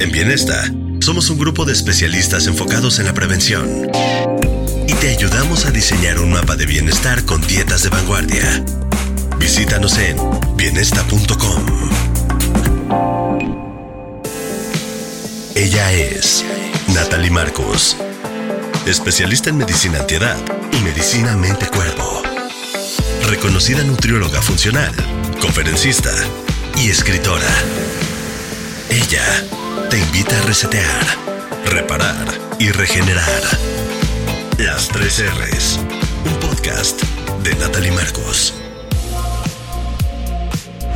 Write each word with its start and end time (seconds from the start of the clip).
En 0.00 0.10
Bienesta, 0.10 0.64
somos 1.00 1.30
un 1.30 1.38
grupo 1.38 1.64
de 1.64 1.72
especialistas 1.72 2.48
enfocados 2.48 2.98
en 2.98 3.06
la 3.06 3.14
prevención 3.14 3.88
y 4.88 4.92
te 4.94 5.10
ayudamos 5.10 5.66
a 5.66 5.70
diseñar 5.70 6.18
un 6.18 6.32
mapa 6.32 6.56
de 6.56 6.66
bienestar 6.66 7.24
con 7.24 7.40
dietas 7.46 7.84
de 7.84 7.90
vanguardia. 7.90 8.64
Visítanos 9.38 9.96
en 9.98 10.16
bienesta.com. 10.56 11.64
Ella 15.54 15.92
es 15.92 16.44
Natalie 16.92 17.30
Marcos, 17.30 17.96
especialista 18.86 19.50
en 19.50 19.58
medicina 19.58 20.00
antiedad 20.00 20.36
y 20.72 20.76
medicina 20.82 21.36
mente-cuerpo. 21.36 22.22
Reconocida 23.28 23.84
nutrióloga 23.84 24.42
funcional, 24.42 24.92
conferencista 25.40 26.10
y 26.76 26.90
escritora. 26.90 27.48
Ella 28.90 29.24
te 29.90 29.98
invita 29.98 30.38
a 30.38 30.42
resetear, 30.42 31.04
reparar 31.66 32.26
y 32.58 32.70
regenerar. 32.70 33.42
Las 34.58 34.88
tres 34.88 35.22
R's, 35.22 35.78
un 36.24 36.34
podcast 36.40 37.02
de 37.42 37.54
Natalie 37.56 37.92
Marcos. 37.92 38.54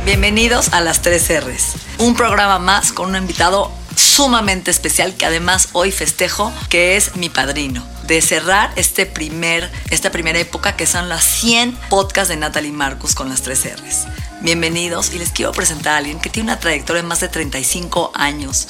Bienvenidos 0.05 0.73
a 0.73 0.81
las 0.81 1.01
3 1.01 1.43
R's, 1.45 1.73
un 1.99 2.15
programa 2.15 2.57
más 2.57 2.91
con 2.91 3.09
un 3.09 3.15
invitado 3.15 3.71
sumamente 3.95 4.71
especial 4.71 5.13
que 5.13 5.25
además 5.25 5.69
hoy 5.73 5.91
festejo, 5.91 6.51
que 6.69 6.97
es 6.97 7.15
mi 7.15 7.29
padrino. 7.29 7.85
De 8.09 8.21
cerrar 8.23 8.71
este 8.75 9.05
primer, 9.05 9.71
esta 9.91 10.09
primera 10.09 10.39
época 10.39 10.75
que 10.75 10.87
son 10.87 11.09
las 11.09 11.23
100 11.23 11.75
podcasts 11.91 12.29
de 12.29 12.37
Natalie 12.37 12.71
Marcus 12.71 13.13
con 13.13 13.29
las 13.29 13.43
3 13.43 13.75
R's. 13.75 14.07
Bienvenidos 14.41 15.13
y 15.13 15.19
les 15.19 15.29
quiero 15.29 15.51
presentar 15.51 15.93
a 15.93 15.97
alguien 15.97 16.19
que 16.19 16.31
tiene 16.31 16.51
una 16.51 16.59
trayectoria 16.59 17.03
de 17.03 17.07
más 17.07 17.19
de 17.19 17.27
35 17.27 18.11
años 18.15 18.67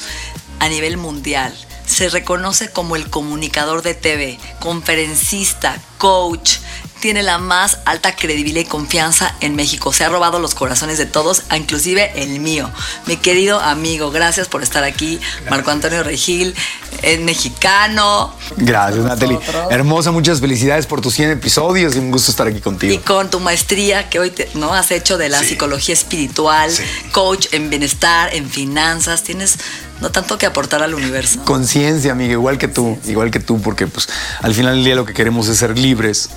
a 0.58 0.68
nivel 0.68 0.98
mundial. 0.98 1.56
Se 1.86 2.10
reconoce 2.10 2.70
como 2.70 2.96
el 2.96 3.08
comunicador 3.08 3.80
de 3.80 3.94
TV, 3.94 4.38
conferencista, 4.58 5.80
coach, 5.96 6.58
tiene 7.00 7.22
la 7.22 7.38
más 7.38 7.78
alta 7.86 8.14
credibilidad 8.14 8.60
y 8.60 8.64
confianza 8.68 9.34
en 9.40 9.56
México. 9.56 9.92
Se 9.92 10.04
ha 10.04 10.08
robado 10.08 10.38
los 10.38 10.54
corazones 10.54 10.98
de 10.98 11.06
todos, 11.06 11.42
inclusive 11.56 12.12
el 12.22 12.40
mío. 12.40 12.70
Mi 13.06 13.16
querido 13.16 13.58
amigo, 13.60 14.10
gracias 14.10 14.48
por 14.48 14.62
estar 14.62 14.84
aquí. 14.84 15.18
Marco 15.50 15.70
Antonio 15.70 16.02
Regil, 16.02 16.54
es 17.02 17.20
mexicano. 17.20 18.34
Gracias, 18.56 19.04
Natalie. 19.04 19.38
Hermosa, 19.70 20.10
muchas 20.10 20.40
felicidades 20.40 20.86
por 20.86 21.00
tus 21.00 21.14
100 21.14 21.30
episodios 21.30 21.96
y 21.96 21.98
un 21.98 22.10
gusto 22.10 22.30
estar 22.30 22.46
aquí 22.46 22.60
contigo. 22.60 22.92
Y 22.92 22.98
con 22.98 23.30
tu 23.30 23.40
maestría 23.40 24.08
que 24.08 24.18
hoy 24.18 24.30
te- 24.30 24.50
no 24.54 24.74
has 24.74 24.90
hecho 24.90 25.16
de 25.18 25.28
la 25.28 25.40
Sí. 25.40 25.50
psicología 25.50 25.94
espiritual, 25.94 26.70
Sí. 26.70 26.82
coach 27.12 27.46
en 27.52 27.70
bienestar, 27.70 28.34
en 28.34 28.48
finanzas, 28.50 29.22
tienes 29.22 29.58
no 30.00 30.10
tanto 30.10 30.38
que 30.38 30.46
aportar 30.46 30.82
al 30.82 30.94
universo. 30.94 31.40
Conciencia, 31.44 32.12
amiga, 32.12 32.32
igual 32.32 32.56
que 32.58 32.68
tú, 32.68 32.98
igual 33.06 33.30
que 33.30 33.38
tú, 33.40 33.60
porque 33.60 33.86
pues 33.86 34.08
al 34.40 34.54
final 34.54 34.76
del 34.76 34.84
día 34.84 34.94
lo 34.94 35.04
que 35.04 35.12
queremos 35.12 35.48
es 35.48 35.58
ser 35.58 35.78
libres 35.78 36.30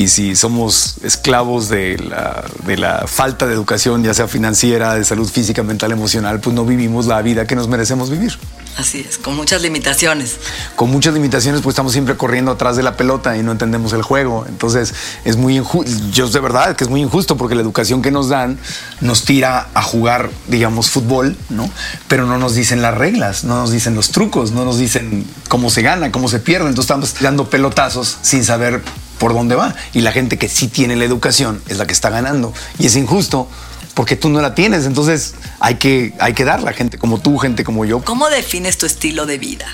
y 0.00 0.08
si 0.08 0.34
somos 0.34 0.94
esclavos 1.02 1.68
de 1.68 1.98
la, 1.98 2.42
de 2.64 2.78
la 2.78 3.06
falta 3.06 3.46
de 3.46 3.52
educación, 3.52 4.02
ya 4.02 4.14
sea 4.14 4.28
financiera, 4.28 4.94
de 4.94 5.04
salud 5.04 5.28
física, 5.28 5.62
mental, 5.62 5.92
emocional, 5.92 6.40
pues 6.40 6.56
no 6.56 6.64
vivimos 6.64 7.04
la 7.04 7.20
vida 7.20 7.46
que 7.46 7.54
nos 7.54 7.68
merecemos 7.68 8.08
vivir. 8.08 8.38
Así 8.78 9.04
es, 9.06 9.18
con 9.18 9.36
muchas 9.36 9.60
limitaciones. 9.60 10.38
Con 10.74 10.90
muchas 10.90 11.12
limitaciones, 11.12 11.60
pues 11.60 11.74
estamos 11.74 11.92
siempre 11.92 12.16
corriendo 12.16 12.52
atrás 12.52 12.78
de 12.78 12.82
la 12.82 12.96
pelota 12.96 13.36
y 13.36 13.42
no 13.42 13.52
entendemos 13.52 13.92
el 13.92 14.00
juego. 14.00 14.46
Entonces 14.48 14.94
es 15.26 15.36
muy 15.36 15.58
injusto, 15.58 15.92
yo 16.12 16.26
de 16.30 16.40
verdad 16.40 16.74
que 16.76 16.84
es 16.84 16.88
muy 16.88 17.02
injusto 17.02 17.36
porque 17.36 17.54
la 17.54 17.60
educación 17.60 18.00
que 18.00 18.10
nos 18.10 18.30
dan 18.30 18.58
nos 19.02 19.26
tira 19.26 19.68
a 19.74 19.82
jugar, 19.82 20.30
digamos, 20.48 20.88
fútbol, 20.88 21.36
¿no? 21.50 21.68
Pero 22.08 22.24
no 22.24 22.38
nos 22.38 22.54
dicen 22.54 22.80
las 22.80 22.96
reglas, 22.96 23.44
no 23.44 23.56
nos 23.56 23.70
dicen 23.70 23.94
los 23.94 24.12
trucos, 24.12 24.52
no 24.52 24.64
nos 24.64 24.78
dicen 24.78 25.26
cómo 25.48 25.68
se 25.68 25.82
gana, 25.82 26.10
cómo 26.10 26.28
se 26.28 26.38
pierde. 26.38 26.70
Entonces 26.70 26.84
estamos 26.90 27.14
dando 27.20 27.50
pelotazos 27.50 28.16
sin 28.22 28.46
saber 28.46 28.82
por 29.20 29.34
dónde 29.34 29.54
va. 29.54 29.76
Y 29.92 30.00
la 30.00 30.10
gente 30.10 30.38
que 30.38 30.48
sí 30.48 30.66
tiene 30.66 30.96
la 30.96 31.04
educación 31.04 31.62
es 31.68 31.78
la 31.78 31.86
que 31.86 31.92
está 31.92 32.10
ganando. 32.10 32.52
Y 32.80 32.86
es 32.86 32.96
injusto 32.96 33.48
porque 33.94 34.16
tú 34.16 34.30
no 34.30 34.40
la 34.40 34.54
tienes. 34.56 34.86
Entonces 34.86 35.34
hay 35.60 35.76
que, 35.76 36.14
hay 36.18 36.32
que 36.32 36.44
gente 36.74 36.98
como 36.98 37.20
tú, 37.20 37.38
gente 37.38 37.62
como 37.62 37.84
yo. 37.84 38.02
¿Cómo 38.02 38.28
defines 38.30 38.78
tu 38.78 38.86
estilo 38.86 39.26
de 39.26 39.38
vida? 39.38 39.66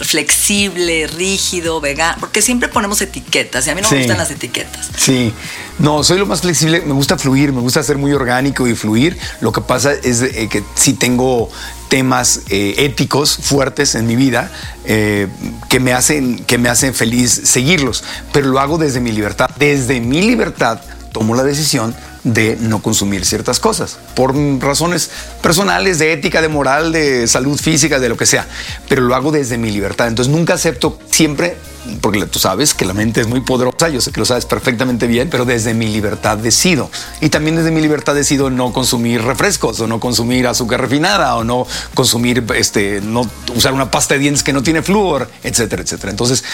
Flexible, 0.00 1.06
rígido, 1.06 1.80
vegano, 1.80 2.16
porque 2.20 2.42
siempre 2.42 2.68
ponemos 2.68 3.00
etiquetas 3.00 3.66
y 3.66 3.70
a 3.70 3.74
mí 3.74 3.82
no 3.82 3.90
me 3.90 3.98
gustan 3.98 4.18
las 4.18 4.30
etiquetas. 4.30 4.90
Sí, 4.96 5.32
no, 5.78 6.02
soy 6.02 6.18
lo 6.18 6.26
más 6.26 6.42
flexible, 6.42 6.80
me 6.80 6.92
gusta 6.92 7.18
fluir, 7.18 7.52
me 7.52 7.60
gusta 7.60 7.82
ser 7.82 7.98
muy 7.98 8.12
orgánico 8.12 8.66
y 8.66 8.74
fluir. 8.74 9.18
Lo 9.40 9.52
que 9.52 9.60
pasa 9.60 9.92
es 9.92 10.22
eh, 10.22 10.48
que 10.50 10.62
sí 10.74 10.94
tengo 10.94 11.50
temas 11.88 12.40
eh, 12.48 12.74
éticos 12.78 13.36
fuertes 13.36 13.94
en 13.94 14.06
mi 14.06 14.16
vida 14.16 14.50
eh, 14.84 15.28
que, 15.68 15.78
me 15.78 15.92
hacen, 15.92 16.44
que 16.44 16.56
me 16.56 16.68
hacen 16.68 16.94
feliz 16.94 17.30
seguirlos, 17.44 18.02
pero 18.32 18.48
lo 18.48 18.60
hago 18.60 18.78
desde 18.78 19.00
mi 19.00 19.12
libertad. 19.12 19.50
Desde 19.58 20.00
mi 20.00 20.22
libertad 20.22 20.80
tomo 21.12 21.34
la 21.34 21.42
decisión 21.42 21.94
de 22.24 22.56
no 22.60 22.82
consumir 22.82 23.24
ciertas 23.24 23.58
cosas 23.58 23.98
por 24.14 24.34
razones 24.60 25.10
personales, 25.42 25.98
de 25.98 26.12
ética, 26.12 26.40
de 26.40 26.48
moral, 26.48 26.92
de 26.92 27.26
salud 27.26 27.58
física, 27.58 27.98
de 27.98 28.08
lo 28.08 28.16
que 28.16 28.26
sea, 28.26 28.46
pero 28.88 29.02
lo 29.02 29.14
hago 29.14 29.32
desde 29.32 29.58
mi 29.58 29.70
libertad. 29.70 30.08
Entonces 30.08 30.32
nunca 30.32 30.54
acepto 30.54 30.98
siempre, 31.10 31.56
porque 32.00 32.26
tú 32.26 32.38
sabes 32.38 32.74
que 32.74 32.84
la 32.84 32.94
mente 32.94 33.20
es 33.20 33.26
muy 33.26 33.40
poderosa, 33.40 33.88
yo 33.88 34.00
sé 34.00 34.12
que 34.12 34.20
lo 34.20 34.26
sabes 34.26 34.46
perfectamente 34.46 35.06
bien, 35.06 35.28
pero 35.30 35.44
desde 35.44 35.74
mi 35.74 35.88
libertad 35.88 36.38
decido. 36.38 36.90
Y 37.20 37.28
también 37.28 37.56
desde 37.56 37.70
mi 37.70 37.80
libertad 37.80 38.14
decido 38.14 38.50
no 38.50 38.72
consumir 38.72 39.22
refrescos 39.22 39.80
o 39.80 39.86
no 39.86 39.98
consumir 39.98 40.46
azúcar 40.46 40.80
refinada 40.80 41.34
o 41.36 41.44
no 41.44 41.66
consumir, 41.94 42.44
este, 42.54 43.00
no 43.00 43.28
usar 43.56 43.72
una 43.72 43.90
pasta 43.90 44.14
de 44.14 44.20
dientes 44.20 44.42
que 44.42 44.52
no 44.52 44.62
tiene 44.62 44.82
flúor, 44.82 45.28
etcétera, 45.42 45.82
etcétera. 45.82 46.10
Entonces, 46.10 46.44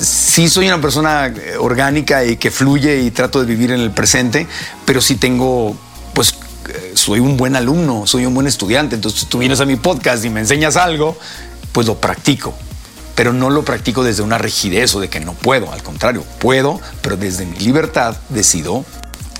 sí 0.00 0.48
soy 0.48 0.66
una 0.66 0.80
persona 0.80 1.26
eh, 1.28 1.56
orgánica 1.58 2.24
y 2.24 2.36
que 2.36 2.50
fluye 2.50 3.00
y 3.00 3.10
trato 3.10 3.40
de 3.40 3.46
vivir 3.46 3.70
en 3.70 3.80
el 3.80 3.92
presente, 3.92 4.46
pero 4.84 5.00
sí 5.00 5.16
tengo, 5.16 5.76
pues, 6.12 6.34
eh, 6.68 6.92
soy 6.94 7.20
un 7.20 7.36
buen 7.36 7.56
alumno, 7.56 8.06
soy 8.06 8.26
un 8.26 8.34
buen 8.34 8.46
estudiante. 8.46 8.94
Entonces, 8.94 9.26
tú 9.26 9.38
vienes 9.38 9.60
a 9.60 9.64
mi 9.64 9.76
podcast 9.76 10.24
y 10.24 10.30
me 10.30 10.40
enseñas 10.40 10.76
algo, 10.76 11.16
pues 11.72 11.86
lo 11.86 11.94
practico. 11.98 12.54
Pero 13.16 13.32
no 13.32 13.50
lo 13.50 13.64
practico 13.64 14.04
desde 14.04 14.22
una 14.22 14.38
rigidez 14.38 14.94
o 14.94 15.00
de 15.00 15.08
que 15.08 15.18
no 15.18 15.32
puedo. 15.32 15.72
Al 15.72 15.82
contrario, 15.82 16.22
puedo, 16.38 16.80
pero 17.02 17.16
desde 17.16 17.44
mi 17.46 17.58
libertad 17.58 18.16
decido 18.28 18.84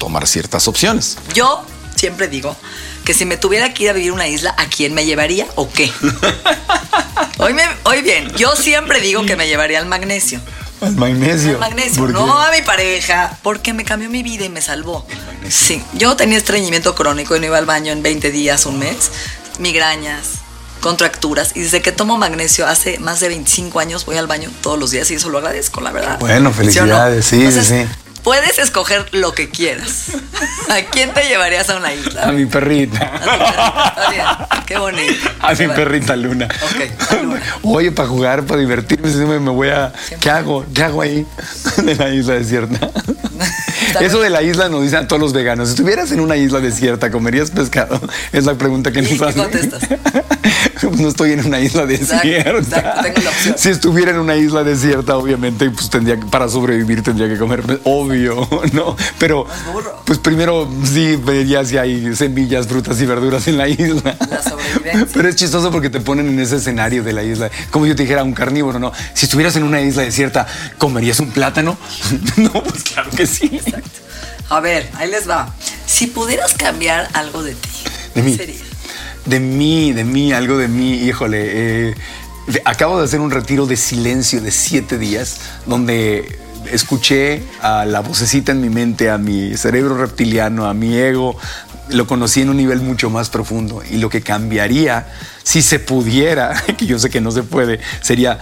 tomar 0.00 0.26
ciertas 0.26 0.66
opciones. 0.66 1.18
Yo 1.34 1.64
siempre 1.94 2.26
digo 2.26 2.56
que 3.04 3.14
si 3.14 3.24
me 3.24 3.36
tuviera 3.36 3.72
que 3.72 3.84
ir 3.84 3.90
a 3.90 3.92
vivir 3.92 4.10
a 4.10 4.14
una 4.14 4.26
isla, 4.26 4.54
¿a 4.58 4.66
quién 4.66 4.94
me 4.94 5.06
llevaría 5.06 5.46
o 5.54 5.70
qué? 5.70 5.92
hoy, 7.38 7.54
me, 7.54 7.62
hoy 7.84 8.02
bien, 8.02 8.32
yo 8.36 8.56
siempre 8.56 9.00
digo 9.00 9.24
que 9.24 9.36
me 9.36 9.46
llevaría 9.46 9.78
al 9.78 9.86
magnesio. 9.86 10.40
Al 10.80 10.96
magnesio. 10.96 11.52
Al 11.52 11.60
magnesio, 11.60 12.08
no 12.08 12.40
a 12.40 12.50
mi 12.50 12.62
pareja, 12.62 13.38
porque 13.42 13.72
me 13.72 13.84
cambió 13.84 14.10
mi 14.10 14.22
vida 14.22 14.44
y 14.44 14.48
me 14.48 14.60
salvó. 14.60 15.06
Sí, 15.48 15.82
yo 15.94 16.16
tenía 16.16 16.36
estreñimiento 16.36 16.94
crónico 16.94 17.36
y 17.36 17.40
no 17.40 17.46
iba 17.46 17.58
al 17.58 17.66
baño 17.66 17.92
en 17.92 18.02
20 18.02 18.30
días, 18.30 18.66
un 18.66 18.78
mes, 18.78 19.10
migrañas, 19.58 20.40
contracturas, 20.86 21.50
y 21.56 21.62
desde 21.62 21.82
que 21.82 21.90
tomo 21.90 22.16
magnesio 22.16 22.64
hace 22.64 23.00
más 23.00 23.18
de 23.18 23.26
25 23.26 23.80
años 23.80 24.06
voy 24.06 24.18
al 24.18 24.28
baño 24.28 24.50
todos 24.60 24.78
los 24.78 24.92
días 24.92 25.10
y 25.10 25.14
eso 25.14 25.28
lo 25.30 25.38
agradezco, 25.38 25.80
la 25.80 25.90
verdad. 25.90 26.16
Bueno, 26.20 26.36
¿Sí 26.38 26.38
o 26.38 26.42
no? 26.42 26.52
felicidades, 26.52 27.24
sí, 27.24 27.50
sí, 27.50 27.64
sí. 27.64 27.86
Puedes 28.22 28.58
escoger 28.60 29.04
lo 29.10 29.32
que 29.32 29.50
quieras. 29.50 30.06
¿A 30.68 30.82
quién 30.90 31.12
te 31.12 31.28
llevarías 31.28 31.68
a 31.70 31.76
una 31.76 31.92
isla? 31.92 32.28
A 32.28 32.30
mi 32.32 32.44
A 32.44 32.48
perrita. 32.48 33.12
bien. 34.10 34.24
Qué 34.66 34.78
bonito. 34.78 35.28
A 35.40 35.54
mi 35.54 35.66
perrita 35.68 36.14
Luna. 36.14 36.46
Ok, 36.62 37.10
a 37.10 37.14
Luna. 37.22 37.42
Oye, 37.62 37.90
para 37.90 38.08
jugar, 38.08 38.44
para 38.44 38.60
divertirme, 38.60 39.10
me, 39.38 39.50
voy 39.50 39.68
a. 39.70 39.92
¿Qué 40.20 40.30
hago? 40.30 40.64
¿Qué 40.72 40.84
hago 40.84 41.02
ahí? 41.02 41.26
De 41.84 41.94
la 41.96 42.10
isla 42.10 42.34
desierta. 42.34 42.90
Eso 44.00 44.20
de 44.20 44.30
la 44.30 44.42
isla 44.42 44.68
nos 44.68 44.82
dicen 44.82 45.00
a 45.00 45.08
todos 45.08 45.20
los 45.20 45.32
veganos. 45.32 45.68
Si 45.68 45.74
estuvieras 45.74 46.10
en 46.12 46.20
una 46.20 46.36
isla 46.36 46.60
desierta, 46.60 47.10
¿comerías 47.10 47.50
pescado? 47.50 48.00
Es 48.32 48.44
la 48.44 48.54
pregunta 48.54 48.90
que 48.92 49.00
¿Y 49.00 49.02
nos 49.02 49.18
qué 49.18 49.24
hacen. 49.24 49.42
contestas? 49.42 49.82
no 50.98 51.08
estoy 51.08 51.32
en 51.32 51.46
una 51.46 51.60
isla 51.60 51.86
desierta. 51.86 53.02
Si 53.56 53.68
estuviera 53.68 54.10
en 54.10 54.18
una 54.18 54.36
isla 54.36 54.64
desierta, 54.64 55.16
obviamente, 55.16 55.70
pues 55.70 55.88
tendría 55.90 56.18
que, 56.18 56.26
para 56.26 56.48
sobrevivir 56.48 57.02
tendría 57.02 57.28
que 57.28 57.38
comer, 57.38 57.80
obvio, 57.84 58.48
¿no? 58.72 58.96
Pero, 59.18 59.46
pues 60.04 60.18
primero 60.18 60.68
sí 60.84 61.16
vería 61.16 61.64
si 61.64 61.78
hay 61.78 62.14
semillas, 62.14 62.66
frutas 62.66 63.00
y 63.00 63.06
verduras 63.06 63.46
en 63.48 63.58
la 63.58 63.68
isla. 63.68 64.16
Pero 65.12 65.28
es 65.28 65.36
chistoso 65.36 65.70
porque 65.70 65.90
te 65.90 66.00
ponen 66.00 66.28
en 66.28 66.38
ese 66.40 66.56
escenario 66.56 67.02
de 67.02 67.12
la 67.12 67.22
isla. 67.22 67.50
Como 67.70 67.86
yo 67.86 67.96
te 67.96 68.02
dijera, 68.02 68.22
un 68.22 68.34
carnívoro, 68.34 68.78
¿no? 68.78 68.92
Si 69.14 69.26
estuvieras 69.26 69.56
en 69.56 69.62
una 69.62 69.80
isla 69.80 70.02
desierta, 70.02 70.46
¿comerías 70.78 71.20
un 71.20 71.30
plátano? 71.30 71.76
no, 72.36 72.52
pues 72.52 72.84
claro 72.84 73.10
que 73.10 73.26
sí. 73.26 73.50
Exacto. 73.52 74.00
A 74.48 74.60
ver, 74.60 74.88
ahí 74.94 75.10
les 75.10 75.28
va. 75.28 75.52
Si 75.86 76.06
pudieras 76.06 76.54
cambiar 76.54 77.08
algo 77.14 77.42
de 77.42 77.54
ti, 77.54 77.68
de 78.14 78.22
¿qué 78.22 78.36
sería? 78.36 78.65
De 79.26 79.40
mí, 79.40 79.92
de 79.92 80.04
mí, 80.04 80.32
algo 80.32 80.56
de 80.56 80.68
mí, 80.68 80.94
híjole. 80.94 81.90
eh, 81.90 81.94
acabo 82.64 82.98
de 82.98 83.04
hacer 83.04 83.20
un 83.20 83.30
retiro 83.30 83.66
de 83.66 83.76
silencio 83.76 84.40
de 84.40 84.50
siete 84.50 84.98
días 84.98 85.40
donde 85.66 86.38
escuché 86.70 87.42
a 87.60 87.84
la 87.84 88.00
vocecita 88.00 88.52
en 88.52 88.60
mi 88.60 88.70
mente, 88.70 89.10
a 89.10 89.18
mi 89.18 89.56
cerebro 89.56 89.96
reptiliano, 89.96 90.66
a 90.66 90.74
mi 90.74 90.96
ego. 90.96 91.36
Lo 91.88 92.06
conocí 92.06 92.42
en 92.42 92.50
un 92.50 92.56
nivel 92.56 92.80
mucho 92.80 93.10
más 93.10 93.30
profundo. 93.30 93.82
Y 93.88 93.98
lo 93.98 94.08
que 94.08 94.20
cambiaría, 94.20 95.08
si 95.42 95.62
se 95.62 95.78
pudiera, 95.78 96.54
que 96.78 96.86
yo 96.86 96.98
sé 96.98 97.10
que 97.10 97.20
no 97.20 97.30
se 97.30 97.42
puede, 97.42 97.80
sería 98.00 98.38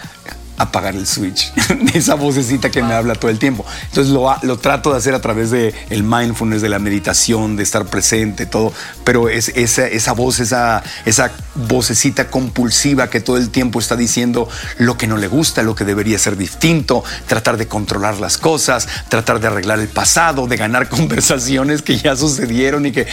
apagar 0.57 0.95
el 0.95 1.07
switch 1.07 1.53
esa 1.95 2.15
vocecita 2.15 2.71
que 2.71 2.83
me 2.83 2.95
habla 2.95 3.15
todo 3.15 3.31
el 3.31 3.39
tiempo. 3.39 3.65
Entonces 3.89 4.13
lo, 4.13 4.35
lo 4.43 4.59
trato 4.59 4.91
de 4.93 4.99
hacer 4.99 5.15
a 5.15 5.21
través 5.21 5.51
de 5.51 5.75
el 5.91 6.03
mindfulness, 6.03 6.63
de 6.63 6.69
la 6.69 6.79
meditación, 6.79 7.57
de 7.57 7.63
estar 7.63 7.87
presente, 7.87 8.47
todo. 8.47 8.73
Pero 9.05 9.29
es 9.29 9.49
esa, 9.51 9.87
esa 9.87 10.13
voz, 10.13 10.41
esa, 10.41 10.83
esa 11.05 11.33
vocecita 11.55 12.29
compulsiva 12.29 13.09
que 13.11 13.21
todo 13.21 13.37
el 13.37 13.51
tiempo 13.51 13.79
está 13.79 13.97
diciendo 13.97 14.49
lo 14.79 14.97
que 14.97 15.07
no 15.07 15.17
le 15.17 15.29
gusta, 15.29 15.63
lo 15.63 15.75
que 15.75 15.85
debería 15.85 16.19
ser 16.19 16.37
distinto, 16.37 17.05
tratar 17.27 17.57
de 17.57 17.69
controlar 17.69 18.19
las 18.19 18.39
cosas, 18.39 18.89
tratar 19.09 19.41
de 19.41 19.47
arreglar 19.49 19.79
el 19.79 19.89
pasado, 19.89 20.47
de 20.47 20.57
ganar 20.57 20.89
conversaciones 20.95 21.83
que 21.83 21.97
ya 21.97 22.17
sucedieron 22.17 22.87
y 22.87 22.93
que 22.93 23.07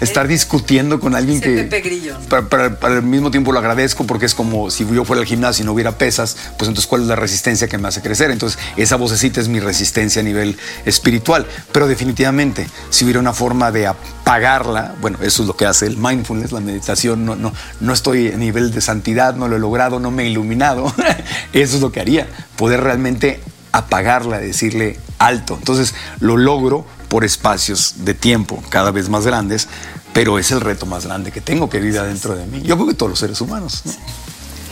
estar 0.00 0.28
discutiendo 0.28 1.00
con 1.00 1.14
alguien 1.14 1.40
que 1.40 1.54
Pepe 1.64 1.80
Grillo, 1.80 2.16
para- 2.28 2.78
para 2.78 2.94
el 2.96 3.02
mismo 3.02 3.30
tiempo 3.30 3.52
lo 3.52 3.58
agradezco 3.58 4.04
porque 4.06 4.26
es 4.26 4.34
como 4.34 4.70
si 4.70 4.86
yo 4.92 5.04
fuera 5.04 5.20
al 5.20 5.26
gimnasio 5.26 5.62
y 5.62 5.66
no 5.66 5.72
hubiera 5.72 5.92
pesas, 5.98 6.36
pues 6.58 6.68
entonces 6.68 6.86
cuál 6.86 7.02
es 7.02 7.08
la 7.08 7.16
resistencia 7.16 7.68
que 7.68 7.78
me 7.78 7.88
hace 7.88 8.00
crecer. 8.02 8.30
Entonces 8.30 8.58
esa 8.76 8.96
vocecita 8.96 9.40
es 9.40 9.48
mi 9.48 9.60
resistencia 9.60 10.20
a 10.20 10.24
nivel 10.24 10.56
espiritual. 10.84 11.46
Pero 11.72 11.86
definitivamente, 11.88 12.66
si 12.90 13.04
hubiera 13.04 13.20
una 13.20 13.32
forma 13.32 13.70
de 13.72 13.86
apagarla, 13.86 14.94
bueno, 15.00 15.18
eso 15.22 15.42
es 15.42 15.48
lo 15.48 15.56
que 15.56 15.66
hace 15.66 15.86
el 15.86 15.96
mindfulness, 15.96 16.52
la 16.52 16.60
meditación, 16.60 17.24
no, 17.24 17.36
no, 17.36 17.52
no 17.80 17.92
estoy 17.92 18.28
a 18.28 18.36
nivel 18.36 18.70
de 18.72 18.80
santidad, 18.80 19.34
no 19.34 19.48
lo 19.48 19.56
he 19.56 19.58
logrado, 19.58 20.00
no 20.00 20.10
me 20.10 20.24
he 20.24 20.28
iluminado. 20.28 20.92
eso 21.52 21.76
es 21.76 21.82
lo 21.82 21.90
que 21.92 22.00
haría, 22.00 22.28
poder 22.56 22.80
realmente 22.82 23.40
apagarla, 23.72 24.38
decirle 24.38 24.98
alto. 25.18 25.56
Entonces 25.58 25.94
lo 26.20 26.36
logro 26.36 26.86
por 27.10 27.24
espacios 27.24 27.96
de 27.98 28.14
tiempo 28.14 28.62
cada 28.70 28.92
vez 28.92 29.08
más 29.08 29.26
grandes, 29.26 29.68
pero 30.14 30.38
es 30.38 30.52
el 30.52 30.60
reto 30.60 30.86
más 30.86 31.04
grande 31.04 31.32
que 31.32 31.40
tengo 31.40 31.68
que 31.68 31.80
vive 31.80 31.98
adentro 31.98 32.36
de 32.36 32.46
mí. 32.46 32.62
Yo 32.62 32.76
creo 32.76 32.86
que 32.86 32.94
todos 32.94 33.10
los 33.10 33.18
seres 33.18 33.40
humanos. 33.40 33.82
¿no? 33.84 33.92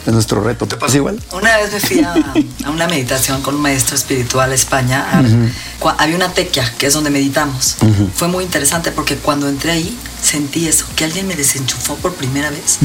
Es 0.09 0.15
nuestro 0.15 0.43
reto. 0.43 0.67
¿Te 0.67 0.77
pasa 0.77 0.97
igual? 0.97 1.21
Una 1.33 1.59
vez 1.59 1.71
me 1.71 1.81
fui 1.81 2.01
a, 2.01 2.15
a 2.65 2.71
una 2.71 2.87
meditación 2.89 3.43
con 3.43 3.55
un 3.57 3.61
maestro 3.61 3.95
espiritual 3.95 4.51
a 4.51 4.55
España. 4.55 5.07
a- 5.13 5.23
cua- 5.81 5.97
Había 5.99 6.17
una 6.17 6.33
tequia, 6.33 6.73
que 6.79 6.87
es 6.87 6.95
donde 6.95 7.11
meditamos. 7.11 7.77
Fue 8.15 8.27
muy 8.29 8.43
interesante 8.43 8.91
porque 8.91 9.17
cuando 9.17 9.49
entré 9.51 9.73
ahí 9.73 9.95
sentí 10.21 10.67
eso, 10.67 10.85
que 10.97 11.05
alguien 11.05 11.29
me 11.29 11.37
desenchufó 11.37 11.95
por 11.97 12.13
primera 12.15 12.51
vez 12.51 12.79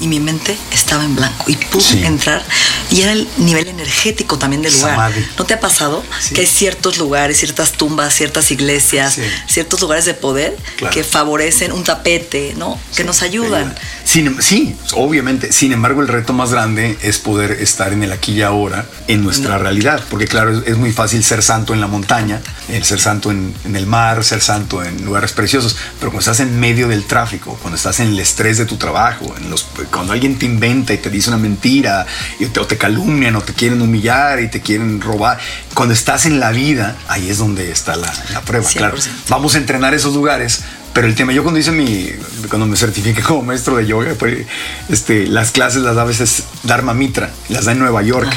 y 0.00 0.06
mi 0.08 0.20
mente 0.20 0.56
estaba 0.72 1.04
en 1.04 1.16
blanco 1.16 1.44
y 1.48 1.56
pude 1.56 1.82
Sí. 1.82 2.02
entrar 2.04 2.42
y 2.90 3.02
era 3.02 3.12
el 3.12 3.28
nivel 3.38 3.66
energético 3.68 4.38
también 4.38 4.62
del 4.62 4.72
lugar. 4.72 4.92
Samadhi. 4.92 5.26
¿No 5.36 5.44
te 5.44 5.54
ha 5.54 5.60
pasado 5.60 6.02
Sí. 6.20 6.34
que 6.34 6.40
hay 6.42 6.46
ciertos 6.46 6.96
lugares, 6.96 7.38
ciertas 7.38 7.72
tumbas, 7.72 8.14
ciertas 8.14 8.50
iglesias, 8.52 9.14
Sí. 9.14 9.22
ciertos 9.48 9.80
lugares 9.82 10.04
de 10.06 10.14
poder 10.14 10.56
Claro. 10.76 10.94
que 10.94 11.02
favorecen 11.04 11.72
un 11.72 11.82
tapete, 11.84 12.54
¿no? 12.56 12.78
Que 12.96 13.04
nos 13.04 13.20
ayudan. 13.22 13.74
Sin 14.04 14.28
em- 14.28 14.40
sí, 14.40 14.74
obviamente. 14.92 15.52
Sin 15.52 15.72
embargo, 15.72 16.00
el 16.00 16.08
reto 16.08 16.32
más 16.32 16.52
grande 16.52 16.67
es 16.76 17.18
poder 17.18 17.52
estar 17.52 17.92
en 17.92 18.02
el 18.02 18.12
aquí 18.12 18.32
y 18.32 18.42
ahora, 18.42 18.86
en 19.06 19.22
nuestra 19.22 19.58
realidad. 19.58 20.02
Porque 20.10 20.26
claro, 20.26 20.62
es, 20.64 20.76
muy 20.76 20.92
fácil 20.92 21.22
ser 21.24 21.42
santo 21.42 21.72
en 21.72 21.80
la 21.80 21.86
montaña, 21.86 22.40
el 22.68 22.84
ser 22.84 23.00
santo 23.00 23.30
en, 23.30 23.54
en 23.64 23.76
el 23.76 23.86
mar, 23.86 24.24
ser 24.24 24.40
santo 24.40 24.84
en 24.84 25.04
lugares 25.04 25.32
preciosos. 25.32 25.76
Pero 25.98 26.10
cuando 26.10 26.20
estás 26.30 26.40
en 26.40 26.58
medio 26.58 26.88
del 26.88 27.04
tráfico, 27.04 27.58
cuando 27.62 27.76
estás 27.76 28.00
en 28.00 28.08
el 28.08 28.18
estrés 28.18 28.58
de 28.58 28.66
tu 28.66 28.76
trabajo, 28.76 29.34
en 29.36 29.50
los, 29.50 29.66
cuando 29.90 30.12
alguien 30.12 30.38
te 30.38 30.46
inventa 30.46 30.92
y 30.92 30.98
te 30.98 31.10
dice 31.10 31.30
una 31.30 31.38
mentira, 31.38 32.06
y 32.38 32.46
te, 32.46 32.60
o 32.60 32.66
te 32.66 32.76
calumnian, 32.76 33.36
o 33.36 33.40
te 33.40 33.52
quieren 33.52 33.80
humillar 33.80 34.40
y 34.40 34.48
te 34.48 34.60
quieren 34.60 35.00
robar, 35.00 35.38
cuando 35.74 35.94
estás 35.94 36.26
en 36.26 36.40
la 36.40 36.50
vida, 36.50 36.96
ahí 37.08 37.30
es 37.30 37.38
donde 37.38 37.70
está 37.70 37.96
la, 37.96 38.12
la 38.32 38.40
prueba. 38.42 38.68
Claro, 38.68 38.96
100%. 38.96 39.08
vamos 39.28 39.54
a 39.54 39.58
entrenar 39.58 39.94
esos 39.94 40.14
lugares. 40.14 40.62
Pero 40.92 41.06
el 41.06 41.14
tema, 41.14 41.32
yo 41.32 41.42
cuando 41.42 41.60
hice 41.60 41.70
mi, 41.70 42.10
cuando 42.48 42.66
me 42.66 42.76
certifiqué 42.76 43.22
como 43.26 43.42
maestro 43.42 43.76
de 43.76 43.86
yoga, 43.86 44.14
pues, 44.18 44.46
este, 44.88 45.26
las 45.26 45.50
clases 45.52 45.82
las 45.82 45.94
da 45.94 46.02
a 46.02 46.06
veces 46.06 46.44
Dharma 46.64 46.94
Mitra, 46.94 47.30
las 47.48 47.64
da 47.66 47.72
en 47.72 47.78
Nueva 47.78 48.02
York. 48.02 48.28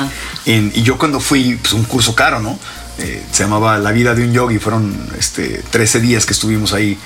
En- 0.45 0.71
y 0.75 0.83
yo 0.83 0.98
cuando 0.98 1.19
fui, 1.19 1.56
pues 1.56 1.74
un 1.74 1.83
curso 1.83 2.13
caro, 2.15 2.39
¿no? 2.39 2.59
Eh, 3.00 3.24
se 3.31 3.44
llamaba 3.44 3.80
La 3.80 3.92
vida 3.92 4.13
de 4.13 4.24
un 4.25 4.33
yogi, 4.33 4.59
fueron 4.59 4.95
este, 5.18 5.63
13 5.71 6.01
días 6.01 6.25
que 6.25 6.33
estuvimos 6.33 6.74
ahí. 6.74 6.98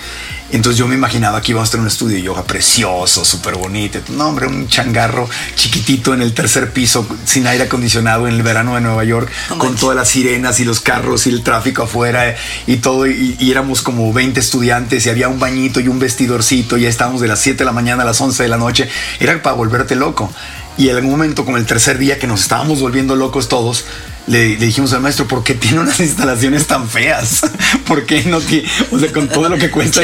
Entonces 0.56 0.80
yo 0.80 0.88
me 0.88 0.96
imaginaba 0.96 1.42
que 1.42 1.52
íbamos 1.52 1.68
a 1.68 1.72
tener 1.72 1.82
un 1.82 1.90
estudio 1.90 2.16
de 2.16 2.22
yoga 2.22 2.44
precioso, 2.44 3.26
súper 3.26 3.56
bonito. 3.56 4.00
No, 4.14 4.30
hombre, 4.30 4.48
un 4.48 4.70
changarro 4.70 5.30
chiquitito 5.54 6.14
en 6.14 6.22
el 6.22 6.34
tercer 6.34 6.72
piso, 6.72 7.06
sin 7.26 7.46
aire 7.46 7.66
acondicionado 7.66 8.26
en 8.26 8.36
el 8.36 8.42
verano 8.42 8.76
de 8.76 8.82
Nueva 8.82 9.04
York, 9.04 9.30
con 9.58 9.76
todas 9.76 9.98
las 9.98 10.08
sirenas 10.08 10.62
y 10.62 10.64
los 10.64 10.80
carros 10.80 11.28
y 11.28 11.32
el 11.32 11.44
tráfico 11.44 11.84
afuera 11.84 12.38
y 12.68 12.78
todo. 12.78 13.06
Y, 13.06 13.36
y 13.38 13.52
éramos 13.52 13.82
como 13.82 14.14
20 14.14 14.40
estudiantes 14.40 15.06
y 15.06 15.10
había 15.10 15.28
un 15.28 15.42
bañito 15.42 15.82
y 15.82 15.90
un 15.90 16.00
vestidorcito. 16.00 16.78
Y 16.78 16.84
ya 16.84 16.90
estábamos 16.90 17.20
de 17.20 17.28
las 17.28 17.42
7 17.42 17.58
de 17.58 17.66
la 17.66 17.74
mañana 17.74 18.04
a 18.04 18.06
las 18.06 18.22
11 18.22 18.42
de 18.44 18.48
la 18.48 18.58
noche. 18.58 18.88
Era 19.20 19.42
para 19.42 19.58
volverte 19.58 19.98
loco. 19.98 20.32
Y 20.78 20.88
en 20.88 20.96
algún 20.96 21.12
momento, 21.12 21.44
como 21.44 21.58
el 21.58 21.66
tercer 21.66 21.98
día 21.98 22.18
que 22.18 22.28
nos 22.28 22.40
estábamos 22.44 22.80
volviendo 22.80 23.18
locos 23.18 23.50
todos, 23.50 23.84
le, 24.28 24.58
le 24.58 24.66
dijimos 24.66 24.92
al 24.94 25.02
maestro, 25.02 25.28
¿por 25.28 25.44
qué 25.44 25.54
tiene 25.54 25.80
unas 25.80 26.00
instalaciones 26.02 26.68
tan 26.68 26.90
feas? 26.90 27.42
¿Por 27.88 28.06
qué 28.06 28.24
no 28.24 28.42
tiene? 28.42 28.68
O 28.92 29.00
sea, 29.00 29.12
con 29.12 29.28
todo 29.28 29.50
lo 29.50 29.58
que 29.58 29.70
cuesta. 29.70 30.02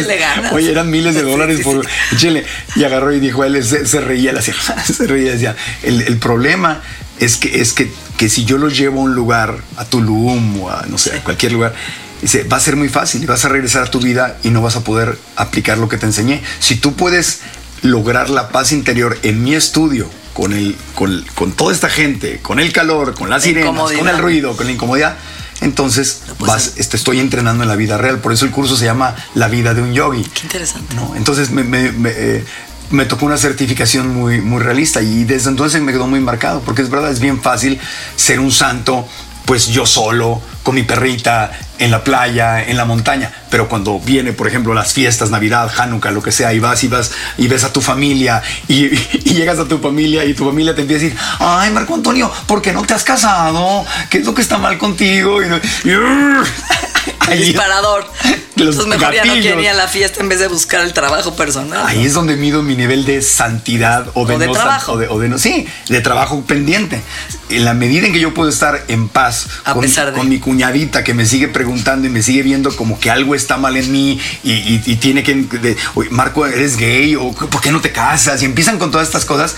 Oye, 0.51 0.71
eran 0.71 0.89
miles 0.89 1.15
de 1.15 1.23
dólares 1.23 1.57
sí, 1.57 1.63
por. 1.63 1.85
sí. 1.85 2.15
Échale. 2.15 2.45
Y 2.75 2.83
agarró 2.83 3.13
y 3.13 3.19
dijo, 3.19 3.43
él 3.43 3.63
se, 3.63 3.85
se 3.85 4.01
reía, 4.01 4.33
hacía, 4.37 4.55
se 4.85 5.07
reía, 5.07 5.33
decía, 5.33 5.55
el, 5.83 6.01
el 6.01 6.17
problema 6.17 6.81
es 7.19 7.37
que, 7.37 7.61
es 7.61 7.73
que, 7.73 7.91
que 8.17 8.29
si 8.29 8.45
yo 8.45 8.57
los 8.57 8.77
llevo 8.77 9.01
a 9.01 9.03
un 9.03 9.15
lugar, 9.15 9.57
a 9.77 9.85
Tulum 9.85 10.61
o 10.61 10.71
a, 10.71 10.85
no 10.87 10.97
sé, 10.97 11.15
a 11.15 11.23
cualquier 11.23 11.51
lugar, 11.51 11.73
dice, 12.21 12.43
va 12.43 12.57
a 12.57 12.59
ser 12.59 12.75
muy 12.75 12.89
fácil 12.89 13.23
y 13.23 13.25
vas 13.25 13.45
a 13.45 13.49
regresar 13.49 13.83
a 13.83 13.91
tu 13.91 13.99
vida 13.99 14.37
y 14.43 14.49
no 14.49 14.61
vas 14.61 14.75
a 14.75 14.83
poder 14.83 15.17
aplicar 15.35 15.77
lo 15.77 15.87
que 15.87 15.97
te 15.97 16.05
enseñé. 16.05 16.41
Si 16.59 16.75
tú 16.75 16.95
puedes 16.95 17.41
lograr 17.81 18.29
la 18.29 18.49
paz 18.49 18.71
interior 18.71 19.17
en 19.23 19.43
mi 19.43 19.55
estudio, 19.55 20.09
con, 20.33 20.53
el, 20.53 20.75
con, 20.95 21.25
con 21.35 21.51
toda 21.53 21.73
esta 21.73 21.89
gente, 21.89 22.39
con 22.41 22.59
el 22.59 22.71
calor, 22.71 23.13
con 23.13 23.29
las 23.29 23.41
La 23.41 23.45
sirenas, 23.47 23.91
con 23.97 24.07
el 24.07 24.17
ruido, 24.17 24.55
con 24.55 24.65
la 24.65 24.71
incomodidad, 24.71 25.17
entonces 25.61 26.21
Lo 26.27 26.35
puedes 26.35 26.53
vas, 26.55 26.67
hacer. 26.69 26.85
te 26.87 26.97
estoy 26.97 27.19
entrenando 27.19 27.63
en 27.63 27.69
la 27.69 27.75
vida 27.75 27.97
real. 27.97 28.19
Por 28.19 28.33
eso 28.33 28.45
el 28.45 28.51
curso 28.51 28.75
se 28.75 28.85
llama 28.85 29.15
La 29.35 29.47
vida 29.47 29.73
de 29.73 29.81
un 29.81 29.93
yogi. 29.93 30.23
Qué 30.23 30.41
interesante. 30.43 30.95
¿no? 30.95 31.15
Entonces 31.15 31.51
me, 31.51 31.63
me- 31.63 31.91
me, 31.91 32.09
eh, 32.15 32.45
me 32.89 33.05
tocó 33.05 33.25
una 33.25 33.37
certificación 33.37 34.09
muy, 34.09 34.41
muy 34.41 34.59
realista 34.61 35.01
y 35.01 35.23
desde 35.23 35.49
entonces 35.49 35.81
me 35.81 35.91
quedó 35.91 36.07
muy 36.07 36.19
marcado, 36.19 36.61
porque 36.61 36.81
es 36.81 36.89
verdad, 36.89 37.11
es 37.11 37.19
bien 37.19 37.41
fácil 37.41 37.79
ser 38.15 38.39
un 38.39 38.51
santo, 38.51 39.07
pues 39.45 39.67
yo 39.67 39.85
solo, 39.85 40.41
con 40.63 40.75
mi 40.75 40.83
perrita, 40.83 41.51
en 41.79 41.89
la 41.89 42.03
playa, 42.03 42.63
en 42.63 42.77
la 42.77 42.85
montaña, 42.85 43.31
pero 43.49 43.67
cuando 43.67 43.99
viene, 43.99 44.33
por 44.33 44.47
ejemplo, 44.47 44.73
las 44.75 44.93
fiestas, 44.93 45.31
Navidad, 45.31 45.71
Hanukkah, 45.75 46.11
lo 46.11 46.21
que 46.21 46.31
sea, 46.31 46.53
y 46.53 46.59
vas 46.59 46.83
y 46.83 46.87
vas 46.87 47.11
y 47.37 47.47
ves 47.47 47.63
a 47.63 47.73
tu 47.73 47.81
familia 47.81 48.41
y, 48.67 48.89
llegas 49.33 49.57
a 49.57 49.65
tu 49.65 49.79
familia 49.79 50.23
y 50.23 50.33
tu 50.35 50.45
familia 50.45 50.75
te 50.75 50.81
empieza 50.81 51.01
a 51.01 51.03
decir, 51.05 51.19
ay, 51.39 51.71
Marco 51.71 51.95
Antonio, 51.95 52.31
¿por 52.45 52.61
qué 52.61 52.71
no 52.71 52.83
te 52.83 52.93
has 52.93 53.03
casado? 53.03 53.83
¿Qué 54.09 54.19
es 54.19 54.25
lo 54.25 54.35
que 54.35 54.41
está 54.43 54.57
mal 54.59 54.77
contigo? 54.77 55.41
Y, 55.41 55.45
y- 55.89 55.91
ahí- 57.19 57.39
Disparador. 57.43 58.05
Los 58.57 58.75
Entonces 58.75 58.99
mejor 58.99 59.15
ya 59.15 59.21
no 59.23 59.27
gatillos. 59.29 59.41
quieren 59.45 59.59
ir 59.61 59.69
a 59.69 59.73
la 59.73 59.87
fiesta 59.87 60.19
en 60.21 60.29
vez 60.29 60.39
de 60.39 60.47
buscar 60.47 60.81
el 60.81 60.93
trabajo 60.93 61.35
personal. 61.35 61.83
Ahí 61.87 62.05
es 62.05 62.13
donde 62.13 62.35
mido 62.35 62.61
mi 62.61 62.75
nivel 62.75 63.05
de 63.05 63.21
santidad 63.23 64.07
o 64.13 64.25
de, 64.25 64.35
O 64.35 64.39
de 64.39 64.45
no 64.47 64.53
trabajo. 64.53 64.91
o 64.91 64.97
de, 64.97 65.07
o 65.07 65.17
de 65.19 65.29
no, 65.29 65.39
sí, 65.39 65.65
de 65.87 66.01
trabajo 66.01 66.41
pendiente. 66.45 67.01
En 67.49 67.65
la 67.65 67.73
medida 67.73 68.05
en 68.05 68.13
que 68.13 68.19
yo 68.19 68.33
puedo 68.35 68.49
estar 68.49 68.83
en 68.87 69.07
paz 69.07 69.47
A 69.63 69.73
con, 69.73 69.81
pesar 69.81 70.11
de- 70.11 70.17
con 70.19 70.29
mi 70.29 70.39
cuñadita 70.39 71.03
que 71.03 71.13
me 71.15 71.25
sigue 71.25 71.47
preguntando 71.47 72.05
y 72.07 72.11
me 72.11 72.21
sigue 72.21 72.43
viendo 72.43 72.75
como 72.75 72.99
que 72.99 73.09
algo 73.09 73.33
está 73.33 73.57
mal 73.57 73.77
en 73.77 73.91
mí 73.91 74.19
y, 74.43 74.51
y- 74.51 74.83
y 74.85 74.95
tiene 74.97 75.23
que, 75.23 75.33
de, 75.33 75.75
"Oye, 75.95 76.09
Marco, 76.11 76.45
eres 76.45 76.77
gay 76.77 77.15
o 77.15 77.31
¿por 77.31 77.61
qué 77.61 77.71
no 77.71 77.81
te 77.81 77.91
casas? 77.91 78.41
Y 78.43 78.45
empiezan 78.45 78.77
con 78.77 78.91
todas 78.91 79.07
estas 79.07 79.25
cosas. 79.25 79.55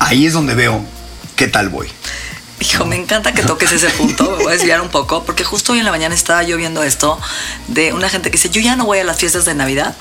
Ahí 0.00 0.26
es 0.26 0.34
donde 0.34 0.54
veo 0.54 0.84
qué 1.36 1.46
tal 1.48 1.68
voy. 1.70 1.88
Hijo, 2.66 2.84
me 2.84 2.96
encanta 2.96 3.32
que 3.32 3.42
toques 3.42 3.70
ese 3.70 3.88
punto. 3.90 4.24
Me 4.24 4.44
voy 4.44 4.46
a 4.48 4.56
desviar 4.56 4.80
un 4.80 4.88
poco, 4.88 5.22
porque 5.22 5.44
justo 5.44 5.72
hoy 5.72 5.78
en 5.78 5.84
la 5.84 5.92
mañana 5.92 6.16
estaba 6.16 6.42
yo 6.42 6.56
viendo 6.56 6.82
esto 6.82 7.16
de 7.68 7.92
una 7.92 8.08
gente 8.08 8.28
que 8.28 8.38
dice: 8.38 8.50
Yo 8.50 8.60
ya 8.60 8.74
no 8.74 8.84
voy 8.84 8.98
a 8.98 9.04
las 9.04 9.18
fiestas 9.18 9.44
de 9.44 9.54
Navidad 9.54 9.96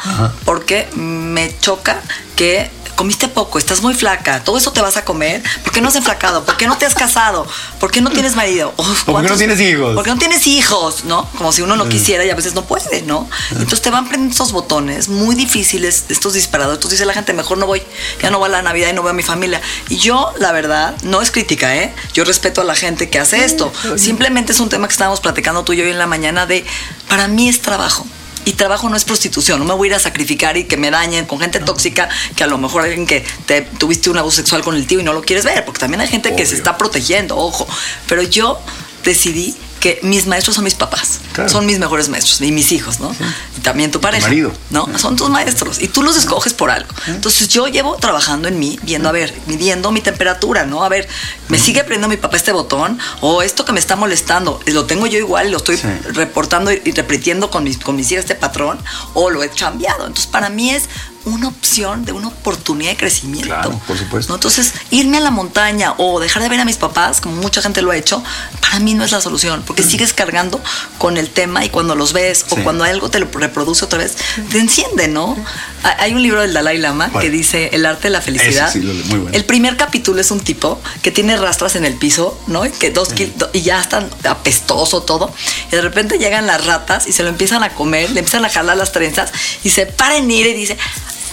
porque 0.45 0.87
me 0.95 1.55
choca 1.59 2.01
que 2.35 2.71
comiste 2.95 3.27
poco, 3.27 3.59
estás 3.59 3.81
muy 3.81 3.93
flaca, 3.93 4.43
todo 4.43 4.57
eso 4.57 4.71
te 4.71 4.81
vas 4.81 4.97
a 4.97 5.05
comer, 5.05 5.43
¿por 5.63 5.73
qué 5.73 5.81
no 5.81 5.89
has 5.89 5.95
enflacado? 5.95 6.43
¿Por 6.45 6.57
qué 6.57 6.67
no 6.67 6.77
te 6.77 6.85
has 6.85 6.95
casado? 6.95 7.45
¿Por 7.79 7.91
qué 7.91 8.01
no 8.01 8.09
tienes 8.09 8.35
marido? 8.35 8.73
¿Por 9.05 9.23
qué 9.23 9.29
no 9.29 9.37
tienes 9.37 9.59
hijos? 9.59 9.95
¿Por 9.95 10.03
qué 10.03 10.09
no 10.11 10.17
tienes 10.17 10.47
hijos? 10.47 11.03
¿No? 11.05 11.29
Como 11.37 11.51
si 11.51 11.61
uno 11.61 11.75
no 11.75 11.87
quisiera 11.89 12.25
y 12.25 12.29
a 12.29 12.35
veces 12.35 12.53
no 12.55 12.65
puede, 12.65 13.01
¿no? 13.03 13.29
Entonces 13.51 13.81
te 13.81 13.89
van 13.89 14.07
prendiendo 14.07 14.31
estos 14.31 14.51
botones 14.51 15.09
muy 15.09 15.35
difíciles, 15.35 16.05
estos 16.09 16.33
disparadores. 16.33 16.77
Entonces 16.77 16.99
dice 16.99 17.05
la 17.05 17.13
gente, 17.13 17.33
mejor 17.33 17.57
no 17.57 17.67
voy, 17.67 17.81
ya 18.21 18.29
no 18.31 18.39
voy 18.39 18.47
a 18.47 18.51
la 18.51 18.61
Navidad 18.61 18.89
y 18.89 18.93
no 18.93 19.03
veo 19.03 19.11
a 19.11 19.13
mi 19.13 19.23
familia. 19.23 19.61
Y 19.89 19.97
yo, 19.97 20.33
la 20.39 20.51
verdad, 20.51 20.95
no 21.03 21.21
es 21.21 21.31
crítica, 21.31 21.75
¿eh? 21.75 21.93
Yo 22.13 22.23
respeto 22.23 22.61
a 22.61 22.63
la 22.63 22.75
gente 22.75 23.09
que 23.09 23.19
hace 23.19 23.43
esto. 23.43 23.71
Simplemente 23.97 24.51
es 24.53 24.59
un 24.59 24.69
tema 24.69 24.87
que 24.87 24.93
estábamos 24.93 25.19
platicando 25.19 25.63
tú 25.63 25.73
y 25.73 25.77
yo 25.77 25.83
hoy 25.83 25.91
en 25.91 25.99
la 25.99 26.07
mañana 26.07 26.45
de, 26.45 26.65
para 27.07 27.27
mí 27.27 27.49
es 27.49 27.61
trabajo. 27.61 28.05
Y 28.45 28.53
trabajo 28.53 28.89
no 28.89 28.95
es 28.95 29.03
prostitución, 29.03 29.59
no 29.59 29.65
me 29.65 29.73
voy 29.73 29.87
a 29.87 29.91
ir 29.91 29.95
a 29.95 29.99
sacrificar 29.99 30.55
y 30.55 30.65
que 30.65 30.77
me 30.77 30.91
dañen 30.91 31.25
con 31.25 31.39
gente 31.39 31.59
tóxica, 31.59 32.09
que 32.35 32.43
a 32.43 32.47
lo 32.47 32.57
mejor 32.57 32.83
alguien 32.83 33.07
que 33.07 33.25
te 33.45 33.61
tuviste 33.61 34.09
un 34.09 34.17
abuso 34.17 34.37
sexual 34.37 34.63
con 34.63 34.75
el 34.75 34.85
tío 34.85 34.99
y 34.99 35.03
no 35.03 35.13
lo 35.13 35.23
quieres 35.23 35.45
ver, 35.45 35.65
porque 35.65 35.79
también 35.79 36.01
hay 36.01 36.07
gente 36.07 36.35
que 36.35 36.45
se 36.45 36.55
está 36.55 36.77
protegiendo, 36.77 37.37
ojo. 37.37 37.67
Pero 38.07 38.21
yo 38.21 38.59
decidí 39.03 39.55
que 39.85 39.99
mis 40.01 40.25
maestros 40.25 40.55
son 40.55 40.63
mis 40.63 40.73
papás, 40.73 41.19
son 41.45 41.67
mis 41.67 41.77
mejores 41.77 42.09
maestros 42.09 42.41
y 42.41 42.51
mis 42.51 42.71
hijos, 42.71 42.99
¿no? 42.99 43.15
Y 43.55 43.61
también 43.61 43.91
tu 43.91 44.01
pareja, 44.01 44.25
marido. 44.25 44.51
¿no? 44.71 44.89
Son 44.97 45.15
tus 45.15 45.29
maestros 45.29 45.79
y 45.79 45.87
tú 45.89 46.01
los 46.01 46.17
escoges 46.17 46.55
por 46.55 46.71
algo. 46.71 46.89
Entonces 47.05 47.49
yo 47.49 47.67
llevo 47.67 47.95
trabajando 47.97 48.47
en 48.47 48.57
mí, 48.57 48.79
viendo, 48.81 49.09
a 49.09 49.11
ver, 49.11 49.31
midiendo 49.45 49.91
mi 49.91 50.01
temperatura, 50.01 50.65
¿no? 50.65 50.83
A 50.83 50.89
ver, 50.89 51.07
¿me 51.49 51.59
sigue 51.59 51.81
prendiendo 51.81 52.07
mi 52.07 52.17
papá 52.17 52.35
este 52.35 52.51
botón? 52.51 52.97
O 53.21 53.43
esto 53.43 53.63
que 53.63 53.73
me 53.73 53.79
está 53.79 53.95
molestando, 53.95 54.59
lo 54.65 54.85
tengo 54.85 55.05
yo 55.05 55.19
igual, 55.19 55.51
lo 55.51 55.57
estoy 55.57 55.75
reportando 56.13 56.71
y 56.71 56.91
repitiendo 56.91 57.51
con 57.51 57.63
mis, 57.63 57.77
con 57.77 57.95
mis 57.95 58.11
hijas 58.11 58.23
este 58.23 58.33
patrón, 58.33 58.79
o 59.13 59.29
lo 59.29 59.43
he 59.43 59.49
cambiado. 59.49 60.07
Entonces 60.07 60.25
para 60.25 60.49
mí 60.49 60.71
es 60.71 60.89
una 61.25 61.47
opción 61.47 62.05
de 62.05 62.11
una 62.11 62.27
oportunidad 62.27 62.91
de 62.91 62.97
crecimiento. 62.97 63.47
Claro, 63.47 63.81
por 63.87 63.97
supuesto. 63.97 64.33
Entonces, 64.35 64.73
irme 64.91 65.17
a 65.17 65.19
la 65.21 65.31
montaña 65.31 65.93
o 65.97 66.19
dejar 66.19 66.43
de 66.43 66.49
ver 66.49 66.59
a 66.59 66.65
mis 66.65 66.77
papás, 66.77 67.19
como 67.21 67.35
mucha 67.41 67.61
gente 67.61 67.81
lo 67.81 67.91
ha 67.91 67.97
hecho, 67.97 68.23
para 68.61 68.79
mí 68.79 68.93
no 68.93 69.03
es 69.03 69.11
la 69.11 69.21
solución, 69.21 69.63
porque 69.65 69.81
Mm. 69.83 69.89
sigues 69.89 70.13
cargando 70.13 70.61
con 70.97 71.17
el 71.17 71.29
tema 71.29 71.65
y 71.65 71.69
cuando 71.69 71.95
los 71.95 72.13
ves 72.13 72.45
o 72.49 72.55
cuando 72.57 72.83
algo 72.83 73.09
te 73.09 73.19
lo 73.19 73.27
reproduce 73.31 73.85
otra 73.85 73.99
vez, 73.99 74.15
te 74.51 74.59
enciende, 74.59 75.07
¿no? 75.07 75.35
Ha- 75.83 75.95
Hay 76.05 76.13
un 76.13 76.21
libro 76.21 76.41
del 76.41 76.53
Dalai 76.53 76.77
Lama 76.77 77.09
que 77.19 77.29
dice 77.29 77.69
El 77.73 77.85
arte 77.85 78.03
de 78.03 78.09
la 78.11 78.21
felicidad. 78.21 78.71
Sí, 78.71 78.79
muy 78.79 79.19
bueno. 79.19 79.29
El 79.35 79.45
primer 79.45 79.77
capítulo 79.77 80.19
es 80.21 80.29
un 80.31 80.39
tipo 80.39 80.79
que 81.01 81.11
tiene 81.11 81.35
rastras 81.37 81.75
en 81.75 81.85
el 81.85 81.95
piso, 81.95 82.39
¿no? 82.47 82.65
Y 82.65 82.69
que 82.71 82.91
dos 82.91 83.09
kil- 83.13 83.33
do- 83.37 83.49
y 83.53 83.61
ya 83.61 83.81
están 83.81 84.09
apestoso 84.29 85.01
todo. 85.03 85.33
Y 85.71 85.75
de 85.75 85.81
repente 85.81 86.17
llegan 86.17 86.45
las 86.47 86.65
ratas 86.65 87.07
y 87.07 87.11
se 87.11 87.23
lo 87.23 87.29
empiezan 87.29 87.63
a 87.63 87.69
comer, 87.69 88.11
le 88.11 88.19
empiezan 88.19 88.45
a 88.45 88.49
jalar 88.49 88.77
las 88.77 88.91
trenzas 88.91 89.31
y 89.63 89.69
se 89.69 89.85
para 89.85 90.17
en 90.17 90.29
ir 90.29 90.45
y 90.47 90.53
dice, 90.53 90.77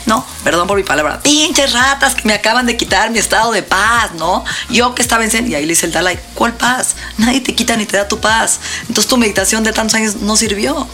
no, 0.07 0.25
perdón 0.45 0.67
por 0.67 0.77
mi 0.77 0.83
palabra, 0.85 1.21
pinches 1.21 1.73
ratas 1.73 2.15
que 2.15 2.23
me 2.27 2.35
acaban 2.35 2.67
de 2.67 2.77
quitar 2.77 3.11
mi 3.11 3.19
estado 3.19 3.53
de 3.53 3.63
paz, 3.63 4.13
¿no? 4.19 4.45
Yo 4.71 4.95
que 4.95 5.03
estaba 5.03 5.25
en 5.25 5.31
Zen, 5.31 5.51
y 5.51 5.55
ahí 5.55 5.63
le 5.65 5.71
dice 5.71 5.87
el 5.87 5.93
Dalai, 5.93 6.19
¿cuál 6.35 6.55
paz? 6.55 6.97
Nadie 7.19 7.41
te 7.41 7.55
quita 7.55 7.77
ni 7.77 7.87
te 7.87 7.97
da 7.97 8.09
tu 8.09 8.19
paz. 8.21 8.61
Entonces 8.83 9.07
tu 9.07 9.17
meditación 9.17 9.63
de 9.65 9.73
tantos 9.73 9.95
años 9.95 10.17
no 10.17 10.37
sirvió. 10.37 10.87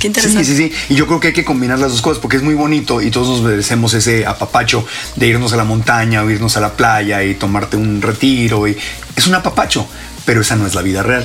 Qué 0.00 0.08
interesante. 0.08 0.44
Sí, 0.44 0.56
sí, 0.56 0.70
sí. 0.70 0.72
Y 0.88 0.96
yo 0.96 1.06
creo 1.06 1.20
que 1.20 1.28
hay 1.28 1.32
que 1.32 1.44
combinar 1.44 1.78
las 1.78 1.92
dos 1.92 2.02
cosas 2.02 2.18
porque 2.20 2.36
es 2.36 2.42
muy 2.42 2.54
bonito 2.54 3.00
y 3.00 3.10
todos 3.12 3.28
nos 3.28 3.42
merecemos 3.42 3.94
ese 3.94 4.26
apapacho 4.26 4.84
de 5.14 5.28
irnos 5.28 5.52
a 5.52 5.56
la 5.56 5.62
montaña 5.64 6.24
o 6.24 6.28
irnos 6.30 6.56
a 6.56 6.60
la 6.60 6.72
playa 6.72 7.22
y 7.22 7.34
tomarte 7.36 7.76
un 7.76 8.02
retiro. 8.02 8.66
Y 8.66 8.76
es 9.14 9.26
un 9.28 9.34
apapacho, 9.36 9.86
pero 10.24 10.40
esa 10.40 10.56
no 10.56 10.66
es 10.66 10.74
la 10.74 10.82
vida 10.82 11.04
real. 11.04 11.24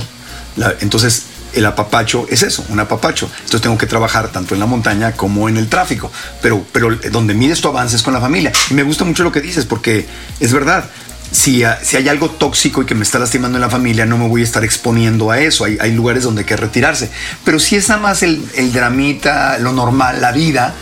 La- 0.54 0.74
entonces, 0.80 1.24
el 1.56 1.66
apapacho 1.66 2.26
es 2.30 2.42
eso, 2.42 2.64
un 2.68 2.78
apapacho. 2.78 3.30
Entonces 3.36 3.62
tengo 3.62 3.78
que 3.78 3.86
trabajar 3.86 4.28
tanto 4.28 4.54
en 4.54 4.60
la 4.60 4.66
montaña 4.66 5.12
como 5.12 5.48
en 5.48 5.56
el 5.56 5.68
tráfico. 5.68 6.12
Pero, 6.42 6.64
pero 6.70 6.94
donde 7.10 7.34
mides 7.34 7.60
tu 7.60 7.68
avance 7.68 7.96
es 7.96 8.02
con 8.02 8.12
la 8.12 8.20
familia. 8.20 8.52
Y 8.70 8.74
me 8.74 8.82
gusta 8.82 9.04
mucho 9.04 9.24
lo 9.24 9.32
que 9.32 9.40
dices 9.40 9.64
porque 9.64 10.06
es 10.38 10.52
verdad. 10.52 10.84
Si, 11.32 11.64
si 11.82 11.96
hay 11.96 12.08
algo 12.08 12.30
tóxico 12.30 12.82
y 12.82 12.86
que 12.86 12.94
me 12.94 13.02
está 13.02 13.18
lastimando 13.18 13.56
en 13.56 13.62
la 13.62 13.70
familia, 13.70 14.06
no 14.06 14.16
me 14.18 14.28
voy 14.28 14.42
a 14.42 14.44
estar 14.44 14.64
exponiendo 14.64 15.30
a 15.30 15.40
eso. 15.40 15.64
Hay, 15.64 15.78
hay 15.80 15.92
lugares 15.92 16.22
donde 16.24 16.42
hay 16.42 16.46
que 16.46 16.56
retirarse. 16.56 17.10
Pero 17.44 17.58
si 17.58 17.76
es 17.76 17.88
nada 17.88 18.00
más 18.00 18.22
el, 18.22 18.44
el 18.54 18.72
dramita, 18.72 19.58
lo 19.58 19.72
normal, 19.72 20.20
la 20.20 20.32
vida, 20.32 20.74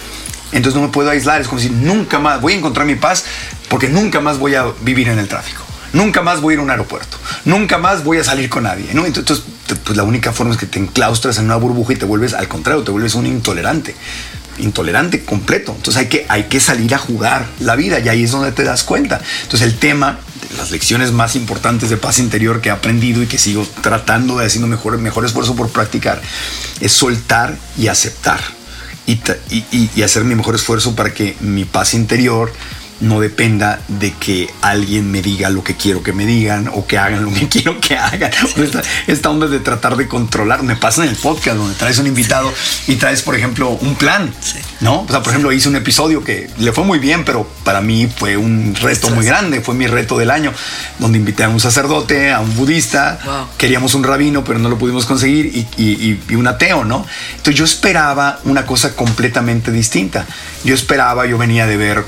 entonces 0.52 0.81
no 0.81 0.87
me 0.87 0.93
puedo 0.93 1.09
aislar. 1.09 1.40
Es 1.40 1.49
como 1.49 1.61
si 1.61 1.71
nunca 1.71 2.19
más 2.19 2.40
voy 2.40 2.54
a 2.54 2.57
encontrar 2.57 2.87
mi 2.87 2.97
paz 2.97 3.25
porque 3.69 3.88
nunca 3.88 4.21
más 4.21 4.38
voy 4.38 4.54
a 4.57 4.66
vivir 4.83 5.09
en 5.09 5.19
el 5.19 5.28
tráfico. 5.28 5.62
Nunca 5.93 6.23
más 6.23 6.40
voy 6.40 6.52
a 6.52 6.54
ir 6.54 6.61
a 6.61 6.62
un 6.62 6.71
aeropuerto. 6.71 7.16
Nunca 7.45 7.78
más 7.78 8.02
voy 8.02 8.19
a 8.19 8.25
salir 8.25 8.49
con 8.50 8.64
nadie. 8.64 8.90
Entonces, 8.90 9.45
pues 9.83 9.97
la 9.97 10.02
única 10.02 10.33
forma 10.33 10.52
es 10.52 10.59
que 10.59 10.66
te 10.66 10.78
enclaustras 10.78 11.38
en 11.38 11.47
una 11.47 11.57
burbuja 11.57 11.93
y 11.95 11.97
te 11.97 12.04
vuelves, 12.04 12.35
al 12.35 12.49
contrario, 12.49 12.83
te 12.83 12.90
vuelves 12.90 13.14
un 13.14 13.26
intolerante. 13.26 13.95
Intolerante 14.59 15.25
completo. 15.25 15.73
Entonces 15.76 16.00
hay 16.02 16.09
que, 16.09 16.26
hay 16.28 16.45
que 16.45 16.61
salir 16.61 16.95
a 16.95 16.99
jugar 16.99 17.47
la 17.61 17.75
vida 17.75 17.99
y 17.99 18.09
ahí 18.09 18.23
es 18.25 18.31
donde 18.31 18.52
te 18.52 18.62
das 18.62 18.85
cuenta. 18.85 19.21
Entonces 19.43 19.66
el 19.66 19.78
tema, 19.78 20.19
las 20.57 20.71
lecciones 20.71 21.11
más 21.11 21.35
importantes 21.35 21.90
de 21.90 21.97
paz 21.97 22.19
interior 22.21 22.61
que 22.61 22.69
he 22.69 22.73
aprendido 22.73 23.23
y 23.23 23.26
que 23.26 23.38
sigo 23.38 23.66
tratando 23.83 24.38
de 24.38 24.47
haciendo 24.47 24.69
mejor, 24.69 24.97
mejor 24.99 25.25
esfuerzo 25.25 25.57
por 25.57 25.71
practicar, 25.71 26.23
es 26.81 26.93
soltar 26.93 27.57
y 27.76 27.88
aceptar 27.88 28.40
y- 29.07 29.21
y 29.95 30.02
hacer 30.02 30.25
mi 30.25 30.35
mejor 30.35 30.54
esfuerzo 30.54 30.95
para 30.95 31.12
que 31.12 31.37
mi 31.40 31.64
paz 31.64 31.93
interior 31.95 32.52
no 33.01 33.21
dependa 33.21 33.81
de 33.89 34.13
que 34.13 34.49
alguien 34.63 35.11
me 35.11 35.21
diga 35.21 35.51
lo 35.51 35.63
que 35.65 35.75
quiero 35.77 36.03
que 36.03 36.13
me 36.13 36.25
digan 36.27 36.69
o 36.73 36.87
que 36.87 36.97
hagan 36.99 37.25
lo 37.25 37.33
que 37.33 37.49
quiero 37.51 37.81
que 37.81 37.97
hagan. 37.97 38.31
Esta, 38.57 38.83
esta 39.07 39.31
onda 39.31 39.47
de 39.49 39.59
tratar 39.61 39.97
de 39.97 40.07
controlar. 40.09 40.63
Me 40.63 40.77
pasa 40.77 41.03
en 41.05 41.11
el 41.11 41.17
podcast 41.17 41.57
donde 41.57 41.75
traes 41.75 41.99
un 41.99 42.07
invitado 42.07 42.53
y 42.87 42.97
traes, 42.97 43.23
por 43.23 43.35
ejemplo, 43.35 43.71
un 43.71 43.95
plan. 43.97 44.33
¿No? 44.81 45.03
O 45.03 45.09
sea, 45.09 45.23
por 45.23 45.31
ejemplo, 45.33 45.51
hice 45.53 45.69
un 45.69 45.77
episodio 45.77 46.23
que 46.25 46.51
le 46.59 46.73
fue 46.73 46.85
muy 46.85 46.99
bien, 46.99 47.25
pero 47.25 47.49
para 47.65 47.81
mí 47.81 48.07
fue 48.15 48.37
un 48.37 48.75
reto 48.75 49.11
muy 49.11 49.25
grande. 49.25 49.61
Fue 49.61 49.75
mi 49.75 49.87
reto 49.87 50.19
del 50.19 50.31
año, 50.31 50.53
donde 50.99 51.19
invité 51.19 51.45
a 51.45 51.49
un 51.49 51.61
sacerdote, 51.61 52.33
a 52.33 52.41
un 52.41 52.55
budista. 52.57 53.19
Wow. 53.25 53.47
Queríamos 53.59 53.95
un 53.95 54.05
rabino, 54.05 54.45
pero 54.45 54.59
no 54.59 54.69
lo 54.69 54.79
pudimos 54.79 55.07
conseguir, 55.07 55.47
y, 55.47 55.67
y- 55.77 55.93
y- 56.11 56.23
y 56.29 56.35
un 56.35 56.47
ateo, 56.47 56.85
¿no? 56.85 57.07
Entonces 57.31 57.55
yo 57.55 57.65
esperaba 57.65 58.41
una 58.45 58.67
cosa 58.67 58.95
completamente 58.95 59.71
distinta. 59.73 60.27
Yo 60.65 60.75
esperaba, 60.75 61.27
yo 61.27 61.39
venía 61.39 61.67
de 61.67 61.77
ver 61.77 62.05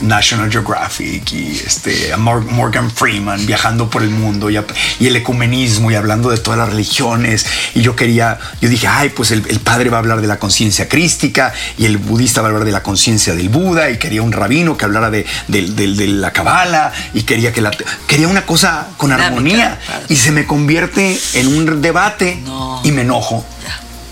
National 0.00 0.50
Geographic 0.50 1.32
y 1.32 1.62
este, 1.64 2.16
Morgan 2.16 2.90
Freeman 2.90 3.44
viajando 3.46 3.88
por 3.90 4.02
el 4.02 4.10
mundo 4.10 4.50
y, 4.50 4.56
el 4.56 5.16
ecumenismo 5.16 5.90
y 5.90 5.94
hablando 5.94 6.30
de 6.30 6.38
todas 6.38 6.58
las 6.58 6.68
religiones. 6.70 7.46
Y 7.74 7.82
yo 7.82 7.94
quería, 7.96 8.38
yo 8.60 8.68
dije, 8.68 8.86
ay, 8.86 9.10
pues 9.10 9.30
el, 9.30 9.44
el 9.48 9.60
padre 9.60 9.90
va 9.90 9.98
a 9.98 10.00
hablar 10.00 10.20
de 10.20 10.26
la 10.26 10.38
conciencia 10.38 10.88
crística 10.88 11.52
y 11.78 11.84
el 11.86 11.98
budista 11.98 12.40
va 12.40 12.48
a 12.48 12.50
hablar 12.50 12.64
de 12.64 12.72
la 12.72 12.82
conciencia 12.82 13.34
del 13.34 13.48
Buda 13.48 13.90
y 13.90 13.98
quería 13.98 14.22
un 14.22 14.32
rabino 14.32 14.76
que 14.76 14.84
hablara 14.84 15.10
de, 15.10 15.26
la 15.48 16.32
cabala 16.32 16.92
y 17.14 17.22
quería 17.22 17.52
que 17.52 17.60
la, 17.60 17.70
quería 18.06 18.28
una 18.28 18.46
cosa 18.46 18.88
con 18.96 19.12
armonía 19.12 19.78
y 20.08 20.16
se 20.16 20.32
me 20.32 20.46
convierte 20.46 21.18
en 21.34 21.46
un 21.48 21.82
debate 21.82 22.40
No. 22.44 22.80
y 22.84 22.92
me 22.92 23.02
enojo 23.02 23.44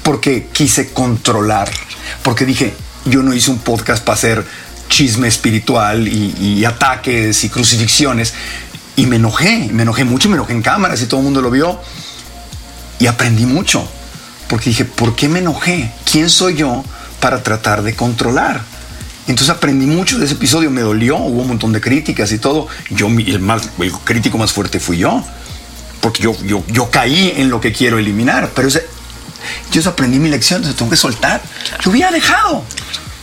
porque 0.03 0.49
quise 0.53 0.91
controlar, 0.95 1.69
porque 2.23 2.47
dije, 2.47 2.75
yo 3.05 3.23
no 3.23 3.35
hice 3.35 3.51
un 3.51 3.59
podcast 3.59 4.03
para 4.03 4.17
hacer 4.17 4.45
chisme 4.89 5.29
espiritual 5.29 6.09
y, 6.09 6.35
y 6.39 6.65
ataques 6.65 7.45
y 7.45 7.49
crucifixiones. 7.49 8.35
Y 8.97 9.07
me 9.07 9.17
enojé, 9.17 9.69
me 9.73 9.83
enojé 9.83 10.05
mucho, 10.05 10.29
me 10.29 10.35
enojé 10.35 10.53
en 10.53 10.63
cámaras 10.63 11.01
y 11.03 11.07
todo 11.07 11.21
el 11.21 11.25
mundo 11.25 11.41
lo 11.41 11.51
vio. 11.51 11.81
Y 12.99 13.07
aprendí 13.07 13.47
mucho, 13.47 13.89
porque 14.49 14.71
dije, 14.71 14.85
¿por 14.85 15.15
qué 15.15 15.29
me 15.29 15.39
enojé? 15.39 15.93
¿Quién 16.11 16.29
soy 16.29 16.57
yo 16.57 16.85
para 17.21 17.43
tratar 17.43 17.83
de 17.83 17.95
controlar? 17.95 18.61
Entonces 19.29 19.55
aprendí 19.55 19.87
mucho 19.87 20.19
de 20.19 20.25
ese 20.25 20.35
episodio, 20.35 20.71
me 20.71 20.81
dolió, 20.81 21.17
hubo 21.19 21.43
un 21.43 21.49
montón 21.49 21.73
de 21.73 21.81
críticas 21.81 22.33
y 22.33 22.39
todo. 22.39 22.67
Yo, 22.91 23.09
el, 23.09 23.41
más, 23.41 23.69
el 23.79 23.93
crítico 23.93 24.39
más 24.39 24.53
fuerte 24.53 24.81
fui 24.81 24.97
yo, 24.97 25.23
porque 26.01 26.23
yo, 26.23 26.35
yo, 26.45 26.65
yo 26.69 26.91
caí 26.91 27.35
en 27.37 27.51
lo 27.51 27.61
que 27.61 27.73
quiero 27.73 27.99
eliminar, 27.99 28.51
pero 28.55 28.69
ese, 28.69 28.87
yo 29.71 29.89
aprendí 29.89 30.19
mi 30.19 30.31
lección, 30.31 30.59
entonces 30.59 30.79
tengo 30.79 30.91
que 30.91 30.97
soltar. 30.97 31.43
Yo 31.83 31.91
hubiera 31.91 32.11
dejado. 32.11 32.65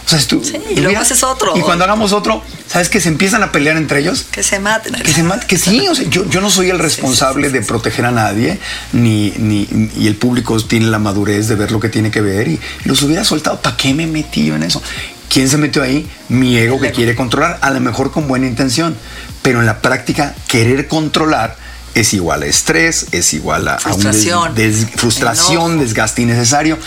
O 0.06 0.10
sea, 0.10 0.20
si 0.20 0.28
tú- 0.28 0.44
Sí, 0.44 0.56
y 0.70 0.80
luego 0.82 1.00
haces 1.00 1.24
otro. 1.24 1.58
Y 1.58 1.62
cuando 1.62 1.84
hagamos 1.84 2.12
otro, 2.14 2.44
¿sabes 2.68 2.90
que 2.90 3.02
se 3.02 3.10
empiezan 3.10 3.42
a 3.42 3.52
pelear 3.52 3.76
entre 3.78 4.00
ellos? 4.02 4.26
Que 4.32 4.44
se 4.44 4.60
maten. 4.60 4.94
Que, 4.94 5.12
se 5.12 5.24
mate- 5.24 5.48
que 5.48 5.58
sí, 5.58 5.88
o 5.88 5.96
sea, 5.96 6.08
yo, 6.08 6.30
yo 6.30 6.42
no 6.42 6.50
soy 6.52 6.70
el 6.70 6.78
responsable 6.80 7.50
de 7.50 7.62
proteger 7.62 8.06
a 8.06 8.12
nadie, 8.12 8.60
ni, 8.94 9.32
ni, 9.38 9.68
y 9.98 10.08
el 10.08 10.16
público 10.16 10.60
tiene 10.64 10.88
la 10.88 11.00
madurez 11.00 11.48
de 11.48 11.56
ver 11.56 11.72
lo 11.72 11.80
que 11.80 11.90
tiene 11.90 12.12
que 12.12 12.22
ver 12.22 12.48
y 12.48 12.60
los 12.84 13.02
hubiera 13.02 13.24
soltado. 13.24 13.60
¿Para 13.62 13.76
qué 13.78 13.94
me 13.96 14.06
metí 14.06 14.50
en 14.52 14.62
eso? 14.64 14.82
¿Quién 15.28 15.50
se 15.50 15.58
metió 15.58 15.82
ahí? 15.82 16.08
Mi 16.30 16.56
ego 16.58 16.80
que 16.80 16.92
quiere 16.92 17.16
controlar, 17.16 17.58
a 17.62 17.72
lo 17.72 17.80
mejor 17.82 18.12
con 18.12 18.28
buena 18.28 18.46
intención, 18.46 18.96
pero 19.42 19.60
en 19.60 19.66
la 19.66 19.82
práctica 19.82 20.36
querer 20.48 20.88
controlar 20.88 21.58
es 21.96 22.14
igual 22.14 22.44
a 22.44 22.46
estrés, 22.46 23.08
es 23.12 23.34
igual 23.34 23.68
a, 23.68 23.76
a 23.76 23.76
un 23.76 23.82
des- 23.84 23.92
Frustración, 24.04 24.54
des- 24.56 24.88
frustración, 24.96 25.72
enojo. 25.72 25.84
desgaste 25.84 26.22
innecesario. 26.22 26.78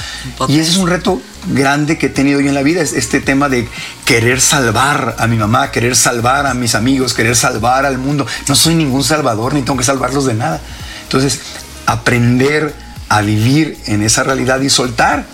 Y 0.49 0.59
ese 0.61 0.71
es 0.71 0.77
un 0.77 0.89
reto 0.89 1.21
grande 1.47 1.99
que 1.99 2.07
he 2.07 2.11
tenido 2.11 2.41
yo 2.41 2.49
en 2.49 2.55
la 2.55 2.63
vida, 2.63 2.81
es 2.83 2.93
este 2.93 3.21
tema 3.21 3.49
de 3.49 3.67
querer 4.05 4.41
salvar 4.41 5.17
a 5.19 5.27
mi 5.27 5.37
mamá, 5.37 5.71
querer 5.73 5.97
salvar 5.97 6.47
a 6.47 6.55
mis 6.55 6.75
amigos, 6.75 7.15
querer 7.15 7.35
salvar 7.37 7.87
al 7.87 7.99
mundo. 7.99 8.27
No 8.47 8.55
soy 8.55 8.75
ningún 8.75 9.03
salvador, 9.03 9.55
ni 9.55 9.63
tengo 9.63 9.79
que 9.79 9.85
salvarlos 9.85 10.27
de 10.27 10.35
nada. 10.35 10.61
Entonces, 11.05 11.41
aprender 11.87 12.75
a 13.09 13.23
vivir 13.23 13.79
en 13.87 14.03
esa 14.03 14.23
realidad 14.23 14.61
y 14.61 14.69
soltar 14.69 15.25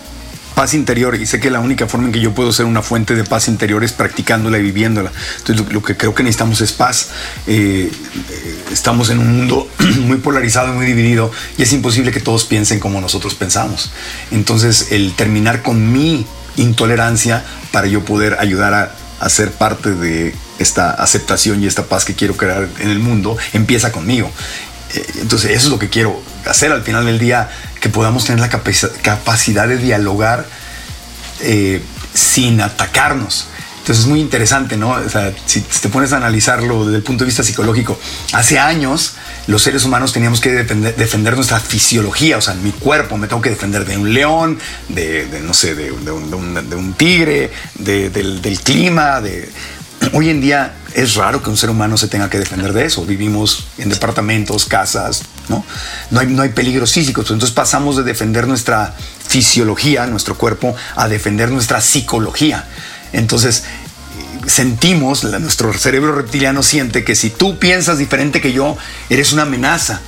paz 0.55 0.73
interior 0.73 1.15
y 1.15 1.25
sé 1.25 1.39
que 1.39 1.51
la 1.51 1.59
única 1.59 1.87
forma 1.87 2.07
en 2.07 2.13
que 2.13 2.19
yo 2.19 2.33
puedo 2.33 2.51
ser 2.51 2.65
una 2.65 2.81
fuente 2.81 3.13
de 3.13 3.23
paz 3.23 3.47
interior 3.47 3.83
es 3.83 3.91
practicándola 3.91 4.57
y 4.57 4.63
viviéndola. 4.63 5.11
Entonces 5.37 5.71
lo, 5.71 5.83
que 5.83 5.95
creo 5.95 6.15
que 6.15 6.23
necesitamos 6.23 6.61
es 6.61 6.71
paz. 6.71 7.09
Eh, 7.45 7.91
eh, 7.91 8.63
estamos 8.71 9.09
en 9.09 9.19
un 9.19 9.37
mundo 9.37 9.69
muy 9.99 10.17
polarizado 10.17 10.73
y 10.73 10.77
muy 10.77 10.85
dividido 10.85 11.31
y 11.57 11.63
es 11.63 11.73
imposible 11.73 12.11
que 12.11 12.21
todos 12.21 12.45
piensen 12.45 12.79
como 12.79 13.01
nosotros 13.01 13.35
pensamos. 13.35 13.91
Entonces 14.31 14.87
el 14.91 15.13
terminar 15.13 15.61
con 15.61 15.91
mi 15.91 16.25
intolerancia 16.55 17.43
para 17.71 17.87
yo 17.87 18.05
poder 18.05 18.37
ayudar 18.39 18.73
a, 18.73 18.95
a 19.19 19.29
ser 19.29 19.51
parte 19.51 19.93
de 19.93 20.33
esta 20.57 20.91
aceptación 20.91 21.61
y 21.61 21.67
esta 21.67 21.83
paz 21.83 22.05
que 22.05 22.15
quiero 22.15 22.37
crear 22.37 22.69
en 22.79 22.89
el 22.89 22.99
mundo 22.99 23.37
empieza 23.53 23.91
conmigo. 23.91 24.31
Eh, 24.93 25.05
entonces 25.21 25.51
eso 25.51 25.67
es 25.67 25.71
lo 25.71 25.79
que 25.79 25.89
quiero 25.89 26.21
hacer 26.47 26.71
al 26.71 26.83
final 26.83 27.05
del 27.05 27.19
día, 27.19 27.49
que 27.81 27.89
podamos 27.89 28.25
tener 28.25 28.39
la 28.39 28.49
capacidad 28.49 29.67
de 29.67 29.77
dialogar 29.77 30.45
eh, 31.41 31.81
sin 32.13 32.61
atacarnos. 32.61 33.47
Entonces 33.85 34.05
es 34.05 34.09
muy 34.09 34.19
interesante, 34.19 34.77
¿no? 34.77 34.93
O 34.93 35.09
sea, 35.09 35.31
si 35.45 35.61
te 35.61 35.89
pones 35.89 36.11
a 36.11 36.17
analizarlo 36.17 36.85
desde 36.85 36.97
el 36.97 37.03
punto 37.03 37.23
de 37.23 37.27
vista 37.27 37.43
psicológico, 37.43 37.99
hace 38.33 38.57
años 38.57 39.13
los 39.45 39.61
seres 39.61 39.85
humanos 39.85 40.11
teníamos 40.11 40.41
que 40.41 40.51
defender, 40.53 41.35
nuestra 41.35 41.59
fisiología, 41.59 42.37
o 42.37 42.41
sea, 42.41 42.55
mi 42.55 42.71
cuerpo 42.71 43.15
me 43.15 43.27
tengo 43.27 43.43
que 43.43 43.51
defender 43.51 43.85
de 43.85 43.95
un 43.95 44.11
león, 44.11 44.57
de, 44.89 45.39
no 45.43 45.53
sé, 45.53 45.75
de, 45.75 45.91
un, 45.91 46.93
tigre, 46.97 47.51
del 47.75 48.59
clima, 48.63 49.21
de... 49.21 49.51
Hoy 50.13 50.29
en 50.29 50.41
día 50.41 50.73
es 50.93 51.15
raro 51.15 51.43
que 51.43 51.49
un 51.49 51.57
ser 51.57 51.69
humano 51.69 51.97
se 51.97 52.07
tenga 52.07 52.29
que 52.29 52.39
defender 52.39 52.73
de 52.73 52.85
eso. 52.85 53.05
Vivimos 53.05 53.65
en 53.77 53.89
departamentos, 53.89 54.65
casas, 54.65 55.23
¿no? 55.49 55.65
No 56.11 56.19
hay, 56.19 56.27
no 56.27 56.43
peligros 56.51 56.93
físicos. 56.93 57.29
Entonces 57.31 57.53
pasamos 57.53 57.97
de 57.97 58.03
defender 58.03 58.47
nuestra 58.47 58.95
fisiología, 59.27 60.05
nuestro 60.07 60.37
cuerpo, 60.37 60.75
a 60.95 61.07
defender 61.07 61.51
nuestra 61.51 61.81
psicología. 61.81 62.65
Entonces 63.11 63.63
sentimos, 64.47 65.23
nuestro 65.23 65.73
cerebro 65.73 66.15
reptiliano 66.15 66.63
siente 66.63 67.03
que 67.03 67.15
si 67.15 67.29
tú 67.29 67.57
piensas 67.57 67.97
diferente 67.97 68.41
que 68.41 68.53
yo, 68.53 68.77
eres 69.09 69.33
una 69.33 69.43
amenaza. 69.43 70.01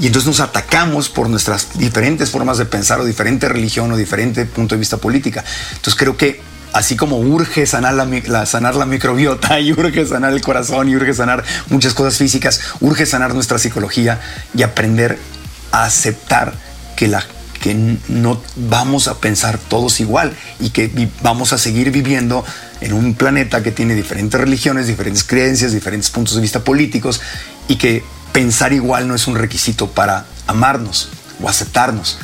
Y 0.00 0.06
entonces 0.06 0.28
nos 0.28 0.40
atacamos 0.40 1.08
por 1.08 1.28
nuestras 1.28 1.76
diferentes 1.76 2.30
formas 2.30 2.58
de 2.58 2.66
pensar 2.66 3.00
o 3.00 3.04
diferente 3.04 3.48
religión 3.48 3.90
o 3.90 3.96
diferente 3.96 4.44
punto 4.44 4.76
de 4.76 4.78
vista 4.78 4.98
política. 4.98 5.44
Entonces 5.70 5.96
creo 5.96 6.16
que 6.16 6.40
así 6.72 6.96
como 6.96 7.18
urge 7.18 7.66
sanar 7.66 7.94
la, 7.94 8.46
sanar 8.46 8.74
la 8.74 8.86
microbiota 8.86 9.58
y 9.60 9.72
urge 9.72 10.06
sanar 10.06 10.32
el 10.32 10.40
corazón 10.40 10.88
y 10.88 10.96
urge 10.96 11.14
sanar 11.14 11.44
muchas 11.68 11.94
cosas 11.94 12.16
físicas, 12.16 12.60
urge 12.80 13.06
sanar 13.06 13.34
nuestra 13.34 13.58
psicología 13.58 14.20
y 14.54 14.62
aprender 14.62 15.18
a 15.72 15.84
aceptar 15.84 16.54
que, 16.96 17.08
la, 17.08 17.24
que 17.60 17.74
no 18.08 18.40
vamos 18.56 19.08
a 19.08 19.18
pensar 19.18 19.58
todos 19.58 20.00
igual 20.00 20.34
y 20.60 20.70
que 20.70 21.08
vamos 21.22 21.52
a 21.52 21.58
seguir 21.58 21.90
viviendo 21.90 22.44
en 22.80 22.92
un 22.92 23.14
planeta 23.14 23.62
que 23.62 23.72
tiene 23.72 23.94
diferentes 23.94 24.40
religiones, 24.40 24.86
diferentes 24.86 25.24
creencias, 25.24 25.72
diferentes 25.72 26.10
puntos 26.10 26.36
de 26.36 26.42
vista 26.42 26.64
políticos 26.64 27.20
y 27.66 27.76
que 27.76 28.04
pensar 28.32 28.72
igual 28.72 29.08
no 29.08 29.14
es 29.14 29.26
un 29.26 29.36
requisito 29.36 29.90
para 29.90 30.26
amarnos 30.46 31.08
o 31.42 31.48
aceptarnos. 31.48 32.18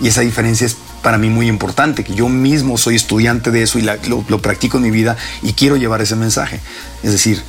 Y 0.00 0.08
esa 0.08 0.22
diferencia 0.22 0.66
es 0.66 0.76
para 1.02 1.18
mí 1.18 1.30
muy 1.30 1.48
importante, 1.48 2.04
que 2.04 2.14
yo 2.14 2.28
mismo 2.28 2.76
soy 2.78 2.96
estudiante 2.96 3.50
de 3.50 3.62
eso 3.62 3.78
y 3.78 3.82
lo, 3.82 4.42
practico 4.42 4.76
en 4.76 4.84
mi 4.84 4.90
vida 4.90 5.16
y 5.42 5.52
quiero 5.54 5.76
llevar 5.76 6.00
ese 6.02 6.16
mensaje. 6.16 6.60
Es 7.02 7.12
decir, 7.12 7.42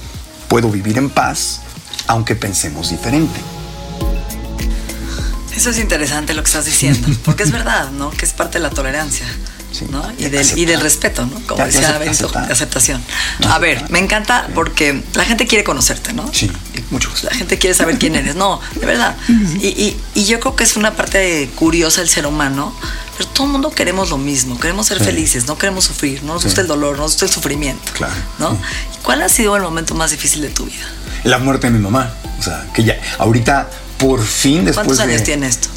puedo 0.48 0.70
vivir 0.70 0.98
en 0.98 1.10
paz 1.10 1.62
aunque 2.08 2.36
pensemos 2.36 2.90
diferente. 2.90 3.40
Eso 5.56 5.70
es 5.70 5.80
interesante 5.80 6.34
lo 6.34 6.42
que 6.42 6.48
estás 6.48 6.66
diciendo, 6.66 7.08
porque 7.26 7.44
es 7.44 7.52
verdad, 7.52 7.92
¿no? 7.92 8.10
Que 8.12 8.26
es 8.26 8.34
parte 8.34 8.58
de 8.58 8.64
la 8.64 8.70
tolerancia. 8.70 9.26
¿No? 9.90 10.04
Y, 10.18 10.30
del, 10.30 10.60
y, 10.60 10.66
del, 10.66 10.82
respeto, 10.82 11.26
¿no? 11.26 11.40
Como 11.48 11.66
decía 11.66 11.98
Bento, 11.98 12.28
de 12.28 12.54
aceptación. 12.54 13.02
A 13.48 13.60
ver, 13.60 13.90
me 13.90 14.00
encanta 14.00 14.48
porque 14.54 15.02
la 15.14 15.26
gente 15.26 15.48
quiere 15.48 15.64
conocerte, 15.64 16.14
¿no? 16.14 16.30
Sí, 16.34 16.52
mucho. 16.90 17.10
La 17.24 17.32
gente 17.32 17.58
quiere 17.58 17.74
saber 17.74 17.98
quién 17.98 18.16
eres, 18.16 18.36
no, 18.36 18.60
de 18.80 18.86
verdad. 18.86 19.16
Y, 19.62 19.98
y, 20.14 20.26
yo 20.26 20.40
creo 20.40 20.56
que 20.56 20.64
es 20.64 20.76
una 20.76 20.96
parte 20.96 21.50
curiosa 21.56 22.02
del 22.02 22.10
ser 22.10 22.26
humano, 22.26 22.76
pero 23.18 23.30
todo 23.30 23.48
el 23.48 23.54
mundo 23.54 23.72
queremos 23.72 24.10
lo 24.10 24.18
mismo, 24.18 24.60
queremos 24.60 24.88
ser 24.88 25.04
felices, 25.04 25.48
no 25.48 25.58
queremos 25.58 25.86
sufrir, 25.86 26.24
no 26.24 26.34
nos 26.34 26.44
gusta 26.44 26.62
el 26.62 26.68
dolor, 26.68 26.98
no 26.98 27.04
nos 27.04 27.12
gusta 27.14 27.26
el 27.26 27.32
sufrimiento. 27.32 27.92
Claro. 27.94 28.14
¿no? 28.40 28.58
¿Cuál 29.04 29.22
ha 29.22 29.30
sido 29.30 29.56
el 29.56 29.64
momento 29.64 29.96
más 29.96 30.12
difícil 30.12 30.42
de 30.42 30.50
tu 30.50 30.66
vida? 30.66 30.86
La 31.24 31.38
muerte 31.38 31.68
de 31.68 31.74
mi 31.74 31.80
mamá. 31.80 32.14
O 32.40 32.44
sea, 32.44 32.68
que 32.74 32.84
ya, 32.84 33.00
ahorita, 33.20 33.70
por 33.98 34.24
fin, 34.24 34.66
después 34.66 34.88
¿Cuántos 34.88 35.00
años 35.00 35.24
tiene 35.24 35.48
esto? 35.48 35.70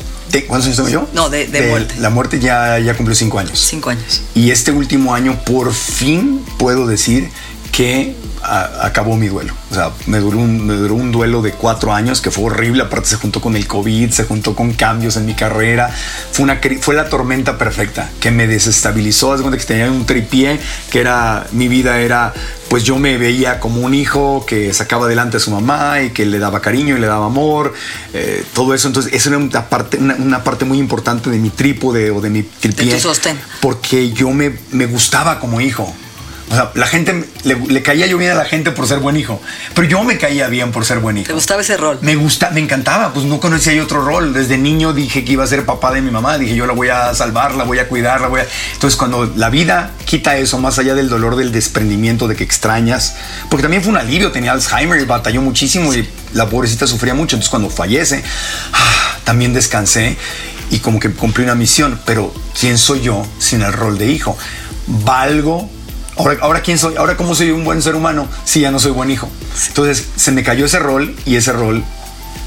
¿Cuántos 0.43 0.67
años 0.67 0.77
tengo 0.77 0.89
yo? 0.89 1.09
No, 1.13 1.31
de, 1.31 1.47
muerte. 1.69 1.95
La 1.99 2.11
muerte 2.11 2.41
ya, 2.41 2.79
ya 2.79 2.97
cumplió 2.97 3.15
cinco 3.15 3.39
años. 3.39 3.59
Cinco 3.59 3.91
años. 3.91 4.23
Y 4.35 4.51
este 4.51 4.73
último 4.73 5.15
año, 5.15 5.39
por 5.45 5.73
fin, 5.73 6.45
puedo 6.59 6.87
decir 6.87 7.31
que 7.73 8.15
acabó 8.45 9.17
mi 9.17 9.29
duelo. 9.29 9.55
O 9.71 9.75
sea, 9.75 9.91
me 10.07 10.19
duró, 10.19 10.39
un, 10.39 10.67
me 10.67 10.75
duró 10.75 10.95
un 10.95 11.13
duelo 11.13 11.43
de 11.43 11.53
cuatro 11.53 11.93
años 11.93 12.21
que 12.21 12.31
fue 12.31 12.45
horrible. 12.45 12.83
Aparte 12.83 13.09
se 13.09 13.17
juntó 13.17 13.41
con 13.41 13.57
el 13.57 13.67
COVID, 13.67 14.11
se 14.11 14.25
juntó 14.25 14.55
con 14.55 14.73
cambios 14.73 15.17
en 15.17 15.27
mi 15.27 15.35
carrera. 15.35 15.91
Fue, 16.33 16.45
una, 16.45 16.61
fue 16.81 16.95
la 16.95 17.09
tormenta 17.09 17.59
perfecta 17.59 18.11
que 18.21 18.31
me 18.31 18.47
desestabilizó. 18.47 19.35
Es 19.35 19.41
cuando 19.41 19.59
que 19.59 19.65
tenía 19.65 19.91
un 19.91 20.07
tripié, 20.07 20.61
que 20.91 21.01
era, 21.01 21.47
mi 21.53 21.69
vida 21.69 22.01
era, 22.01 22.35
pues 22.69 22.85
yo 22.85 22.99
me 22.99 23.17
veía 23.19 23.61
como 23.61 23.81
un 23.81 23.95
hijo 23.95 24.45
que 24.47 24.73
sacaba 24.75 25.07
adelante 25.07 25.39
a 25.39 25.41
su 25.41 25.51
mamá 25.51 26.03
y 26.03 26.11
que 26.11 26.27
le 26.27 26.39
daba 26.39 26.61
cariño 26.61 26.97
y 26.97 27.01
le 27.01 27.07
daba 27.07 27.27
amor. 27.27 27.73
Eh, 28.13 28.45
todo 28.53 28.75
eso. 28.75 28.89
Entonces, 28.89 29.13
eso 29.13 29.31
era 29.31 29.39
una 29.39 29.69
parte, 29.69 29.99
una, 29.99 30.45
parte 30.45 30.65
muy 30.65 30.79
importante 30.79 31.31
de 31.31 31.39
mi 31.39 31.51
trípode 31.51 32.11
o 32.11 32.21
de 32.21 32.31
mi 32.31 32.43
tripié. 32.43 32.87
De 32.87 32.95
tu 32.95 33.01
sostén. 33.01 33.39
Porque 33.61 34.13
yo 34.13 34.31
me, 34.31 34.53
me 34.73 34.87
gustaba 34.87 35.41
como 35.41 35.61
hijo. 35.61 35.95
O 36.51 36.55
sea, 36.55 36.71
la 36.75 36.87
gente, 36.87 37.25
le, 37.45 37.83
caía 37.83 38.07
yo 38.07 38.19
bien 38.19 38.33
a 38.33 38.35
la 38.35 38.45
gente 38.45 38.71
por 38.71 38.87
ser 38.87 38.99
buen 38.99 39.17
hijo, 39.17 39.41
pero 39.75 39.89
yo 39.89 40.05
me 40.05 40.19
caía 40.19 40.49
bien 40.49 40.73
por 40.73 40.85
ser 40.85 40.99
buen 40.99 41.17
hijo. 41.17 41.27
¿Te 41.27 41.33
gustaba 41.33 41.63
ese 41.63 41.77
rol? 41.77 41.99
Me 42.03 42.17
gusta, 42.17 42.51
me 42.51 42.61
encantaba, 42.61 43.13
pues 43.15 43.25
no 43.25 43.41
conocía 43.41 43.73
yo 43.73 43.85
otro 43.85 44.05
rol. 44.05 44.35
Desde 44.35 44.59
niño 44.59 44.93
dije 44.93 45.25
que 45.25 45.33
iba 45.33 45.45
a 45.45 45.47
ser 45.47 45.65
papá 45.65 45.93
de 45.93 46.03
mi 46.03 46.11
mamá, 46.11 46.37
dije 46.37 46.55
yo 46.55 46.67
la 46.67 46.75
voy 46.75 46.89
a 46.91 47.15
salvar, 47.15 47.55
la 47.55 47.65
voy 47.65 47.79
a 47.79 47.89
cuidar, 47.89 48.21
la 48.21 48.29
voy 48.29 48.41
a... 48.41 48.47
Entonces 48.75 48.97
cuando 48.99 49.33
la 49.37 49.49
vida 49.49 49.93
quita 50.05 50.37
eso, 50.37 50.59
más 50.59 50.79
allá 50.79 50.95
del 50.95 51.09
dolor 51.09 51.37
del 51.37 51.51
desprendimiento, 51.51 52.29
de 52.29 52.37
que 52.37 52.45
extrañas, 52.45 53.17
porque 53.49 53.63
también 53.63 53.83
fue 53.83 53.93
un 53.93 53.99
alivio, 53.99 54.31
tenía 54.31 54.53
Alzheimer, 54.53 55.01
y 55.01 55.05
batalló 55.07 55.41
muchísimo 55.41 55.95
y 55.95 56.07
la 56.35 56.49
pobrecita 56.49 56.87
sufría 56.87 57.15
mucho, 57.15 57.37
entonces 57.37 57.51
cuando 57.51 57.71
fallece, 57.71 58.23
ah, 58.73 59.19
también 59.25 59.55
descansé 59.55 60.17
y 60.71 60.79
como 60.81 61.01
que 61.01 61.11
cumplí 61.11 61.45
una 61.45 61.55
misión, 61.55 62.01
pero 62.05 62.33
¿quién 62.59 62.77
soy 62.79 63.01
yo 63.01 63.27
sin 63.39 63.63
el 63.63 63.73
rol 63.73 63.97
de 63.97 64.11
hijo? 64.11 64.37
Valgo 64.87 65.71
Ahora, 66.17 66.63
quién 66.63 66.79
soy, 66.79 66.95
ahora 66.97 67.17
cómo 67.17 67.35
soy 67.35 67.51
un 67.51 67.65
buen 67.65 67.83
ser 67.83 67.97
humano 67.97 68.29
si 68.45 68.61
ya 68.61 68.71
no 68.71 68.79
soy 68.79 68.93
buen 68.93 69.11
hijo. 69.11 69.29
Entonces 69.69 70.07
se 70.17 70.31
me 70.31 70.43
cayó 70.45 70.67
ese 70.67 70.79
rol 70.79 71.15
y 71.25 71.37
ese 71.37 71.53
rol 71.53 71.83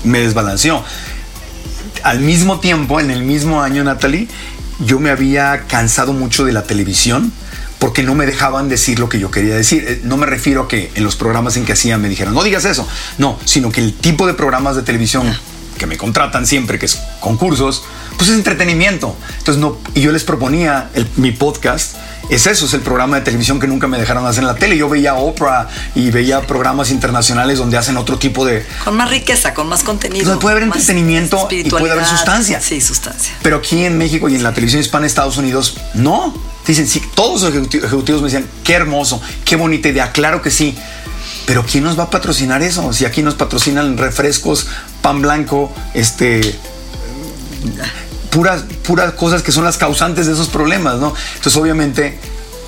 me 0.03 0.19
desbalanceó. 0.19 0.83
Al 2.03 2.19
mismo 2.21 2.59
tiempo, 2.59 2.99
en 3.01 3.11
el 3.11 3.23
mismo 3.23 3.61
año, 3.61 3.83
Natalie, 3.83 4.29
yo 4.79 4.99
me 4.99 5.09
había 5.09 5.65
cansado 5.67 6.13
mucho 6.13 6.45
de 6.45 6.53
la 6.53 6.63
televisión 6.63 7.33
porque 7.79 8.03
no 8.03 8.15
me 8.15 8.25
dejaban 8.25 8.69
decir 8.69 8.99
lo 8.99 9.09
que 9.09 9.19
yo 9.19 9.31
quería 9.31 9.55
decir. 9.55 9.83
Eh, 9.85 10.01
no 10.03 10.15
me 10.15 10.25
refiero 10.25 10.63
a 10.63 10.67
que 10.67 10.91
en 10.95 11.03
los 11.03 11.17
programas 11.17 11.57
en 11.57 11.65
que 11.65 11.73
hacía 11.73 11.97
me 11.97 12.07
dijeran, 12.07 12.33
no 12.33 12.43
digas 12.43 12.63
eso. 12.63 12.87
No, 13.17 13.37
sino 13.43 13.71
que 13.71 13.81
el 13.81 13.93
tipo 13.93 14.27
de 14.27 14.33
programas 14.33 14.77
de 14.77 14.83
televisión 14.83 15.31
que 15.77 15.87
me 15.87 15.97
contratan 15.97 16.47
siempre, 16.47 16.79
que 16.79 16.85
es 16.85 16.99
concursos, 17.19 17.83
pues 18.17 18.29
es 18.29 18.35
entretenimiento. 18.35 19.15
Entonces, 19.37 19.61
no, 19.61 19.77
y 19.93 20.01
yo 20.01 20.11
les 20.11 20.23
proponía 20.23 20.89
mi 21.17 21.31
podcast 21.31 21.96
es 22.29 22.47
eso, 22.47 22.65
es 22.65 22.73
el 22.73 22.81
programa 22.81 23.17
de 23.17 23.23
televisión 23.23 23.59
que 23.59 23.67
nunca 23.67 23.87
me 23.87 23.97
dejaron 23.97 24.25
hacer 24.25 24.41
en 24.41 24.47
la 24.47 24.55
tele. 24.55 24.77
Yo 24.77 24.89
veía 24.89 25.15
Oprah 25.15 25.67
y 25.95 26.11
veía 26.11 26.41
programas 26.41 26.91
internacionales 26.91 27.57
donde 27.57 27.77
hacen 27.77 27.97
otro 27.97 28.17
tipo 28.17 28.45
de... 28.45 28.65
Con 28.83 28.95
más 28.97 29.09
riqueza, 29.09 29.53
con 29.53 29.67
más 29.67 29.83
contenido. 29.83 30.25
Donde 30.25 30.41
puede 30.41 30.53
haber 30.53 30.63
entretenimiento 30.63 31.47
y 31.51 31.69
puede 31.69 31.91
haber 31.91 32.05
sustancia. 32.05 32.59
Sí, 32.61 32.81
sustancia. 32.81 33.33
Pero 33.41 33.57
aquí 33.57 33.85
en 33.85 33.97
México 33.97 34.27
y 34.29 34.35
en 34.35 34.43
la 34.43 34.53
televisión 34.53 34.81
hispana 34.81 35.03
de 35.03 35.07
Estados 35.07 35.37
Unidos, 35.37 35.77
no. 35.93 36.33
Dicen, 36.65 36.87
sí, 36.87 37.01
todos 37.15 37.43
los 37.43 37.53
ejecutivos 37.53 38.21
me 38.21 38.27
decían, 38.27 38.45
qué 38.63 38.73
hermoso, 38.73 39.21
qué 39.45 39.55
bonita 39.55 39.87
idea, 39.87 40.11
claro 40.11 40.41
que 40.41 40.51
sí. 40.51 40.77
Pero 41.45 41.65
¿quién 41.65 41.85
nos 41.85 41.97
va 41.97 42.03
a 42.03 42.09
patrocinar 42.09 42.61
eso? 42.61 42.91
Si 42.91 43.05
aquí 43.05 43.21
nos 43.21 43.35
patrocinan 43.35 43.97
refrescos, 43.97 44.67
pan 45.01 45.21
blanco, 45.21 45.73
este 45.93 46.59
puras, 48.37 48.65
puras 48.83 49.13
cosas 49.13 49.41
que 49.41 49.51
son 49.51 49.63
las 49.63 49.77
causantes 49.77 50.27
de 50.27 50.33
esos 50.33 50.47
problemas, 50.47 50.99
¿no? 50.99 51.11
Entonces, 51.37 51.59
obviamente, 51.59 52.19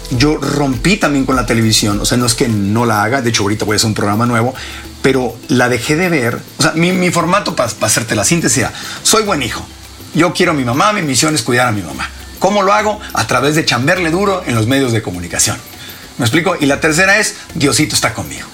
yo 0.09 0.37
rompí 0.37 0.97
también 0.97 1.27
con 1.27 1.35
la 1.35 1.45
televisión. 1.45 1.99
O 1.99 2.05
sea, 2.05 2.17
no 2.17 2.25
es 2.25 2.33
que 2.33 2.47
no 2.47 2.87
la 2.87 3.03
haga, 3.03 3.21
de 3.21 3.29
hecho, 3.29 3.43
ahorita 3.43 3.65
voy 3.65 3.75
a 3.75 3.77
hacer 3.77 3.85
un 3.85 3.93
programa 3.93 4.25
nuevo, 4.25 4.55
pero 5.03 5.37
la 5.47 5.69
dejé 5.69 5.95
de 5.95 6.09
ver. 6.09 6.39
O 6.57 6.63
sea, 6.63 6.71
mi, 6.71 7.11
formato 7.11 7.55
para 7.55 7.69
hacerte 7.81 8.15
la 8.15 8.25
síntesis 8.25 8.57
era: 8.57 8.73
soy 9.03 9.21
buen 9.21 9.43
hijo. 9.43 9.63
Yo 10.15 10.33
quiero 10.33 10.53
a 10.53 10.55
mi 10.55 10.65
mamá, 10.65 10.91
mi 10.91 11.03
misión 11.03 11.35
es 11.35 11.43
cuidar 11.43 11.67
a 11.67 11.71
mi 11.71 11.83
mamá. 11.83 12.09
¿Cómo 12.39 12.63
lo 12.63 12.73
hago? 12.73 12.99
A 13.13 13.27
través 13.27 13.53
de 13.53 13.63
chamberle 13.63 14.09
duro 14.09 14.41
en 14.47 14.55
los 14.55 14.65
medios 14.65 14.91
de 14.91 15.03
comunicación. 15.03 15.55
¿Me 16.17 16.25
explico? 16.25 16.55
Y 16.59 16.65
la 16.65 16.79
tercera 16.79 17.19
es: 17.19 17.35
Diosito 17.53 17.93
está 17.93 18.15
conmigo. 18.15 18.47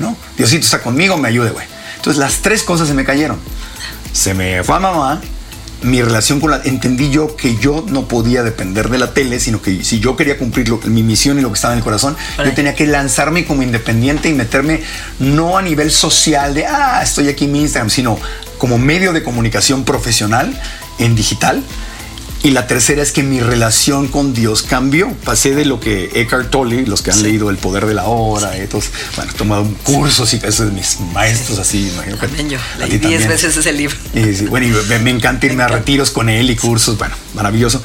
¿No? 0.00 0.16
Diosito 0.36 0.64
está 0.64 0.82
conmigo, 0.82 1.16
me 1.16 1.28
ayude, 1.28 1.50
güey. 1.50 1.64
Entonces, 1.94 2.18
las 2.18 2.38
tres 2.38 2.64
cosas 2.64 2.88
se 2.88 2.94
me 2.94 3.04
cayeron. 3.04 3.38
Se 4.12 4.34
me 4.34 4.64
fue 4.64 4.74
a 4.74 4.80
mamá, 4.80 5.20
mi 5.82 6.02
relación 6.02 6.40
con 6.40 6.50
la... 6.50 6.60
Entendí 6.64 7.10
yo 7.10 7.36
que 7.36 7.56
yo 7.56 7.84
no 7.88 8.08
podía 8.08 8.42
depender 8.42 8.88
de 8.88 8.98
la 8.98 9.12
tele, 9.12 9.40
sino 9.40 9.60
que 9.60 9.84
si 9.84 10.00
yo 10.00 10.16
quería 10.16 10.38
cumplir 10.38 10.68
lo, 10.68 10.78
mi 10.84 11.02
misión 11.02 11.38
y 11.38 11.42
lo 11.42 11.48
que 11.48 11.54
estaba 11.54 11.74
en 11.74 11.78
el 11.78 11.84
corazón, 11.84 12.16
yo 12.38 12.52
tenía 12.54 12.74
que 12.74 12.86
lanzarme 12.86 13.44
como 13.44 13.62
independiente 13.62 14.28
y 14.28 14.34
meterme 14.34 14.82
no 15.18 15.58
a 15.58 15.62
nivel 15.62 15.90
social 15.90 16.54
de, 16.54 16.66
ah, 16.66 17.00
estoy 17.02 17.28
aquí 17.28 17.44
en 17.44 17.52
mi 17.52 17.60
Instagram, 17.62 17.90
sino 17.90 18.18
como 18.58 18.78
medio 18.78 19.12
de 19.12 19.22
comunicación 19.22 19.84
profesional 19.84 20.58
en 20.98 21.14
digital 21.14 21.62
y 22.42 22.50
la 22.50 22.66
tercera 22.66 23.02
es 23.02 23.12
que 23.12 23.22
mi 23.22 23.40
relación 23.40 24.08
con 24.08 24.34
Dios 24.34 24.62
cambió. 24.62 25.12
Pasé 25.24 25.54
de 25.54 25.64
lo 25.64 25.80
que 25.80 26.10
Eckhart 26.14 26.50
Tolle, 26.50 26.86
los 26.86 27.02
que 27.02 27.10
han 27.10 27.22
leído 27.22 27.50
El 27.50 27.56
Poder 27.56 27.86
de 27.86 27.94
la 27.94 28.04
Hora, 28.04 28.52
todos, 28.68 28.90
bueno, 29.16 29.32
he 29.32 29.34
tomado 29.34 29.62
un 29.62 29.74
curso, 29.74 30.24
y 30.30 30.46
eso 30.46 30.64
de 30.64 30.70
mis 30.70 31.00
maestros, 31.12 31.58
así. 31.58 31.90
Imagino 31.92 32.16
también 32.18 32.50
yo, 32.50 32.58
leí 32.78 32.98
diez 32.98 33.26
veces 33.26 33.56
ese 33.56 33.72
libro. 33.72 33.96
Y, 34.14 34.44
bueno, 34.46 34.66
y 34.66 34.98
me, 35.00 35.10
encanta 35.10 35.46
irme 35.46 35.62
a 35.62 35.68
retiros 35.68 36.10
con 36.10 36.28
él 36.28 36.50
y 36.50 36.56
cursos, 36.56 36.98
bueno, 36.98 37.14
maravilloso. 37.34 37.82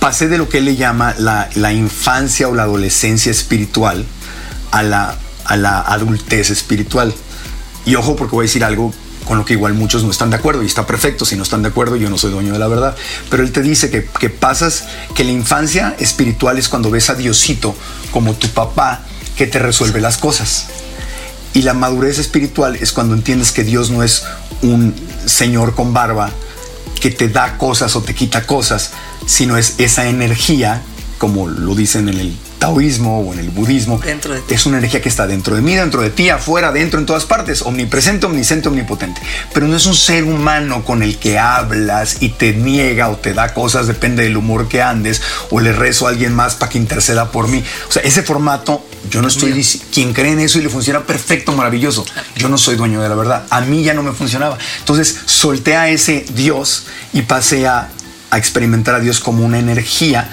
Pasé 0.00 0.28
de 0.28 0.38
lo 0.38 0.48
que 0.48 0.58
él 0.58 0.64
le 0.64 0.76
llama 0.76 1.14
la, 1.18 1.50
la 1.54 1.72
infancia 1.72 2.48
o 2.48 2.54
la 2.54 2.62
adolescencia 2.62 3.30
espiritual 3.30 4.06
a 4.70 4.82
la, 4.82 5.18
a 5.44 5.56
la 5.56 5.80
adultez 5.80 6.50
espiritual. 6.50 7.14
Y 7.84 7.94
ojo, 7.96 8.16
porque 8.16 8.34
voy 8.34 8.44
a 8.44 8.46
decir 8.46 8.64
algo 8.64 8.92
con 9.24 9.38
lo 9.38 9.44
que 9.44 9.54
igual 9.54 9.74
muchos 9.74 10.02
no 10.04 10.10
están 10.10 10.30
de 10.30 10.36
acuerdo 10.36 10.62
y 10.62 10.66
está 10.66 10.86
perfecto, 10.86 11.24
si 11.24 11.36
no 11.36 11.42
están 11.42 11.62
de 11.62 11.68
acuerdo 11.68 11.96
yo 11.96 12.10
no 12.10 12.18
soy 12.18 12.32
dueño 12.32 12.52
de 12.52 12.58
la 12.58 12.68
verdad, 12.68 12.96
pero 13.28 13.42
él 13.42 13.52
te 13.52 13.62
dice 13.62 13.90
que, 13.90 14.04
que 14.04 14.30
pasas, 14.30 14.84
que 15.14 15.24
la 15.24 15.32
infancia 15.32 15.94
espiritual 15.98 16.58
es 16.58 16.68
cuando 16.68 16.90
ves 16.90 17.10
a 17.10 17.14
Diosito 17.14 17.74
como 18.10 18.34
tu 18.34 18.48
papá 18.48 19.02
que 19.36 19.46
te 19.46 19.58
resuelve 19.58 20.00
las 20.00 20.18
cosas. 20.18 20.66
Y 21.52 21.62
la 21.62 21.74
madurez 21.74 22.18
espiritual 22.18 22.76
es 22.76 22.92
cuando 22.92 23.14
entiendes 23.14 23.50
que 23.50 23.64
Dios 23.64 23.90
no 23.90 24.02
es 24.02 24.24
un 24.62 24.94
señor 25.26 25.74
con 25.74 25.92
barba 25.92 26.30
que 27.00 27.10
te 27.10 27.28
da 27.28 27.58
cosas 27.58 27.96
o 27.96 28.02
te 28.02 28.14
quita 28.14 28.46
cosas, 28.46 28.92
sino 29.26 29.56
es 29.56 29.74
esa 29.78 30.06
energía, 30.08 30.82
como 31.18 31.48
lo 31.48 31.74
dicen 31.74 32.08
en 32.08 32.20
el 32.20 32.36
taoísmo 32.60 33.20
o 33.20 33.32
en 33.32 33.40
el 33.40 33.50
budismo, 33.50 33.98
dentro 33.98 34.34
es 34.48 34.66
una 34.66 34.78
energía 34.78 35.00
que 35.00 35.08
está 35.08 35.26
dentro 35.26 35.56
de 35.56 35.62
mí, 35.62 35.74
dentro 35.74 36.02
de 36.02 36.10
ti, 36.10 36.28
afuera, 36.28 36.70
dentro, 36.70 37.00
en 37.00 37.06
todas 37.06 37.24
partes, 37.24 37.62
omnipresente, 37.62 38.26
omnisciente, 38.26 38.68
omnipotente. 38.68 39.20
Pero 39.52 39.66
no 39.66 39.76
es 39.76 39.86
un 39.86 39.94
ser 39.94 40.24
humano 40.24 40.84
con 40.84 41.02
el 41.02 41.18
que 41.18 41.38
hablas 41.38 42.18
y 42.20 42.28
te 42.28 42.52
niega 42.52 43.08
o 43.08 43.16
te 43.16 43.32
da 43.32 43.54
cosas, 43.54 43.86
depende 43.86 44.22
del 44.22 44.36
humor 44.36 44.68
que 44.68 44.82
andes, 44.82 45.22
o 45.50 45.58
le 45.58 45.72
rezo 45.72 46.06
a 46.06 46.10
alguien 46.10 46.34
más 46.34 46.54
para 46.54 46.70
que 46.70 46.78
interceda 46.78 47.32
por 47.32 47.48
mí. 47.48 47.64
O 47.88 47.92
sea, 47.92 48.02
ese 48.02 48.22
formato, 48.22 48.86
yo 49.10 49.22
no 49.22 49.28
estoy 49.28 49.52
diciendo, 49.52 49.88
quien 49.92 50.12
cree 50.12 50.32
en 50.32 50.40
eso 50.40 50.58
y 50.58 50.62
le 50.62 50.68
funciona 50.68 51.00
perfecto, 51.00 51.52
maravilloso, 51.52 52.04
yo 52.36 52.50
no 52.50 52.58
soy 52.58 52.76
dueño 52.76 53.00
de 53.00 53.08
la 53.08 53.14
verdad, 53.14 53.46
a 53.48 53.62
mí 53.62 53.82
ya 53.82 53.94
no 53.94 54.02
me 54.02 54.12
funcionaba. 54.12 54.58
Entonces 54.80 55.16
solté 55.24 55.76
a 55.76 55.88
ese 55.88 56.26
Dios 56.34 56.84
y 57.14 57.22
pasé 57.22 57.66
a, 57.66 57.88
a 58.30 58.36
experimentar 58.36 58.94
a 58.96 59.00
Dios 59.00 59.18
como 59.18 59.46
una 59.46 59.58
energía 59.58 60.30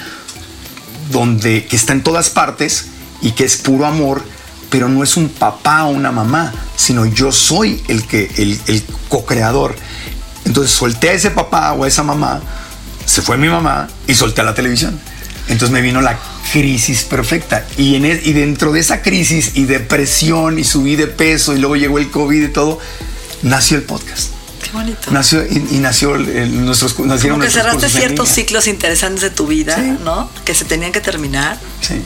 donde 1.10 1.66
que 1.66 1.76
está 1.76 1.94
en 1.94 2.04
todas 2.04 2.30
partes 2.30 2.88
y 3.22 3.32
que 3.32 3.46
es 3.46 3.58
puro 3.58 3.86
amor, 3.86 4.24
pero 4.70 4.90
no 4.90 5.04
es 5.04 5.18
un 5.18 5.30
papá 5.30 5.86
o 5.86 5.90
una 5.90 6.12
mamá, 6.12 6.54
sino 6.76 7.06
yo 7.06 7.32
soy 7.32 7.82
el 7.88 8.06
que 8.06 8.30
el, 8.38 8.60
el 8.68 8.84
co-creador. 9.10 9.76
Entonces 10.46 10.72
solté 10.74 11.10
a 11.10 11.14
ese 11.14 11.32
papá 11.32 11.74
o 11.74 11.84
a 11.84 11.88
esa 11.88 12.04
mamá, 12.04 12.42
se 13.06 13.22
fue 13.22 13.38
mi 13.38 13.48
mamá 13.50 13.88
y 14.08 14.14
solté 14.14 14.42
a 14.42 14.44
la 14.44 14.54
televisión. 14.54 15.00
Entonces 15.48 15.72
me 15.72 15.82
vino 15.82 16.02
la 16.02 16.20
crisis 16.52 17.04
perfecta. 17.04 17.66
Y, 17.78 17.96
en 17.96 18.06
y 18.06 18.34
dentro 18.34 18.72
de 18.72 18.80
esa 18.80 19.02
crisis 19.02 19.52
y 19.56 19.66
depresión 19.66 20.60
y 20.60 20.64
subí 20.64 20.96
de 20.96 21.08
peso 21.08 21.56
y 21.56 21.60
luego 21.60 21.76
llegó 21.76 22.00
el 22.00 22.10
COVID 22.10 22.44
y 22.44 22.48
todo, 22.50 22.80
nació 23.44 23.78
el 23.78 23.84
podcast. 23.84 24.37
Qué 24.68 24.78
bonito. 24.78 25.12
Nació, 25.12 25.46
y, 25.46 25.60
nació 25.80 26.16
el, 26.16 26.66
nuestros, 26.66 27.00
nacieron 27.00 27.40
Como 27.40 27.48
que 27.48 27.54
cerraste 27.54 27.90
ciertos 27.90 28.30
ciclos 28.30 28.68
interesantes 28.68 29.22
de 29.22 29.30
tu 29.30 29.48
vida, 29.48 29.78
¿no? 30.04 30.30
Que 30.44 30.54
se 30.54 30.66
tenían 30.66 30.92
que 30.92 31.02
terminar. 31.02 31.60
Sí 31.82 32.02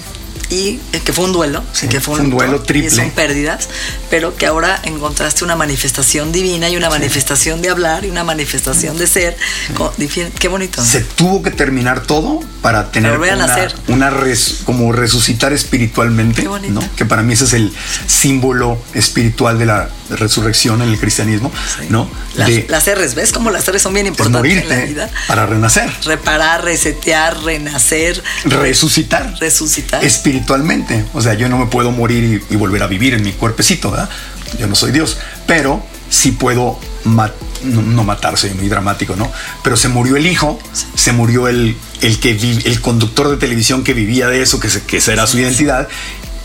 y 0.51 0.79
eh, 0.91 0.99
que 1.03 1.13
fue 1.13 1.25
un 1.25 1.31
duelo, 1.31 1.63
que 1.89 2.01
fue 2.01 2.19
un, 2.19 2.29
duelo 2.29 2.61
triple. 2.61 2.87
Y 2.87 2.91
son 2.91 3.11
pérdidas, 3.11 3.69
pero 4.09 4.35
que 4.35 4.45
ahora 4.45 4.79
encontraste 4.83 5.45
una 5.45 5.55
manifestación 5.55 6.31
divina 6.31 6.69
y 6.69 6.75
una 6.75 6.89
manifestación 6.89 7.61
de 7.61 7.69
hablar 7.69 8.05
y 8.05 8.09
una 8.09 8.23
manifestación 8.23 8.97
de 8.97 9.07
ser. 9.07 9.37
Qué 10.37 10.47
bonito. 10.49 10.83
Se 10.83 11.01
tuvo 11.01 11.41
que 11.41 11.51
terminar 11.51 12.03
todo 12.03 12.41
para 12.61 12.91
tener 12.91 13.17
una, 13.17 13.71
una 13.87 14.11
como 14.65 14.91
resucitar 14.91 15.53
espiritualmente, 15.53 16.43
¿no? 16.69 16.83
Que 16.95 17.05
para 17.05 17.23
mí 17.23 17.33
ese 17.33 17.45
es 17.45 17.53
el 17.53 17.73
símbolo 18.07 18.77
espiritual 18.93 19.57
de 19.57 19.65
la 19.65 19.89
resurrección 20.15 20.81
en 20.81 20.89
el 20.89 20.99
cristianismo, 20.99 21.51
¿no? 21.89 22.09
Las, 22.35 22.49
las 22.69 22.87
R's, 22.87 23.15
¿ves 23.15 23.31
cómo 23.31 23.51
las 23.51 23.69
R's 23.69 23.81
son 23.81 23.93
bien 23.93 24.07
importantes 24.07 24.63
en 24.63 24.69
la 24.69 24.85
vida? 24.85 25.09
Para 25.27 25.45
renacer. 25.45 25.91
Reparar, 26.05 26.63
resetear, 26.63 27.41
renacer. 27.43 28.21
Resucitar. 28.45 29.35
Resucitar. 29.39 30.03
Espiritualmente. 30.03 31.05
O 31.13 31.21
sea, 31.21 31.33
yo 31.33 31.49
no 31.49 31.57
me 31.57 31.65
puedo 31.67 31.91
morir 31.91 32.43
y, 32.49 32.55
volver 32.55 32.83
a 32.83 32.87
vivir 32.87 33.13
en 33.13 33.23
mi 33.23 33.33
cuerpecito, 33.33 33.91
¿verdad? 33.91 34.09
Yo 34.59 34.67
no 34.67 34.75
soy 34.75 34.91
Dios. 34.91 35.17
Pero 35.47 35.83
sí 36.09 36.31
puedo 36.31 36.79
no, 37.05 38.03
matar, 38.03 38.37
soy 38.37 38.51
muy 38.51 38.69
dramático, 38.69 39.15
¿no? 39.15 39.31
Pero 39.63 39.75
se 39.75 39.87
murió 39.87 40.17
el 40.17 40.27
hijo, 40.27 40.59
se 40.95 41.11
murió 41.11 41.47
el, 41.47 41.77
el, 42.01 42.19
que 42.19 42.31
el 42.31 42.81
conductor 42.81 43.29
de 43.29 43.37
televisión 43.37 43.83
que 43.83 43.93
vivía 43.93 44.27
de 44.27 44.41
eso, 44.41 44.59
que, 44.59 44.69
se, 44.69 44.83
que 44.83 44.97
esa 44.97 45.13
era 45.13 45.25
su 45.27 45.39
identidad, 45.39 45.87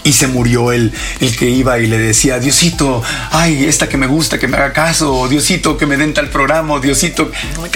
y 0.07 0.13
se 0.13 0.29
murió 0.29 0.71
el, 0.71 0.93
el 1.21 1.37
que 1.37 1.51
iba 1.51 1.81
y 1.81 1.89
le 1.89 1.99
decía, 1.99 2.39
Diosito, 2.39 3.03
ay, 3.33 3.65
esta 3.65 3.89
que 3.89 3.97
me 3.97 4.07
gusta, 4.07 4.39
que 4.39 4.47
me 4.47 4.57
haga 4.57 4.73
caso, 4.73 5.27
Diosito, 5.29 5.77
que 5.77 5.85
me 5.85 5.97
den 5.97 6.15
tal 6.15 6.31
programa, 6.31 6.79
Diosito. 6.79 7.31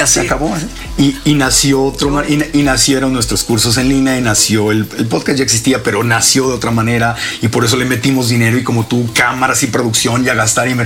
Se 0.07 0.21
acabó. 0.21 0.57
¿eh? 0.57 1.13
Y, 1.25 1.35
nació 1.35 1.83
otro, 1.83 2.23
y, 2.27 2.63
nacieron 2.63 3.13
nuestros 3.13 3.43
cursos 3.43 3.77
en 3.79 3.89
línea 3.89 4.17
y 4.17 4.21
nació 4.21 4.71
el, 4.71 4.89
el, 4.97 5.07
podcast 5.07 5.39
ya 5.39 5.45
existía, 5.45 5.83
pero 5.83 6.05
nació 6.05 6.47
de 6.47 6.55
otra 6.55 6.71
manera 6.71 7.17
y 7.43 7.49
por 7.49 7.65
eso 7.65 7.77
le 7.77 7.85
metimos 7.85 8.29
dinero 8.29 8.57
y 8.57 8.63
como 8.63 8.87
tú, 8.87 9.11
cámaras 9.13 9.65
y 9.65 9.67
producción 9.67 10.25
y 10.25 10.29
a 10.29 10.35
gastar 10.35 10.69
y, 10.69 10.77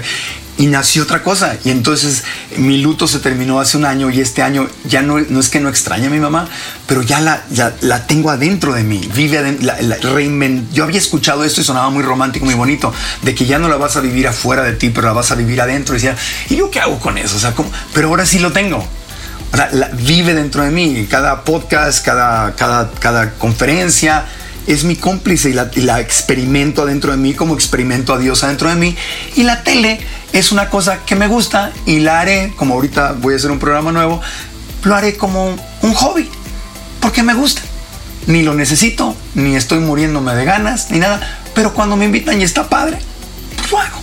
y 0.56 0.66
nació 0.66 1.02
otra 1.02 1.22
cosa. 1.22 1.56
Y 1.64 1.70
entonces 1.70 2.24
mi 2.56 2.78
luto 2.78 3.06
se 3.06 3.18
terminó 3.18 3.60
hace 3.60 3.76
un 3.76 3.84
año 3.84 4.10
y 4.10 4.20
este 4.20 4.42
año 4.42 4.68
ya 4.84 5.02
no, 5.02 5.20
no 5.20 5.40
es 5.40 5.48
que 5.48 5.60
no 5.60 5.68
extrañe 5.68 6.06
a 6.06 6.10
mi 6.10 6.20
mamá, 6.20 6.48
pero 6.86 7.02
ya 7.02 7.20
la, 7.20 7.44
la 7.80 8.06
tengo 8.06 8.30
adentro 8.30 8.72
de 8.74 8.84
mí. 8.84 9.08
Vive 9.14 9.38
adentro, 9.38 9.66
la, 9.82 9.98
Yo 10.72 10.84
había 10.84 10.98
escuchado 10.98 11.44
esto 11.44 11.60
y 11.60 11.64
sonaba 11.64 11.90
muy 11.90 12.02
romántico, 12.02 12.44
muy 12.44 12.54
bonito, 12.54 12.92
de 13.22 13.34
que 13.34 13.46
ya 13.46 13.58
no 13.58 13.68
la 13.68 13.76
vas 13.76 13.96
a 13.96 14.00
vivir 14.00 14.26
afuera 14.28 14.62
de 14.62 14.72
ti, 14.72 14.90
pero 14.90 15.08
la 15.08 15.12
vas 15.12 15.30
a 15.30 15.34
vivir 15.34 15.60
adentro. 15.60 15.94
Y 15.94 15.98
decía, 15.98 16.16
¿y 16.48 16.56
yo 16.56 16.70
qué 16.70 16.80
hago 16.80 16.98
con 16.98 17.18
eso? 17.18 17.36
O 17.36 17.40
sea, 17.40 17.52
¿cómo? 17.52 17.70
Pero 17.92 18.08
ahora 18.08 18.26
sí 18.26 18.38
lo 18.38 18.52
tengo. 18.52 18.86
O 19.52 19.56
sea, 19.56 19.70
vive 19.92 20.34
dentro 20.34 20.62
de 20.64 20.70
mí. 20.70 21.06
Cada 21.08 21.44
podcast, 21.44 22.04
cada, 22.04 22.54
cada, 22.56 22.90
cada 22.92 23.34
conferencia 23.34 24.24
es 24.66 24.84
mi 24.84 24.96
cómplice 24.96 25.50
y 25.50 25.52
la, 25.52 26.00
experimento 26.00 26.82
adentro 26.82 27.10
de 27.12 27.18
mí 27.18 27.34
como 27.34 27.54
experimento 27.54 28.14
a 28.14 28.18
Dios 28.18 28.44
adentro 28.44 28.68
de 28.68 28.76
mí. 28.76 28.96
Y 29.36 29.42
la 29.42 29.62
tele 29.62 30.00
es 30.32 30.52
una 30.52 30.70
cosa 30.70 31.04
que 31.04 31.16
me 31.16 31.26
gusta 31.26 31.72
y 31.86 32.00
la 32.00 32.20
haré, 32.20 32.52
como 32.56 32.74
ahorita 32.74 33.12
voy 33.12 33.34
a 33.34 33.36
hacer 33.36 33.50
un 33.50 33.58
programa 33.58 33.92
nuevo, 33.92 34.20
lo 34.82 34.94
haré 34.94 35.16
como 35.16 35.56
un 35.82 35.94
hobby, 35.94 36.28
porque 37.00 37.22
me 37.22 37.34
gusta. 37.34 37.62
Ni 38.26 38.42
lo 38.42 38.54
necesito, 38.54 39.14
ni 39.34 39.54
estoy 39.54 39.80
muriéndome 39.80 40.34
de 40.34 40.46
ganas, 40.46 40.90
ni 40.90 40.98
nada, 40.98 41.20
pero 41.54 41.74
cuando 41.74 41.94
me 41.96 42.06
invitan 42.06 42.40
y 42.40 42.44
está 42.44 42.68
padre, 42.70 42.98
pues 43.56 43.70
lo 43.70 43.78
hago. 43.78 44.00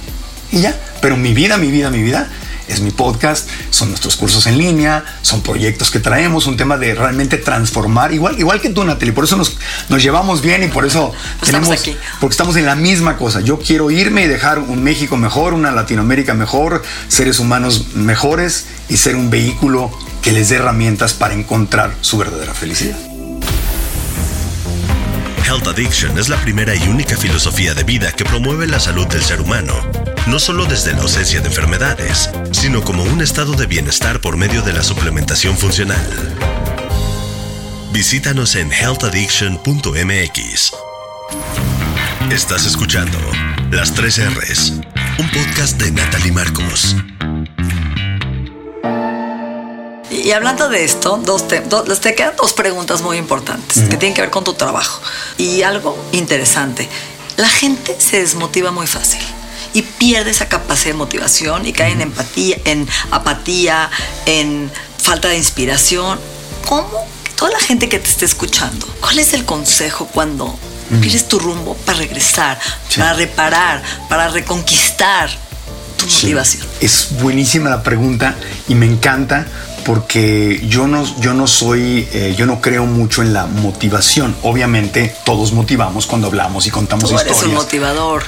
Y 0.51 0.61
ya, 0.61 0.75
pero 1.01 1.17
mi 1.17 1.33
vida, 1.33 1.57
mi 1.57 1.71
vida, 1.71 1.89
mi 1.89 2.03
vida 2.03 2.29
es 2.71 2.81
mi 2.81 2.91
podcast, 2.91 3.49
son 3.69 3.89
nuestros 3.89 4.15
cursos 4.15 4.47
en 4.47 4.57
línea, 4.57 5.03
son 5.21 5.41
proyectos 5.41 5.91
que 5.91 5.99
traemos, 5.99 6.47
un 6.47 6.57
tema 6.57 6.77
de 6.77 6.95
realmente 6.95 7.37
transformar, 7.37 8.13
igual, 8.13 8.39
igual 8.39 8.61
que 8.61 8.69
tú, 8.69 8.83
Natalie, 8.83 9.13
por 9.13 9.25
eso 9.25 9.37
nos, 9.37 9.57
nos 9.89 10.01
llevamos 10.01 10.41
bien 10.41 10.63
y 10.63 10.67
por 10.67 10.85
eso 10.85 11.11
tenemos, 11.41 11.69
estamos 11.69 11.71
aquí. 11.71 11.97
porque 12.19 12.33
estamos 12.33 12.55
en 12.55 12.65
la 12.65 12.75
misma 12.75 13.17
cosa. 13.17 13.41
Yo 13.41 13.59
quiero 13.59 13.91
irme 13.91 14.23
y 14.23 14.27
dejar 14.27 14.59
un 14.59 14.83
México 14.83 15.17
mejor, 15.17 15.53
una 15.53 15.71
Latinoamérica 15.71 16.33
mejor, 16.33 16.81
seres 17.07 17.39
humanos 17.39 17.87
mejores 17.93 18.67
y 18.89 18.97
ser 18.97 19.15
un 19.15 19.29
vehículo 19.29 19.91
que 20.21 20.31
les 20.31 20.49
dé 20.49 20.57
herramientas 20.57 21.13
para 21.13 21.33
encontrar 21.33 21.93
su 22.01 22.17
verdadera 22.17 22.53
felicidad. 22.53 23.10
Health 25.51 25.67
Addiction 25.67 26.17
es 26.17 26.29
la 26.29 26.37
primera 26.37 26.73
y 26.73 26.87
única 26.87 27.17
filosofía 27.17 27.73
de 27.73 27.83
vida 27.83 28.13
que 28.13 28.23
promueve 28.23 28.67
la 28.67 28.79
salud 28.79 29.05
del 29.07 29.21
ser 29.21 29.41
humano, 29.41 29.73
no 30.27 30.39
solo 30.39 30.65
desde 30.65 30.93
la 30.93 31.01
ausencia 31.01 31.41
de 31.41 31.47
enfermedades, 31.47 32.29
sino 32.53 32.81
como 32.85 33.03
un 33.03 33.21
estado 33.21 33.51
de 33.55 33.65
bienestar 33.65 34.21
por 34.21 34.37
medio 34.37 34.61
de 34.61 34.71
la 34.71 34.81
suplementación 34.81 35.57
funcional. 35.57 36.07
Visítanos 37.91 38.55
en 38.55 38.71
healthaddiction.mx. 38.71 40.71
Estás 42.31 42.65
escuchando 42.65 43.19
Las 43.71 43.93
3 43.93 44.33
R's, 44.33 44.75
un 45.19 45.29
podcast 45.31 45.77
de 45.81 45.91
Natalie 45.91 46.31
Marcos. 46.31 46.95
Y 50.31 50.33
hablando 50.33 50.69
de 50.69 50.85
esto, 50.85 51.19
dos 51.21 51.49
te, 51.49 51.59
te 51.59 52.15
quedan 52.15 52.37
dos 52.37 52.53
preguntas 52.53 53.01
muy 53.01 53.17
importantes 53.17 53.83
que 53.89 53.97
tienen 53.97 54.13
que 54.13 54.21
ver 54.21 54.29
con 54.29 54.45
tu 54.45 54.53
trabajo. 54.53 55.01
Y 55.37 55.63
algo 55.63 56.01
interesante, 56.13 56.87
la 57.35 57.49
gente 57.49 57.97
se 57.99 58.21
desmotiva 58.21 58.71
muy 58.71 58.87
fácil 58.87 59.19
y 59.73 59.81
pierde 59.81 60.31
esa 60.31 60.47
capacidad 60.47 60.91
de 60.93 60.97
motivación 60.99 61.65
y 61.65 61.73
cae 61.73 61.91
en 61.91 61.99
empatía, 61.99 62.55
en 62.63 62.87
apatía, 63.11 63.89
en 64.25 64.71
falta 64.97 65.27
de 65.27 65.35
inspiración. 65.35 66.17
¿Cómo? 66.65 66.89
Toda 67.35 67.51
la 67.51 67.59
gente 67.59 67.89
que 67.89 67.99
te 67.99 68.07
esté 68.09 68.23
escuchando, 68.23 68.87
¿cuál 69.01 69.19
es 69.19 69.33
el 69.33 69.43
consejo 69.43 70.07
cuando 70.13 70.57
pierdes 71.01 71.27
tu 71.27 71.39
rumbo 71.39 71.75
para 71.75 71.97
regresar, 71.97 72.57
Sí. 72.87 73.01
para 73.01 73.11
reparar, 73.15 73.83
para 74.07 74.29
reconquistar 74.29 75.29
tu 75.97 76.09
Sí. 76.09 76.27
motivación? 76.27 76.65
Es 76.79 77.09
buenísima 77.19 77.69
la 77.69 77.83
pregunta 77.83 78.33
y 78.69 78.75
me 78.75 78.85
encanta 78.85 79.45
porque 79.85 80.63
yo 80.67 80.87
no, 80.87 81.03
yo 81.19 81.33
no 81.33 81.47
soy, 81.47 82.07
eh, 82.13 82.35
yo 82.37 82.45
no 82.45 82.61
creo 82.61 82.85
mucho 82.85 83.21
en 83.21 83.33
la 83.33 83.45
motivación. 83.47 84.35
Obviamente 84.43 85.13
todos 85.25 85.53
motivamos 85.53 86.05
cuando 86.05 86.27
hablamos 86.27 86.65
y 86.67 86.69
contamos 86.71 87.09
Tú 87.09 87.15
eres 87.17 87.27
un 87.27 87.33
historias. 87.33 87.55
motivador. 87.63 88.23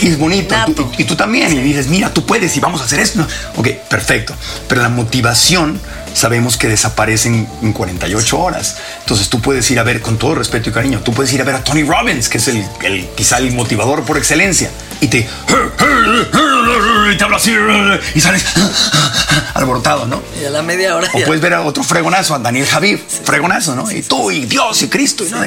Y 0.00 0.06
es 0.06 0.18
bonito. 0.18 0.54
Nato. 0.54 0.72
tú- 0.72 0.90
y, 0.96 1.02
y 1.02 1.04
tú 1.04 1.16
también. 1.16 1.52
Y 1.52 1.60
dices, 1.60 1.88
mira, 1.88 2.12
tú 2.14 2.24
puedes 2.24 2.56
y 2.56 2.60
vamos 2.60 2.80
a 2.80 2.84
hacer 2.84 3.00
esto. 3.00 3.26
Ok, 3.56 3.68
perfecto. 3.90 4.32
Pero 4.68 4.82
la 4.82 4.88
motivación 4.88 5.80
sabemos 6.14 6.56
que 6.56 6.68
desaparece 6.68 7.28
en, 7.28 7.46
en 7.62 7.72
48 7.74 8.38
horas. 8.40 8.76
Entonces 9.00 9.28
tú 9.28 9.40
puedes 9.42 9.70
ir 9.70 9.78
a 9.78 9.82
ver, 9.82 10.00
con 10.00 10.16
todo 10.16 10.34
respeto 10.36 10.70
y 10.70 10.72
cariño, 10.72 11.00
tú 11.00 11.12
puedes 11.12 11.30
ir 11.34 11.40
a 11.42 11.44
ver 11.44 11.56
a 11.56 11.62
Tony 11.64 11.82
Robbins, 11.82 12.28
que 12.30 12.38
es 12.38 12.48
el, 12.48 12.64
el- 12.82 13.06
quizá 13.14 13.36
el 13.38 13.52
motivador 13.52 14.02
por 14.04 14.16
excelencia. 14.16 14.70
Y 15.02 15.08
te... 15.08 15.28
Y 17.12 17.16
te 17.16 17.24
habla 17.24 17.36
así 17.36 17.52
y 18.14 18.20
sales 18.20 18.44
alborotado, 19.54 20.06
¿no? 20.06 20.22
Y 20.40 20.44
a 20.46 20.50
la 20.50 20.62
media 20.62 20.96
hora 20.96 21.08
O 21.12 21.20
puedes 21.26 21.40
ver 21.42 21.54
a 21.54 21.62
otro 21.62 21.84
fregonazo, 21.84 22.34
a 22.34 22.38
Daniel 22.38 22.66
Javid, 22.66 22.98
fregonazo, 23.24 23.74
¿no? 23.76 23.90
Y 23.90 24.02
tú, 24.02 24.30
y 24.30 24.46
Dios, 24.46 24.82
y 24.82 24.88
Cristo, 24.88 25.24
y, 25.24 25.30
¿no? 25.30 25.38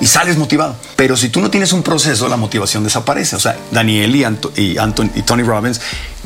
y 0.00 0.06
sales 0.06 0.36
motivado. 0.36 0.76
Pero 0.94 1.16
si 1.16 1.28
tú 1.30 1.40
no 1.40 1.50
tienes 1.50 1.72
un 1.72 1.82
proceso, 1.82 2.28
la 2.28 2.36
motivación 2.36 2.84
desaparece. 2.84 3.36
O 3.36 3.40
sea, 3.40 3.56
Daniel 3.70 4.14
y, 4.14 4.24
Anto- 4.24 4.52
y, 4.54 4.76
Anton- 4.76 5.10
y 5.14 5.22
Tony 5.22 5.42
Robbins, 5.42 5.80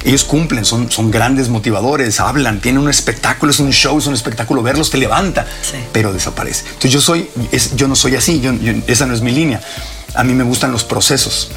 ellos 0.04 0.24
cumplen, 0.24 0.64
son, 0.64 0.90
son 0.90 1.10
grandes 1.10 1.48
motivadores, 1.48 2.20
hablan, 2.20 2.60
tienen 2.60 2.82
un 2.82 2.88
espectáculo, 2.90 3.52
es 3.52 3.60
un 3.60 3.70
show, 3.72 3.98
es 3.98 4.06
un 4.06 4.14
espectáculo, 4.14 4.62
verlos 4.62 4.90
te 4.90 4.98
levanta, 4.98 5.46
Sí. 5.62 5.76
pero 5.92 6.12
desaparece. 6.12 6.64
Entonces 6.66 6.92
yo 6.92 7.00
soy, 7.00 7.28
es- 7.52 7.76
yo 7.76 7.86
no 7.88 7.96
soy 7.96 8.16
así, 8.16 8.40
yo- 8.40 8.52
yo- 8.54 8.72
esa 8.86 9.06
no 9.06 9.14
es 9.14 9.20
mi 9.20 9.32
línea. 9.32 9.60
A 10.14 10.24
mí 10.24 10.32
me 10.34 10.44
gustan 10.44 10.72
los 10.72 10.84
procesos 10.84 11.50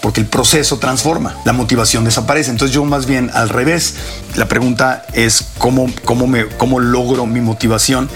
porque 0.00 0.20
el 0.20 0.26
proceso 0.26 0.78
transforma, 0.78 1.36
la 1.44 1.52
motivación 1.54 2.04
desaparece. 2.04 2.50
Entonces 2.50 2.74
yo 2.74 2.84
más 2.84 3.06
bien 3.06 3.30
al 3.34 3.48
revés, 3.48 3.94
la 4.36 4.46
pregunta 4.46 5.04
es 5.14 5.44
cómo, 5.58 5.90
cómo, 6.04 6.26
me, 6.26 6.46
cómo 6.46 6.78
logro 6.78 7.24
mi 7.26 7.40
motivación. 7.40 8.08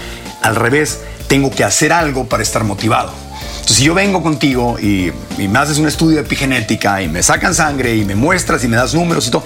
Al 0.43 0.55
revés, 0.55 0.99
tengo 1.27 1.49
que 1.51 1.63
hacer 1.63 1.91
algo 1.91 2.29
para 2.29 2.43
estar 2.43 2.63
motivado. 2.63 3.11
Entonces 3.69 3.83
si 3.83 3.85
yo 3.85 3.93
vengo 3.93 4.23
contigo 4.23 4.79
y, 4.79 5.11
y 5.37 5.47
me 5.47 5.59
haces 5.59 5.77
un 5.77 5.87
estudio 5.87 6.15
de 6.15 6.23
epigenética 6.23 7.03
y 7.03 7.07
me 7.07 7.21
sacan 7.21 7.53
sangre 7.53 7.95
y 7.95 8.03
me 8.03 8.15
muestras 8.15 8.63
y 8.63 8.67
me 8.67 8.75
das 8.75 8.95
números 8.95 9.27
y 9.27 9.29
todo, 9.29 9.43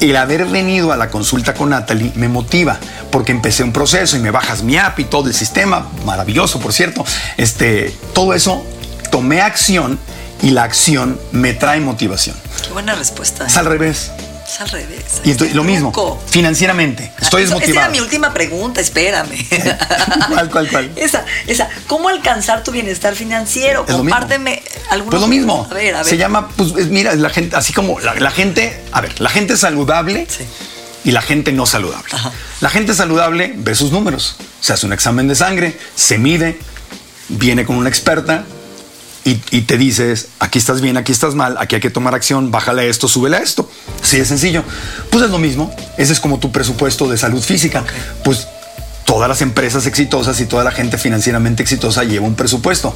el 0.00 0.16
haber 0.16 0.46
venido 0.46 0.90
a 0.90 0.96
la 0.96 1.10
consulta 1.10 1.54
con 1.54 1.70
Natalie 1.70 2.10
me 2.16 2.26
motiva 2.26 2.80
porque 3.12 3.30
empecé 3.30 3.62
un 3.62 3.72
proceso 3.72 4.16
y 4.16 4.18
me 4.18 4.32
bajas 4.32 4.64
mi 4.64 4.78
app 4.78 4.98
y 4.98 5.04
todo 5.04 5.28
el 5.28 5.34
sistema, 5.34 5.86
maravilloso 6.04 6.58
por 6.58 6.72
cierto, 6.72 7.04
este, 7.36 7.96
todo 8.12 8.34
eso, 8.34 8.66
tomé 9.12 9.40
acción 9.40 9.96
y 10.42 10.50
la 10.50 10.64
acción 10.64 11.20
me 11.30 11.52
trae 11.52 11.78
motivación. 11.78 12.34
Qué 12.64 12.72
buena 12.72 12.96
respuesta. 12.96 13.44
¿eh? 13.44 13.46
Es 13.46 13.56
al 13.56 13.66
revés. 13.66 14.10
Es 14.52 14.60
al 14.60 14.68
revés. 14.70 15.20
Y 15.24 15.30
entonces, 15.30 15.56
lo 15.56 15.64
mismo, 15.64 15.92
financieramente, 16.28 17.12
estoy 17.20 17.44
eso- 17.44 17.52
Esa 17.54 17.60
desmotivado. 17.60 17.80
era 17.86 17.88
mi 17.90 18.00
última 18.00 18.34
pregunta, 18.34 18.80
espérame. 18.80 19.30
¿Cuál, 20.28 20.50
cuál, 20.50 20.68
cuál? 20.68 20.90
Esa, 20.96 21.24
esa. 21.46 21.68
¿Cómo 21.86 22.08
alcanzar 22.08 22.62
tu 22.62 22.70
bienestar 22.70 23.14
financiero? 23.14 23.84
Es. 23.88 23.94
Compárteme 23.94 24.62
algunos. 24.90 25.10
Pues 25.12 25.20
lo 25.22 25.28
mismo. 25.28 25.66
A 25.70 25.74
ver, 25.74 25.94
a 25.94 25.98
ver. 25.98 26.06
Se 26.06 26.16
llama, 26.16 26.48
pues 26.56 26.72
es- 26.76 26.88
mira, 26.88 27.14
la 27.14 27.30
gente, 27.30 27.56
así 27.56 27.72
como 27.72 27.98
la, 28.00 28.14
la 28.14 28.30
gente, 28.30 28.78
a 28.92 29.00
ver, 29.00 29.18
la 29.20 29.30
gente 29.30 29.56
saludable 29.56 30.26
Sí. 30.28 30.44
y 31.04 31.12
la 31.12 31.22
gente 31.22 31.52
no 31.52 31.64
saludable. 31.66 32.08
Ajá. 32.12 32.30
La 32.60 32.68
gente 32.68 32.94
saludable 32.94 33.54
ve 33.56 33.74
sus 33.74 33.90
números, 33.90 34.36
se 34.60 34.72
hace 34.74 34.84
un 34.86 34.92
examen 34.92 35.28
de 35.28 35.34
sangre, 35.34 35.78
se 35.94 36.18
mide, 36.18 36.58
viene 37.28 37.64
con 37.64 37.76
una 37.76 37.88
experta 37.88 38.44
y, 39.24 39.40
y 39.50 39.62
te 39.62 39.76
dices, 39.78 40.28
aquí 40.40 40.58
estás 40.58 40.80
bien, 40.80 40.96
aquí 40.96 41.12
estás 41.12 41.34
mal, 41.34 41.56
aquí 41.58 41.76
hay 41.76 41.80
que 41.80 41.90
tomar 41.90 42.14
acción, 42.14 42.50
bájale 42.50 42.88
esto, 42.88 43.08
súbele 43.08 43.36
a 43.36 43.40
esto. 43.40 43.70
Así 44.02 44.18
de 44.18 44.24
sencillo. 44.24 44.64
Pues 45.10 45.24
es 45.24 45.30
lo 45.30 45.38
mismo. 45.38 45.74
Ese 45.96 46.12
es 46.12 46.20
como 46.20 46.38
tu 46.38 46.50
presupuesto 46.50 47.08
de 47.08 47.16
salud 47.16 47.40
física. 47.40 47.84
Pues 48.24 48.48
todas 49.04 49.28
las 49.28 49.42
empresas 49.42 49.86
exitosas 49.86 50.40
y 50.40 50.46
toda 50.46 50.64
la 50.64 50.72
gente 50.72 50.98
financieramente 50.98 51.62
exitosa 51.62 52.04
lleva 52.04 52.26
un 52.26 52.34
presupuesto. 52.34 52.94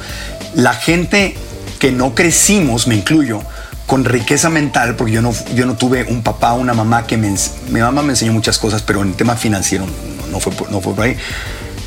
La 0.55 0.73
gente 0.73 1.35
que 1.79 1.91
no 1.91 2.15
crecimos, 2.15 2.87
me 2.87 2.95
incluyo, 2.95 3.41
con 3.85 4.03
riqueza 4.03 4.49
mental, 4.49 4.95
porque 4.95 5.13
yo 5.13 5.21
no, 5.21 5.33
yo 5.55 5.65
no 5.65 5.77
tuve 5.77 6.03
un 6.09 6.23
papá, 6.23 6.53
una 6.53 6.73
mamá 6.73 7.07
que 7.07 7.17
me... 7.17 7.33
Mi 7.69 7.79
mamá 7.79 8.01
me 8.01 8.09
enseñó 8.09 8.33
muchas 8.33 8.57
cosas, 8.57 8.81
pero 8.81 9.01
en 9.01 9.09
el 9.09 9.15
tema 9.15 9.35
financiero 9.37 9.85
no, 9.85 10.27
no 10.27 10.39
fue, 10.39 10.53
no 10.69 10.81
fue 10.81 10.93
por 10.93 11.05
ahí. 11.05 11.17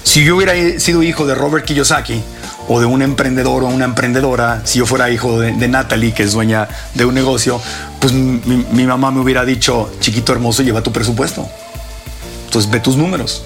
Si 0.03 0.25
yo 0.25 0.37
hubiera 0.37 0.55
sido 0.81 1.03
hijo 1.03 1.27
de 1.27 1.35
Robert 1.35 1.67
Kiyosaki 1.67 2.23
o 2.73 2.79
de 2.79 2.87
un 2.87 3.03
emprendedor 3.03 3.65
o 3.65 3.67
una 3.67 3.85
emprendedora, 3.85 4.63
si 4.63 4.79
yo 4.79 4.87
fuera 4.87 5.11
hijo 5.11 5.41
de, 5.41 5.67
Natalie, 5.67 6.15
que 6.15 6.23
es 6.23 6.31
dueña 6.31 6.69
de 6.95 7.05
un 7.05 7.15
negocio, 7.15 7.61
pues 7.99 8.13
mi, 8.13 8.87
mamá 8.87 9.11
me 9.11 9.19
hubiera 9.19 9.45
dicho, 9.45 9.91
chiquito 9.99 10.33
hermoso, 10.33 10.63
lleva 10.63 10.81
tu 10.81 10.93
presupuesto. 10.93 11.49
Entonces 12.45 12.71
ve 12.71 12.79
tus 12.79 12.97
números. 12.97 13.43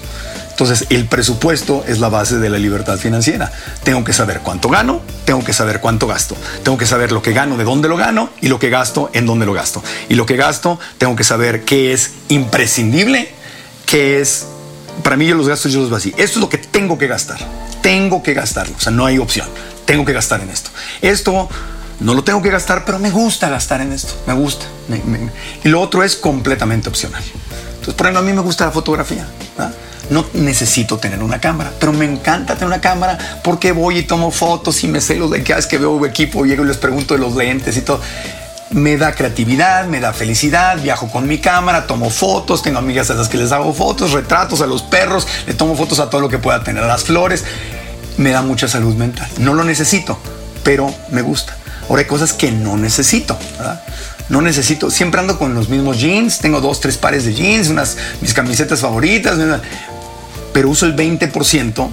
Entonces 0.51 0.85
el 0.91 1.07
presupuesto 1.07 1.83
es 1.87 1.97
la 1.97 2.09
base 2.09 2.37
de 2.37 2.51
la 2.51 2.59
libertad 2.59 2.99
financiera. 2.99 3.51
Tengo 3.83 4.03
que 4.03 4.13
saber 4.13 4.41
cuánto 4.41 4.69
gano, 4.69 5.01
tengo 5.25 5.43
que 5.43 5.53
saber 5.53 5.81
cuánto 5.81 6.05
gasto. 6.05 6.37
Tengo 6.61 6.77
que 6.77 6.85
saber 6.85 7.11
lo 7.11 7.23
que 7.23 7.33
gano, 7.33 7.57
de 7.57 7.63
dónde 7.63 7.89
lo 7.89 7.97
gano 7.97 8.29
y 8.41 8.47
lo 8.47 8.59
que 8.59 8.69
gasto, 8.69 9.09
en 9.13 9.25
dónde 9.25 9.47
lo 9.47 9.53
gasto. 9.53 9.81
Y 10.07 10.13
lo 10.13 10.27
que 10.27 10.35
gasto, 10.35 10.79
tengo 10.99 11.15
que 11.15 11.23
saber 11.23 11.65
qué 11.65 11.93
es 11.93 12.11
imprescindible, 12.27 13.33
qué 13.87 14.21
es... 14.21 14.45
Para 15.01 15.17
mí 15.17 15.25
yo 15.25 15.33
los 15.33 15.47
gastos 15.47 15.73
yo 15.73 15.81
los 15.81 15.91
así. 15.91 16.09
Esto 16.11 16.37
es 16.37 16.37
lo 16.37 16.47
que 16.49 16.59
tengo 16.59 16.99
que 16.99 17.07
gastar. 17.07 17.39
Tengo 17.85 18.23
que 18.23 18.33
gastarlo. 18.33 18.75
O 18.75 18.79
sea, 18.79 18.91
no 18.91 19.05
hay 19.05 19.19
opción. 19.19 19.47
Tengo 19.85 20.03
que 20.05 20.11
gastar 20.13 20.41
en 20.41 20.49
esto. 20.49 20.71
Esto 21.03 21.47
no 21.99 22.13
lo 22.15 22.23
tengo 22.23 22.41
que 22.41 22.49
gastar, 22.49 22.83
pero 22.83 22.97
me 22.97 23.11
gusta 23.11 23.47
gastar 23.47 23.79
en 23.81 23.93
esto. 23.93 24.13
Me 24.25 24.33
gusta. 24.33 24.65
Me- 24.87 24.97
me- 25.05 25.29
Y 25.63 25.69
lo 25.69 25.79
otro 25.81 26.01
es 26.03 26.15
completamente 26.15 26.89
opcional. 26.89 27.21
Entonces, 27.75 27.93
por 27.93 28.07
ejemplo, 28.07 28.21
a 28.21 28.23
mí 28.23 28.33
me 28.33 28.41
gusta 28.41 28.65
la 28.65 28.71
fotografía. 28.71 29.27
¿verdad? 29.55 29.71
No 30.09 30.25
necesito 30.33 30.97
tener 30.97 31.21
una 31.21 31.39
cámara, 31.39 31.71
pero 31.79 31.93
me 31.93 32.05
encanta 32.05 32.55
tener 32.55 32.67
una 32.67 32.81
cámara 32.81 33.19
porque 33.43 33.71
voy 33.71 33.99
y 33.99 34.03
tomo 34.03 34.31
fotos 34.31 34.83
y 34.83 34.87
me 34.87 34.99
sé 34.99 35.15
los 35.15 35.29
de 35.29 35.43
cada 35.43 35.57
vez 35.57 35.67
que 35.67 35.77
veo 35.77 36.03
equipo, 36.07 36.43
llego 36.43 36.63
y 36.63 36.67
les 36.67 36.77
pregunto 36.77 37.13
de 37.13 37.19
los 37.19 37.35
lentes 37.35 37.77
y 37.77 37.81
todo. 37.81 38.01
Me 38.71 38.97
da 38.97 39.13
creatividad, 39.13 39.85
me 39.85 39.99
da 39.99 40.11
felicidad, 40.11 40.81
viajo 40.81 41.07
con 41.11 41.27
mi 41.27 41.37
cámara, 41.37 41.85
tomo 41.87 42.09
fotos, 42.09 42.63
tengo 42.63 42.79
amigas 42.79 43.11
a 43.11 43.13
las 43.13 43.29
que 43.29 43.37
les 43.37 43.51
hago 43.51 43.71
fotos, 43.73 44.11
retratos 44.11 44.59
a 44.61 44.65
los 44.67 44.81
perros, 44.81 45.27
le 45.45 45.53
tomo 45.53 45.75
fotos 45.75 45.99
a 45.99 46.09
todo 46.09 46.19
lo 46.21 46.29
que 46.29 46.39
pueda 46.39 46.63
tener, 46.63 46.83
a 46.83 46.87
las 46.87 47.03
flores. 47.03 47.43
Me 48.17 48.31
da 48.31 48.41
mucha 48.41 48.67
salud 48.67 48.95
mental. 48.95 49.29
No 49.39 49.53
lo 49.53 49.63
necesito, 49.63 50.17
pero 50.63 50.93
me 51.11 51.21
gusta. 51.21 51.57
Ahora 51.89 52.01
hay 52.01 52.07
cosas 52.07 52.33
que 52.33 52.51
no 52.51 52.77
necesito. 52.77 53.37
No 54.29 54.41
necesito, 54.41 54.89
siempre 54.89 55.19
ando 55.19 55.37
con 55.37 55.53
los 55.53 55.69
mismos 55.69 55.99
jeans, 55.99 56.39
tengo 56.39 56.59
dos, 56.59 56.79
tres 56.79 56.97
pares 56.97 57.25
de 57.25 57.33
jeans, 57.33 57.67
unas 57.69 57.95
mis 58.21 58.33
camisetas 58.33 58.79
favoritas, 58.79 59.37
pero 60.51 60.69
uso 60.69 60.87
el 60.87 60.95
20% 60.95 61.89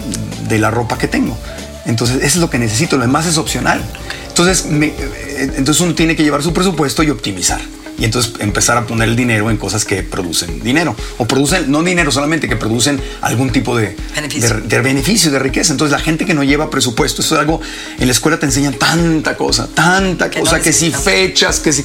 de 0.48 0.58
la 0.58 0.70
ropa 0.70 0.96
que 0.96 1.08
tengo. 1.08 1.36
Entonces, 1.84 2.16
eso 2.16 2.26
es 2.26 2.36
lo 2.36 2.48
que 2.48 2.58
necesito, 2.58 2.96
lo 2.96 3.02
demás 3.02 3.26
es 3.26 3.36
opcional. 3.36 3.82
Entonces, 4.28 4.64
eh, 4.70 5.52
entonces 5.56 5.80
uno 5.80 5.94
tiene 5.94 6.16
que 6.16 6.22
llevar 6.22 6.42
su 6.42 6.54
presupuesto 6.54 7.02
y 7.02 7.10
optimizar. 7.10 7.60
Y 7.98 8.04
entonces 8.04 8.32
empezar 8.40 8.76
a 8.76 8.86
poner 8.86 9.08
el 9.08 9.16
dinero 9.16 9.50
en 9.50 9.56
cosas 9.56 9.84
que 9.84 10.02
producen 10.02 10.62
dinero. 10.62 10.96
O 11.18 11.26
producen, 11.26 11.70
no 11.70 11.82
dinero 11.82 12.10
solamente, 12.10 12.48
que 12.48 12.56
producen 12.56 13.00
algún 13.20 13.50
tipo 13.50 13.76
de 13.76 13.96
Beneficio. 14.14 14.56
de, 14.56 14.60
de 14.62 14.80
beneficio, 14.80 15.30
de 15.30 15.38
riqueza. 15.38 15.72
Entonces, 15.72 15.92
la 15.92 16.02
gente 16.02 16.24
que 16.24 16.34
no 16.34 16.42
lleva 16.42 16.70
presupuesto, 16.70 17.22
eso 17.22 17.34
es 17.34 17.40
algo, 17.40 17.60
en 17.98 18.06
la 18.06 18.12
escuela 18.12 18.38
te 18.38 18.46
enseñan 18.46 18.74
tanta 18.74 19.36
cosa, 19.36 19.68
tanta 19.72 20.30
Que 20.30 20.40
no 20.40 20.44
cosa, 20.44 20.60
que 20.60 20.72
si 20.72 20.90
fechas, 20.90 21.60
que 21.60 21.72
si, 21.72 21.84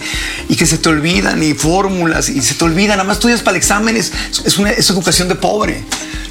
y 0.50 0.56
que 0.56 0.66
se 0.66 0.78
te 0.78 0.90
olvidan, 0.90 1.44
y 1.44 1.54
fórmulas, 1.54 2.30
y 2.30 2.42
se 2.42 2.56
te 2.56 2.66
olvidan, 2.66 2.98
nada 2.98 3.04
más 3.04 3.18
estudias 3.18 3.42
para 3.42 3.58
el 3.58 3.58
examen, 3.58 3.96
es, 3.96 4.12
es 4.46 4.58
una 4.58 4.72
es 4.72 4.90
educación 4.90 5.28
de 5.28 5.36
pobre. 5.36 5.84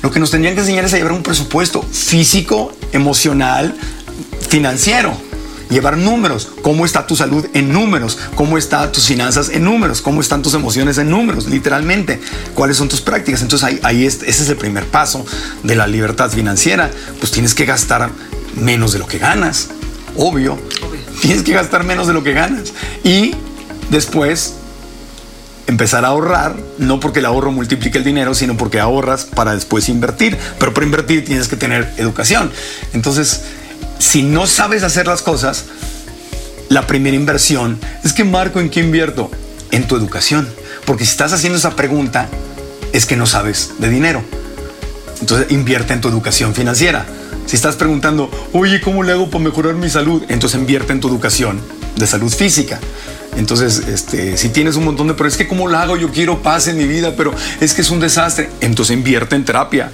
Lo 0.02 0.10
que 0.10 0.20
nos 0.20 0.30
tendrían 0.30 0.54
que 0.54 0.60
enseñar 0.60 0.84
es 0.84 0.94
a 0.94 0.96
llevar 0.96 1.12
un 1.12 1.22
presupuesto 1.22 1.82
físico, 1.82 2.72
emocional, 2.92 3.74
financiero. 4.48 5.25
Llevar 5.68 5.96
números, 5.98 6.48
cómo 6.62 6.84
está 6.84 7.06
tu 7.06 7.16
salud 7.16 7.44
en 7.52 7.72
números, 7.72 8.18
cómo 8.36 8.56
están 8.56 8.92
tus 8.92 9.06
finanzas 9.06 9.48
en 9.48 9.64
números, 9.64 10.00
cómo 10.00 10.20
están 10.20 10.40
tus 10.42 10.54
emociones 10.54 10.96
en 10.98 11.10
números, 11.10 11.46
literalmente, 11.46 12.20
cuáles 12.54 12.76
son 12.76 12.88
tus 12.88 13.00
prácticas. 13.00 13.42
Entonces 13.42 13.66
ahí, 13.66 13.80
ahí 13.82 14.06
es- 14.06 14.22
ese 14.22 14.44
es 14.44 14.48
el 14.48 14.56
primer 14.56 14.84
paso 14.86 15.26
de 15.64 15.74
la 15.74 15.86
libertad 15.88 16.30
financiera. 16.30 16.90
Pues 17.18 17.32
tienes 17.32 17.52
que 17.54 17.64
gastar 17.64 18.10
menos 18.54 18.92
de 18.92 19.00
lo 19.00 19.06
que 19.06 19.18
ganas, 19.18 19.68
obvio. 20.16 20.52
Obvio. 20.54 21.00
Tienes 21.20 21.42
que 21.42 21.52
gastar 21.52 21.82
menos 21.84 22.06
de 22.06 22.12
lo 22.12 22.22
que 22.22 22.32
ganas. 22.32 22.72
Y 23.02 23.34
después 23.90 24.54
empezar 25.66 26.04
a 26.04 26.08
ahorrar, 26.08 26.54
no 26.78 27.00
porque 27.00 27.18
el 27.18 27.26
ahorro 27.26 27.50
multiplique 27.50 27.98
el 27.98 28.04
dinero, 28.04 28.34
sino 28.34 28.56
porque 28.56 28.78
ahorras 28.78 29.24
para 29.24 29.52
después 29.52 29.88
invertir. 29.88 30.38
Pero 30.60 30.72
para 30.72 30.86
invertir 30.86 31.24
tienes 31.24 31.48
que 31.48 31.56
tener 31.56 31.92
educación. 31.96 32.52
Entonces, 32.92 33.40
si 33.98 34.22
no 34.22 34.46
sabes 34.46 34.82
hacer 34.82 35.06
las 35.06 35.22
cosas, 35.22 35.64
la 36.68 36.86
primera 36.86 37.16
inversión 37.16 37.78
es 38.04 38.12
que 38.12 38.24
Marco, 38.24 38.60
¿en 38.60 38.70
qué 38.70 38.80
invierto? 38.80 39.30
En 39.70 39.86
tu 39.86 39.96
educación. 39.96 40.48
Porque 40.84 41.04
si 41.04 41.10
estás 41.10 41.32
haciendo 41.32 41.58
esa 41.58 41.76
pregunta, 41.76 42.28
es 42.92 43.06
que 43.06 43.16
no 43.16 43.26
sabes 43.26 43.74
de 43.78 43.88
dinero. 43.88 44.22
Entonces 45.20 45.50
invierte 45.50 45.92
en 45.92 46.00
tu 46.00 46.08
educación 46.08 46.54
financiera. 46.54 47.06
Si 47.46 47.56
estás 47.56 47.76
preguntando, 47.76 48.30
oye, 48.52 48.80
¿cómo 48.80 49.02
le 49.02 49.12
hago 49.12 49.30
para 49.30 49.44
mejorar 49.44 49.74
mi 49.74 49.88
salud? 49.88 50.22
Entonces 50.28 50.58
invierte 50.58 50.92
en 50.92 51.00
tu 51.00 51.08
educación 51.08 51.60
de 51.96 52.06
salud 52.06 52.32
física. 52.32 52.80
Entonces, 53.36 53.82
este, 53.88 54.36
si 54.36 54.48
tienes 54.48 54.76
un 54.76 54.84
montón 54.84 55.08
de, 55.08 55.14
pero 55.14 55.28
es 55.28 55.36
que 55.36 55.46
¿cómo 55.46 55.68
lo 55.68 55.76
hago? 55.76 55.96
Yo 55.96 56.10
quiero 56.10 56.42
paz 56.42 56.68
en 56.68 56.78
mi 56.78 56.86
vida, 56.86 57.14
pero 57.16 57.34
es 57.60 57.74
que 57.74 57.82
es 57.82 57.90
un 57.90 58.00
desastre. 58.00 58.50
Entonces 58.60 58.96
invierte 58.96 59.36
en 59.36 59.44
terapia. 59.44 59.90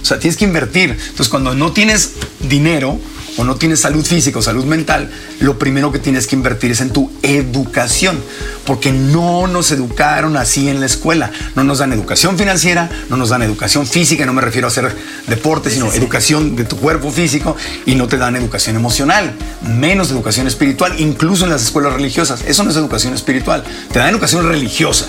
O 0.00 0.04
sea, 0.04 0.18
tienes 0.18 0.36
que 0.36 0.44
invertir. 0.44 0.90
Entonces, 0.90 1.28
cuando 1.28 1.54
no 1.54 1.72
tienes 1.72 2.12
dinero, 2.40 2.98
o 3.36 3.44
no 3.44 3.56
tienes 3.56 3.80
salud 3.80 4.04
física 4.04 4.38
o 4.38 4.42
salud 4.42 4.64
mental, 4.64 5.10
lo 5.40 5.58
primero 5.58 5.92
que 5.92 5.98
tienes 5.98 6.26
que 6.26 6.36
invertir 6.36 6.70
es 6.70 6.80
en 6.80 6.90
tu 6.90 7.10
educación, 7.22 8.18
porque 8.64 8.92
no 8.92 9.46
nos 9.46 9.70
educaron 9.70 10.36
así 10.36 10.68
en 10.68 10.80
la 10.80 10.86
escuela. 10.86 11.30
No 11.54 11.64
nos 11.64 11.78
dan 11.78 11.92
educación 11.92 12.38
financiera, 12.38 12.90
no 13.10 13.16
nos 13.16 13.30
dan 13.30 13.42
educación 13.42 13.86
física, 13.86 14.24
no 14.26 14.32
me 14.32 14.42
refiero 14.42 14.66
a 14.66 14.70
hacer 14.70 14.94
deporte, 15.26 15.70
sino 15.70 15.92
educación 15.92 16.56
de 16.56 16.64
tu 16.64 16.76
cuerpo 16.76 17.10
físico 17.10 17.56
y 17.86 17.94
no 17.94 18.08
te 18.08 18.16
dan 18.16 18.36
educación 18.36 18.76
emocional, 18.76 19.32
menos 19.62 20.10
educación 20.10 20.46
espiritual, 20.46 20.98
incluso 20.98 21.44
en 21.44 21.50
las 21.50 21.62
escuelas 21.62 21.92
religiosas. 21.92 22.42
Eso 22.46 22.64
no 22.64 22.70
es 22.70 22.76
educación 22.76 23.14
espiritual, 23.14 23.64
te 23.92 23.98
dan 23.98 24.08
educación 24.08 24.46
religiosa, 24.46 25.06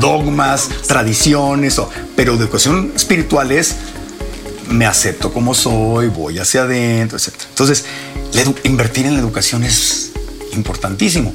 dogmas, 0.00 0.68
tradiciones, 0.86 1.80
pero 2.16 2.34
educación 2.34 2.92
espiritual 2.94 3.52
es 3.52 3.76
me 4.68 4.86
acepto 4.86 5.32
como 5.32 5.54
soy, 5.54 6.08
voy 6.08 6.38
hacia 6.38 6.62
adentro, 6.62 7.18
etc. 7.18 7.34
Entonces, 7.48 7.84
invertir 8.64 9.06
en 9.06 9.14
la 9.14 9.20
educación 9.20 9.64
es 9.64 10.12
importantísimo. 10.52 11.34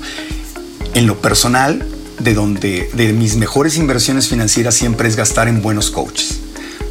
En 0.94 1.08
lo 1.08 1.22
personal, 1.22 1.86
de 2.20 2.34
donde 2.34 2.90
de 2.94 3.14
mis 3.14 3.36
mejores 3.36 3.78
inversiones 3.78 4.28
financieras 4.28 4.76
siempre 4.76 5.08
es 5.08 5.16
gastar 5.16 5.48
en 5.48 5.62
buenos 5.62 5.90
coaches. 5.90 6.40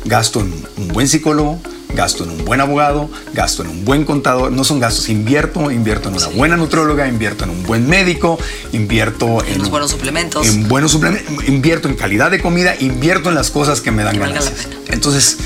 Gasto 0.04 0.40
en 0.40 0.52
un 0.76 0.88
buen 0.88 1.08
psicólogo, 1.08 1.60
gasto 1.94 2.24
en 2.24 2.30
un 2.30 2.44
buen 2.44 2.60
abogado, 2.60 3.10
gasto 3.34 3.62
en 3.62 3.68
un 3.68 3.84
buen 3.84 4.04
contador, 4.04 4.52
no 4.52 4.64
son 4.64 4.80
gastos, 4.80 5.08
invierto, 5.08 5.70
invierto 5.70 6.08
en 6.08 6.16
una 6.16 6.28
buena 6.28 6.56
nutróloga, 6.56 7.08
invierto 7.08 7.44
en 7.44 7.50
un 7.50 7.62
buen 7.64 7.88
médico, 7.88 8.38
invierto 8.72 9.44
en, 9.44 9.60
en 9.60 9.70
buenos 9.70 9.90
suplementos. 9.90 10.46
En 10.46 10.68
buenos 10.68 10.92
suplementos, 10.92 11.48
invierto 11.48 11.88
en 11.88 11.96
calidad 11.96 12.30
de 12.30 12.40
comida, 12.40 12.74
invierto 12.78 13.28
en 13.28 13.34
las 13.34 13.50
cosas 13.50 13.80
que 13.80 13.90
me 13.90 14.02
dan 14.02 14.18
ganas. 14.18 14.52
Entonces, 14.88 15.38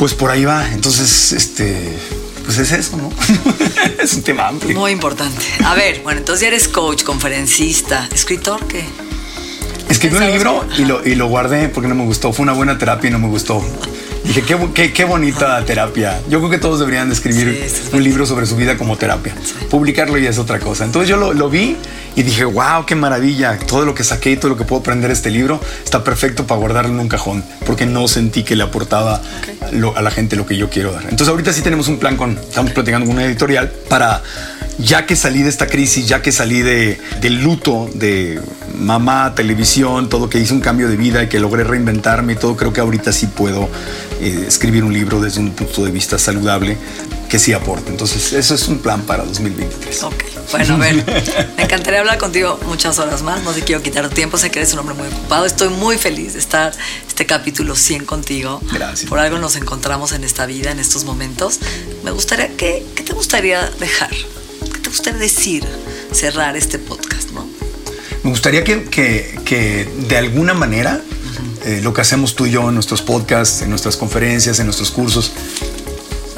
pues 0.00 0.14
por 0.14 0.30
ahí 0.30 0.46
va. 0.46 0.66
Entonces, 0.72 1.32
este, 1.32 1.94
pues 2.46 2.56
es 2.56 2.72
eso, 2.72 2.96
¿no? 2.96 3.12
es 4.02 4.14
un 4.14 4.22
tema 4.22 4.48
amplio. 4.48 4.74
Muy 4.78 4.92
importante. 4.92 5.44
A 5.62 5.74
ver, 5.74 6.00
bueno, 6.02 6.20
entonces 6.20 6.40
ya 6.40 6.48
eres 6.48 6.68
coach, 6.68 7.02
conferencista, 7.02 8.08
escritor, 8.10 8.66
¿qué? 8.66 8.82
Escribí 9.90 10.16
un 10.16 10.26
libro 10.26 10.64
y 10.78 10.86
lo, 10.86 11.06
y 11.06 11.16
lo 11.16 11.26
guardé 11.26 11.68
porque 11.68 11.86
no 11.86 11.94
me 11.94 12.06
gustó. 12.06 12.32
Fue 12.32 12.44
una 12.44 12.54
buena 12.54 12.78
terapia 12.78 13.08
y 13.08 13.10
no 13.10 13.18
me 13.18 13.28
gustó. 13.28 13.62
Dije, 14.24 14.42
qué, 14.74 14.92
qué, 14.92 15.04
bonita 15.04 15.64
terapia. 15.64 16.20
Yo 16.28 16.38
creo 16.38 16.50
que 16.50 16.58
todos 16.58 16.78
deberían 16.78 17.08
de 17.08 17.14
escribir 17.14 17.66
un 17.92 18.04
libro 18.04 18.26
sobre 18.26 18.46
su 18.46 18.56
vida 18.56 18.76
como 18.76 18.96
terapia. 18.96 19.34
Publicarlo 19.70 20.18
ya 20.18 20.30
es 20.30 20.38
otra 20.38 20.58
cosa. 20.58 20.84
Entonces 20.84 21.08
yo 21.08 21.16
lo, 21.16 21.32
lo, 21.32 21.48
vi 21.48 21.76
y 22.16 22.22
dije, 22.22 22.44
wow, 22.44 22.84
qué 22.86 22.94
maravilla. 22.94 23.58
Todo 23.58 23.84
lo 23.84 23.94
que 23.94 24.04
saqué 24.04 24.32
y 24.32 24.36
todo 24.36 24.50
lo 24.50 24.56
que 24.56 24.64
puedo 24.64 24.80
aprender 24.80 25.08
de 25.08 25.14
este 25.14 25.30
libro 25.30 25.60
está 25.84 26.04
perfecto 26.04 26.46
para 26.46 26.60
guardarlo 26.60 26.92
en 26.92 27.00
un 27.00 27.08
cajón, 27.08 27.44
porque 27.66 27.86
no 27.86 28.06
sentí 28.08 28.42
que 28.42 28.56
le 28.56 28.64
aportaba 28.64 29.20
a 29.96 30.02
la 30.02 30.10
gente 30.10 30.36
lo 30.36 30.46
que 30.46 30.56
yo 30.56 30.68
quiero 30.68 30.92
dar. 30.92 31.04
Entonces 31.04 31.28
ahorita 31.28 31.52
sí 31.52 31.62
tenemos 31.62 31.88
un 31.88 31.98
plan 31.98 32.16
con, 32.16 32.38
estamos 32.38 32.72
platicando 32.72 33.06
con 33.06 33.16
una 33.16 33.24
editorial 33.24 33.70
para 33.88 34.22
ya 34.78 35.06
que 35.06 35.16
salí 35.16 35.42
de 35.42 35.48
esta 35.48 35.66
crisis, 35.66 36.06
ya 36.06 36.22
que 36.22 36.32
salí 36.32 36.62
de, 36.62 36.98
del 37.20 37.42
luto 37.42 37.88
de 37.94 38.40
mamá, 38.74 39.34
televisión, 39.34 40.08
todo 40.08 40.30
que 40.30 40.38
hice 40.38 40.54
un 40.54 40.60
cambio 40.60 40.88
de 40.88 40.96
vida 40.96 41.22
y 41.22 41.28
que 41.28 41.38
logré 41.38 41.64
reinventarme 41.64 42.34
y 42.34 42.36
todo, 42.36 42.56
creo 42.56 42.72
que 42.72 42.80
ahorita 42.80 43.12
sí 43.12 43.26
puedo 43.26 43.68
eh, 44.20 44.44
escribir 44.46 44.84
un 44.84 44.92
libro 44.92 45.20
desde 45.20 45.40
un 45.40 45.50
punto 45.50 45.84
de 45.84 45.90
vista 45.90 46.18
saludable 46.18 46.76
que 47.28 47.38
sí 47.38 47.52
aporte. 47.52 47.90
Entonces, 47.90 48.32
eso 48.32 48.54
es 48.54 48.68
un 48.68 48.78
plan 48.78 49.02
para 49.02 49.24
2023. 49.24 50.02
Ok, 50.02 50.24
bueno, 50.50 50.74
a 50.74 50.78
ver, 50.78 51.04
me 51.56 51.62
encantaría 51.62 52.00
hablar 52.00 52.18
contigo 52.18 52.58
muchas 52.66 52.98
horas 52.98 53.22
más, 53.22 53.42
no 53.42 53.52
te 53.52 53.62
quiero 53.62 53.82
quitar 53.82 54.08
tiempo, 54.08 54.36
sé 54.36 54.50
que 54.50 54.58
eres 54.58 54.72
un 54.72 54.80
hombre 54.80 54.94
muy 54.94 55.08
ocupado, 55.08 55.46
estoy 55.46 55.68
muy 55.68 55.96
feliz 55.96 56.32
de 56.32 56.40
estar 56.40 56.72
este 57.06 57.26
capítulo 57.26 57.76
100 57.76 58.04
contigo. 58.04 58.60
Gracias. 58.72 59.08
Por 59.08 59.18
algo 59.18 59.38
nos 59.38 59.56
encontramos 59.56 60.12
en 60.12 60.24
esta 60.24 60.46
vida, 60.46 60.70
en 60.70 60.80
estos 60.80 61.04
momentos. 61.04 61.60
Me 62.02 62.10
gustaría, 62.10 62.48
¿qué, 62.56 62.84
qué 62.94 63.02
te 63.02 63.12
gustaría 63.12 63.70
dejar? 63.78 64.10
Usted 64.88 65.14
decir 65.16 65.64
cerrar 66.12 66.56
este 66.56 66.78
podcast, 66.78 67.30
no? 67.30 67.46
Me 68.22 68.30
gustaría 68.30 68.64
que, 68.64 68.84
que, 68.84 69.88
de 70.08 70.16
alguna 70.16 70.54
manera 70.54 71.00
eh, 71.64 71.80
lo 71.82 71.94
que 71.94 72.02
hacemos 72.02 72.34
tú 72.34 72.46
y 72.46 72.50
yo 72.50 72.68
en 72.68 72.74
nuestros 72.74 73.02
podcasts, 73.02 73.62
en 73.62 73.70
nuestras 73.70 73.96
conferencias, 73.96 74.58
en 74.58 74.66
nuestros 74.66 74.90
cursos, 74.90 75.32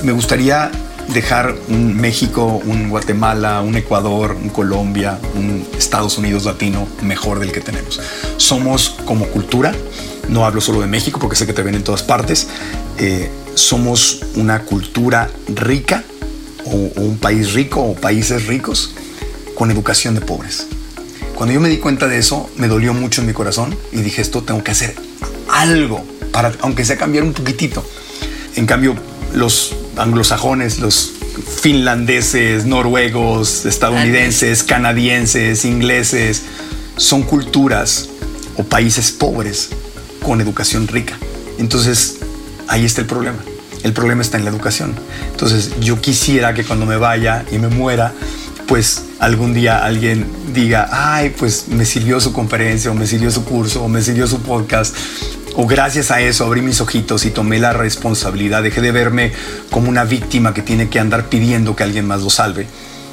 me 0.03 0.13
gustaría 0.13 0.71
dejar 1.09 1.57
un 1.69 1.97
México, 1.97 2.63
un 2.65 2.89
Guatemala, 2.89 3.61
un 3.63 3.77
Ecuador, 3.77 4.37
un 4.41 4.49
Colombia, 4.49 5.19
un 5.35 5.67
Estados 5.77 6.19
Unidos 6.19 6.45
latino 6.45 6.87
mejor 7.03 7.41
del 7.41 7.53
que 7.53 7.61
tenemos. 7.61 8.01
Somos 8.37 8.97
como 9.05 9.27
cultura, 9.27 9.73
no 10.29 10.47
hablo 10.47 10.61
solo 10.61 10.81
de 10.81 10.87
México 10.87 11.19
porque 11.21 11.37
sé 11.37 11.47
que 11.47 11.53
te 11.53 11.63
ven 11.63 11.75
en 11.75 11.85
todas 11.85 12.03
partes, 12.03 12.49
eh, 12.99 13.31
somos 13.55 14.21
una 14.37 14.63
cultura 14.63 15.29
rica 15.49 16.05
o, 16.67 17.01
un 17.01 17.19
país 17.19 17.53
rico 17.53 17.81
o 17.81 17.95
países 17.95 18.47
ricos 18.47 18.95
con 19.55 19.71
educación 19.71 20.15
de 20.15 20.21
pobres. 20.21 20.67
Cuando 21.35 21.55
yo 21.55 21.61
me 21.61 21.69
di 21.69 21.79
cuenta 21.79 22.07
de 22.07 22.19
eso, 22.19 22.51
me 22.57 22.69
dolió 22.69 22.95
mucho 22.95 23.21
en 23.21 23.27
mi 23.27 23.33
corazón 23.33 23.77
y 23.93 24.03
dije, 24.03 24.23
esto 24.23 24.43
tengo 24.43 24.63
que 24.63 24.71
hacer 24.71 24.95
algo, 25.49 26.05
para, 26.31 26.53
aunque 26.61 26.85
sea 26.85 26.97
cambiar 26.97 27.25
un 27.25 27.33
poquitito. 27.33 27.85
En 28.57 28.67
cambio, 28.67 28.95
los 29.35 29.75
anglosajones, 29.97 30.79
los 30.79 31.13
finlandeses, 31.61 32.67
noruegos, 32.67 33.65
estadounidenses, 33.65 34.63
canadienses, 34.63 35.65
ingleses, 35.65 36.43
son 36.97 37.23
culturas 37.23 38.09
o 38.57 38.65
países 38.65 39.11
pobres 39.11 39.71
con 40.23 40.41
educación 40.41 40.87
rica. 40.89 41.19
Entonces, 41.59 42.19
ahí 42.69 42.85
está 42.85 43.01
el 43.01 43.07
problema. 43.07 43.39
El 43.83 43.93
problema 43.93 44.23
está 44.23 44.39
en 44.39 44.45
la 44.45 44.51
educación. 44.51 44.95
Entonces 45.31 45.73
yo 45.81 46.01
quisiera 46.01 46.55
que 46.55 46.65
cuando 46.65 46.87
me 46.87 46.97
vaya 46.97 47.45
y 47.51 47.59
me 47.59 47.69
muera, 47.69 48.13
pues 48.67 49.05
algún 49.19 49.55
día 49.55 49.85
alguien 49.85 50.27
diga, 50.55 50.89
ay, 50.91 51.35
pues 51.37 51.67
me 51.69 51.85
sirvió 51.85 52.21
su 52.21 52.33
conferencia 52.33 52.91
o 52.91 52.95
me 52.95 53.07
sirvió 53.07 53.31
su 53.31 53.45
curso 53.45 53.83
o 53.83 53.89
me 53.89 54.03
sirvió 54.03 54.27
su 54.27 54.41
podcast. 54.41 54.95
O 55.55 55.67
gracias 55.67 56.11
a 56.11 56.21
eso 56.21 56.47
abrí 56.47 56.63
mis 56.63 56.81
ojitos 56.81 57.27
y 57.27 57.31
tomé 57.31 57.59
la 57.59 57.73
responsabilidad, 57.75 58.63
dejé 58.63 58.81
de 58.81 58.91
verme 58.91 59.33
como 59.71 59.91
una 59.91 60.05
víctima 60.05 60.55
que 60.55 60.63
tiene 60.63 60.89
que 60.89 60.99
andar 60.99 61.29
pidiendo 61.29 61.77
que 61.77 61.83
alguien 61.83 62.07
más 62.07 62.23
lo 62.23 62.31
salve, 62.31 62.67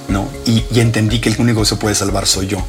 ¿no? 0.07 0.29
Y, 0.45 0.63
y 0.71 0.79
entendí 0.79 1.19
que 1.19 1.29
el 1.29 1.35
único 1.39 1.61
que 1.61 1.65
se 1.65 1.75
puede 1.75 1.95
salvar 1.95 2.25
soy 2.27 2.47
yo. 2.47 2.65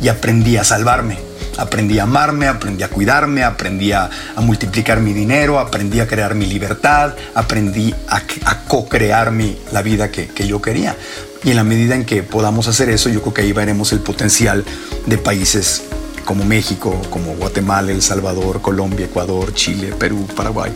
Y 0.00 0.08
aprendí 0.08 0.56
a 0.56 0.64
salvarme 0.64 1.32
Aprendí 1.58 1.98
a 1.98 2.04
amarme, 2.04 2.46
aprendí 2.46 2.82
a 2.82 2.88
cuidarme, 2.88 3.44
aprendí 3.44 3.92
a, 3.92 4.08
multiplicar 4.36 5.00
mi 5.00 5.12
dinero, 5.12 5.58
aprendí 5.58 6.00
a 6.00 6.06
crear 6.06 6.34
mi 6.34 6.46
libertad, 6.46 7.14
aprendí 7.34 7.94
a, 8.08 8.64
co-crear 8.66 9.32
la 9.72 9.82
vida 9.82 10.10
que, 10.10 10.46
yo 10.46 10.62
quería. 10.62 10.96
Y 11.44 11.50
en 11.50 11.56
la 11.56 11.64
medida 11.64 11.94
en 11.94 12.04
que 12.04 12.22
podamos 12.22 12.68
hacer 12.68 12.88
eso, 12.88 13.08
yo 13.08 13.20
creo 13.20 13.34
que 13.34 13.42
ahí 13.42 13.52
veremos 13.52 13.92
el 13.92 14.00
potencial 14.00 14.64
de 15.06 15.18
países 15.18 15.82
como 16.24 16.44
México, 16.44 17.00
como 17.10 17.34
Guatemala, 17.34 17.92
El 17.92 18.00
Salvador, 18.00 18.62
Colombia, 18.62 19.06
Ecuador, 19.06 19.52
Chile, 19.52 19.92
Perú, 19.98 20.26
Paraguay, 20.34 20.72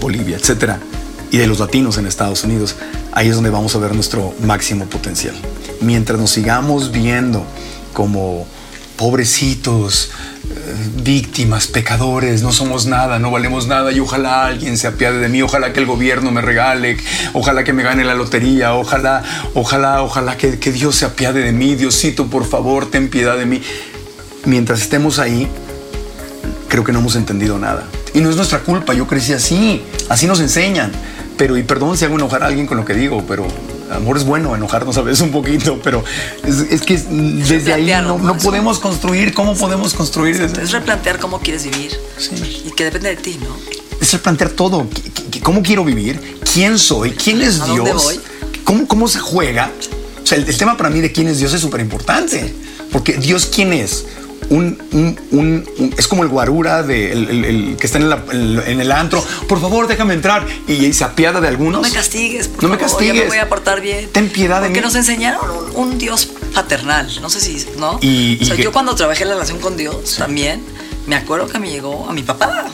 Bolivia, 0.00 0.36
etc. 0.36 0.74
Y 1.30 1.38
de 1.38 1.46
los 1.46 1.60
latinos 1.60 1.96
en 1.96 2.06
Estados 2.06 2.44
Unidos. 2.44 2.76
Ahí 3.12 3.28
es 3.28 3.36
donde 3.36 3.50
vamos 3.50 3.74
a 3.76 3.78
ver 3.78 3.94
nuestro 3.94 4.34
máximo 4.42 4.86
potencial. 4.86 5.34
Mientras 5.80 6.18
nos 6.18 6.30
sigamos 6.30 6.90
viendo 6.90 7.46
como 7.94 8.46
pobrecitos, 8.96 10.10
eh, 10.50 10.74
víctimas, 11.02 11.66
pecadores, 11.66 12.42
no 12.42 12.52
somos 12.52 12.86
nada, 12.86 13.18
no 13.18 13.30
valemos 13.30 13.66
nada 13.66 13.90
y 13.90 14.00
ojalá 14.00 14.46
alguien 14.46 14.76
se 14.76 14.86
apiade 14.86 15.18
de 15.18 15.28
mí, 15.28 15.42
ojalá 15.42 15.72
que 15.72 15.80
el 15.80 15.86
gobierno 15.86 16.30
me 16.30 16.40
regale, 16.40 16.98
ojalá 17.32 17.64
que 17.64 17.72
me 17.72 17.82
gane 17.82 18.04
la 18.04 18.14
lotería, 18.14 18.74
ojalá, 18.74 19.24
ojalá, 19.54 20.02
ojalá 20.02 20.36
que, 20.36 20.58
que 20.58 20.70
Dios 20.70 20.96
se 20.96 21.06
apiade 21.06 21.40
de 21.40 21.52
mí, 21.52 21.74
Diosito, 21.74 22.26
por 22.26 22.44
favor, 22.44 22.90
ten 22.90 23.08
piedad 23.08 23.36
de 23.36 23.46
mí. 23.46 23.62
Mientras 24.44 24.82
estemos 24.82 25.18
ahí, 25.18 25.48
creo 26.68 26.84
que 26.84 26.92
no 26.92 27.00
hemos 27.00 27.16
entendido 27.16 27.58
nada. 27.58 27.84
Y 28.12 28.20
no 28.20 28.30
es 28.30 28.36
nuestra 28.36 28.60
culpa, 28.60 28.94
yo 28.94 29.06
crecí 29.06 29.32
así, 29.32 29.82
así 30.08 30.26
nos 30.26 30.40
enseñan. 30.40 30.92
Pero, 31.36 31.56
y 31.56 31.64
perdón 31.64 31.96
si 31.96 32.04
hago 32.04 32.14
enojar 32.14 32.44
a 32.44 32.46
alguien 32.46 32.66
con 32.66 32.76
lo 32.76 32.84
que 32.84 32.94
digo, 32.94 33.24
pero 33.26 33.46
amor 33.90 34.16
es 34.16 34.24
bueno, 34.24 34.54
enojarnos 34.54 34.96
a 34.96 35.02
veces 35.02 35.20
un 35.20 35.30
poquito, 35.30 35.80
pero 35.82 36.04
es, 36.44 36.80
que 36.82 36.98
desde 36.98 37.72
ahí 37.72 37.92
no, 38.02 38.38
podemos 38.38 38.78
construir. 38.78 39.34
¿Cómo 39.34 39.54
podemos 39.54 39.94
construir? 39.94 40.40
Es 40.40 40.72
replantear 40.72 41.18
cómo 41.18 41.40
quieres 41.40 41.64
vivir. 41.64 41.92
Y 42.66 42.70
que 42.72 42.84
depende 42.84 43.10
de 43.10 43.16
ti, 43.16 43.38
¿no? 43.42 43.56
Es 44.00 44.12
replantear 44.12 44.50
todo. 44.50 44.86
¿Cómo 45.42 45.62
quiero 45.62 45.84
vivir? 45.84 46.38
¿Quién 46.52 46.78
soy? 46.78 47.12
¿Quién 47.12 47.42
es 47.42 47.60
¿A 47.60 47.66
Dios? 47.66 47.76
Dónde 47.76 47.92
voy? 47.92 48.20
¿Cómo, 48.64 48.86
¿Cómo 48.86 49.08
se 49.08 49.18
juega? 49.18 49.70
O 50.22 50.26
sea, 50.26 50.38
el, 50.38 50.56
tema 50.56 50.76
para 50.76 50.88
mí 50.88 51.00
de 51.00 51.12
quién 51.12 51.28
es 51.28 51.38
Dios 51.38 51.52
es 51.52 51.60
súper 51.60 51.80
importante. 51.80 52.54
Porque 52.90 53.14
Dios, 53.14 53.46
¿quién 53.46 53.72
es? 53.72 54.04
Un, 54.50 54.78
un- 54.92 55.18
un- 55.30 55.68
un- 55.78 55.94
es 55.96 56.06
como 56.08 56.22
el 56.22 56.28
guarura 56.28 56.82
de 56.82 57.12
el, 57.12 57.28
el- 57.30 57.44
el 57.44 57.76
que 57.76 57.86
está 57.86 57.98
en, 57.98 58.10
la- 58.10 58.22
en- 58.32 58.80
el 58.80 58.92
antro. 58.92 59.24
Por 59.48 59.60
favor, 59.60 59.86
déjame 59.86 60.14
entrar. 60.14 60.46
Y, 60.68 60.92
se 60.92 61.04
apiada 61.04 61.40
de 61.40 61.48
algunos. 61.48 61.82
No 61.82 61.88
me 61.88 61.94
castigues, 61.94 62.48
por 62.48 62.62
No 62.64 62.68
me 62.70 62.78
castigues. 62.78 63.14
Ya 63.14 63.22
me 63.22 63.28
voy 63.28 63.38
a 63.38 63.48
portar 63.48 63.80
bien. 63.80 64.08
Ten 64.12 64.28
piedad 64.28 64.60
de 64.60 64.68
Porque 64.68 64.80
mí. 64.80 64.84
nos 64.86 64.94
enseñaron 64.94 65.40
un, 65.74 65.98
Dios 65.98 66.28
paternal. 66.54 67.08
No 67.20 67.30
sé 67.30 67.40
si, 67.40 67.64
¿no? 67.78 67.98
Y- 68.02 68.38
o 68.42 68.44
sea, 68.46 68.54
y 68.54 68.56
que- 68.58 68.64
yo 68.64 68.72
cuando 68.72 68.94
trabajé 68.94 69.22
en 69.22 69.28
la 69.30 69.34
relación 69.34 69.58
con 69.58 69.76
Dios 69.76 70.16
también, 70.16 70.62
me 71.06 71.16
acuerdo 71.16 71.46
que 71.48 71.58
me 71.58 71.70
llegó 71.70 72.08
a 72.08 72.12
mi 72.12 72.22
papá. 72.22 72.66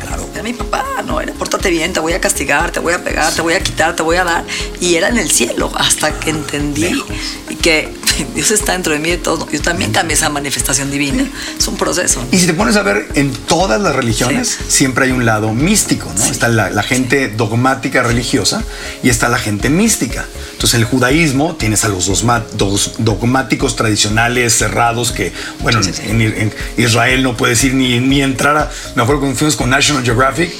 Claro. 0.00 0.26
Era 0.34 0.42
mi 0.42 0.52
papá, 0.52 0.84
no, 1.06 1.20
era 1.20 1.32
pórtate 1.32 1.70
bien, 1.70 1.92
te 1.92 2.00
voy 2.00 2.12
a 2.12 2.20
castigar, 2.20 2.72
te 2.72 2.80
voy 2.80 2.92
a 2.92 3.04
pegar, 3.04 3.32
te 3.32 3.40
voy 3.40 3.54
a 3.54 3.62
quitar, 3.62 3.94
te 3.94 4.02
voy 4.02 4.16
a 4.16 4.24
dar. 4.24 4.44
Y 4.80 4.96
era 4.96 5.08
en 5.08 5.16
el 5.16 5.30
cielo, 5.30 5.70
hasta 5.76 6.18
que 6.18 6.30
entendí 6.30 7.02
y 7.48 7.54
que 7.54 7.94
Dios 8.34 8.50
está 8.50 8.72
dentro 8.72 8.92
de 8.92 8.98
mí 8.98 9.10
de 9.10 9.18
todo. 9.18 9.48
Yo 9.50 9.60
también 9.60 9.92
cambié 9.92 10.14
esa 10.14 10.28
manifestación 10.28 10.90
divina. 10.90 11.24
Es 11.58 11.66
un 11.68 11.76
proceso. 11.76 12.24
Y 12.30 12.38
si 12.38 12.46
te 12.46 12.54
pones 12.54 12.76
a 12.76 12.82
ver 12.82 13.08
en 13.14 13.32
todas 13.32 13.80
las 13.80 13.94
religiones, 13.94 14.48
Sí. 14.48 14.64
siempre 14.68 15.06
hay 15.06 15.12
un 15.12 15.24
lado 15.24 15.52
místico, 15.54 16.10
¿no? 16.16 16.24
Está 16.24 16.48
la, 16.48 16.70
la 16.70 16.82
gente 16.82 17.28
dogmática 17.28 18.02
religiosa 18.02 18.62
y 19.02 19.08
está 19.08 19.28
la 19.28 19.38
gente 19.38 19.68
mística. 19.70 20.24
Entonces, 20.52 20.74
en 20.74 20.80
el 20.82 20.86
judaísmo 20.86 21.56
tienes 21.56 21.84
a 21.84 21.88
los 21.88 22.06
dos- 22.06 22.92
dogmáticos 22.98 23.76
tradicionales 23.76 24.52
cerrados 24.56 25.12
que, 25.12 25.32
bueno, 25.60 25.82
Sí, 25.82 25.92
sí, 25.92 26.02
sí. 26.04 26.10
En, 26.10 26.20
en 26.20 26.52
Israel 26.76 27.22
no 27.22 27.36
puedes 27.36 27.62
ir 27.64 27.74
ni, 27.74 27.98
ni 28.00 28.22
entrar 28.22 28.56
a. 28.56 28.70
Me 28.94 29.02
acuerdo 29.02 29.20
cuando 29.22 29.38
fuimos 29.38 29.56
con 29.56 29.70
National 29.70 30.04
Geographic. 30.04 30.50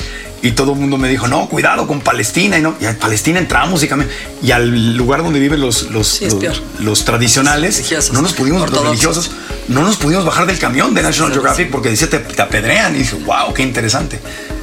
Y 0.45 0.53
todo 0.53 0.73
el 0.73 0.79
mundo 0.81 0.99
me 0.99 1.09
dijo, 1.09 1.29
no, 1.29 1.49
cuidado 1.49 1.87
con 1.87 2.01
Palestina. 2.01 2.59
Y, 2.59 2.63
no, 2.63 2.75
y 2.81 2.87
a 2.87 2.99
Palestina 2.99 3.39
entramos 3.39 3.83
y 3.85 3.89
cambiamos. 3.89 4.15
Y 4.43 4.51
al 4.51 4.97
lugar 4.97 5.23
donde 5.23 5.39
viven 5.39 5.61
los, 5.61 5.91
los, 5.91 6.09
Sí, 6.09 6.27
los, 6.29 6.63
los 6.81 7.05
tradicionales, 7.05 7.77
Religiosos. 7.77 8.13
no 8.13 8.23
nos 8.23 8.33
pudimos, 8.33 8.69
los 8.69 8.83
religiosos, 8.85 9.31
no 9.69 9.83
nos 9.83 9.97
pudimos 9.97 10.25
bajar 10.25 10.47
del 10.47 10.59
camión 10.59 10.95
de 10.95 11.03
National 11.03 11.33
Geographic 11.33 11.71
porque 11.71 11.91
decía 11.91 12.11
te, 12.11 12.19
te 12.19 12.43
apedrean. 12.43 12.95
Y 12.97 12.99
dije, 12.99 13.15
wow, 13.25 13.55
qué 13.55 13.63
interesante. 13.63 14.21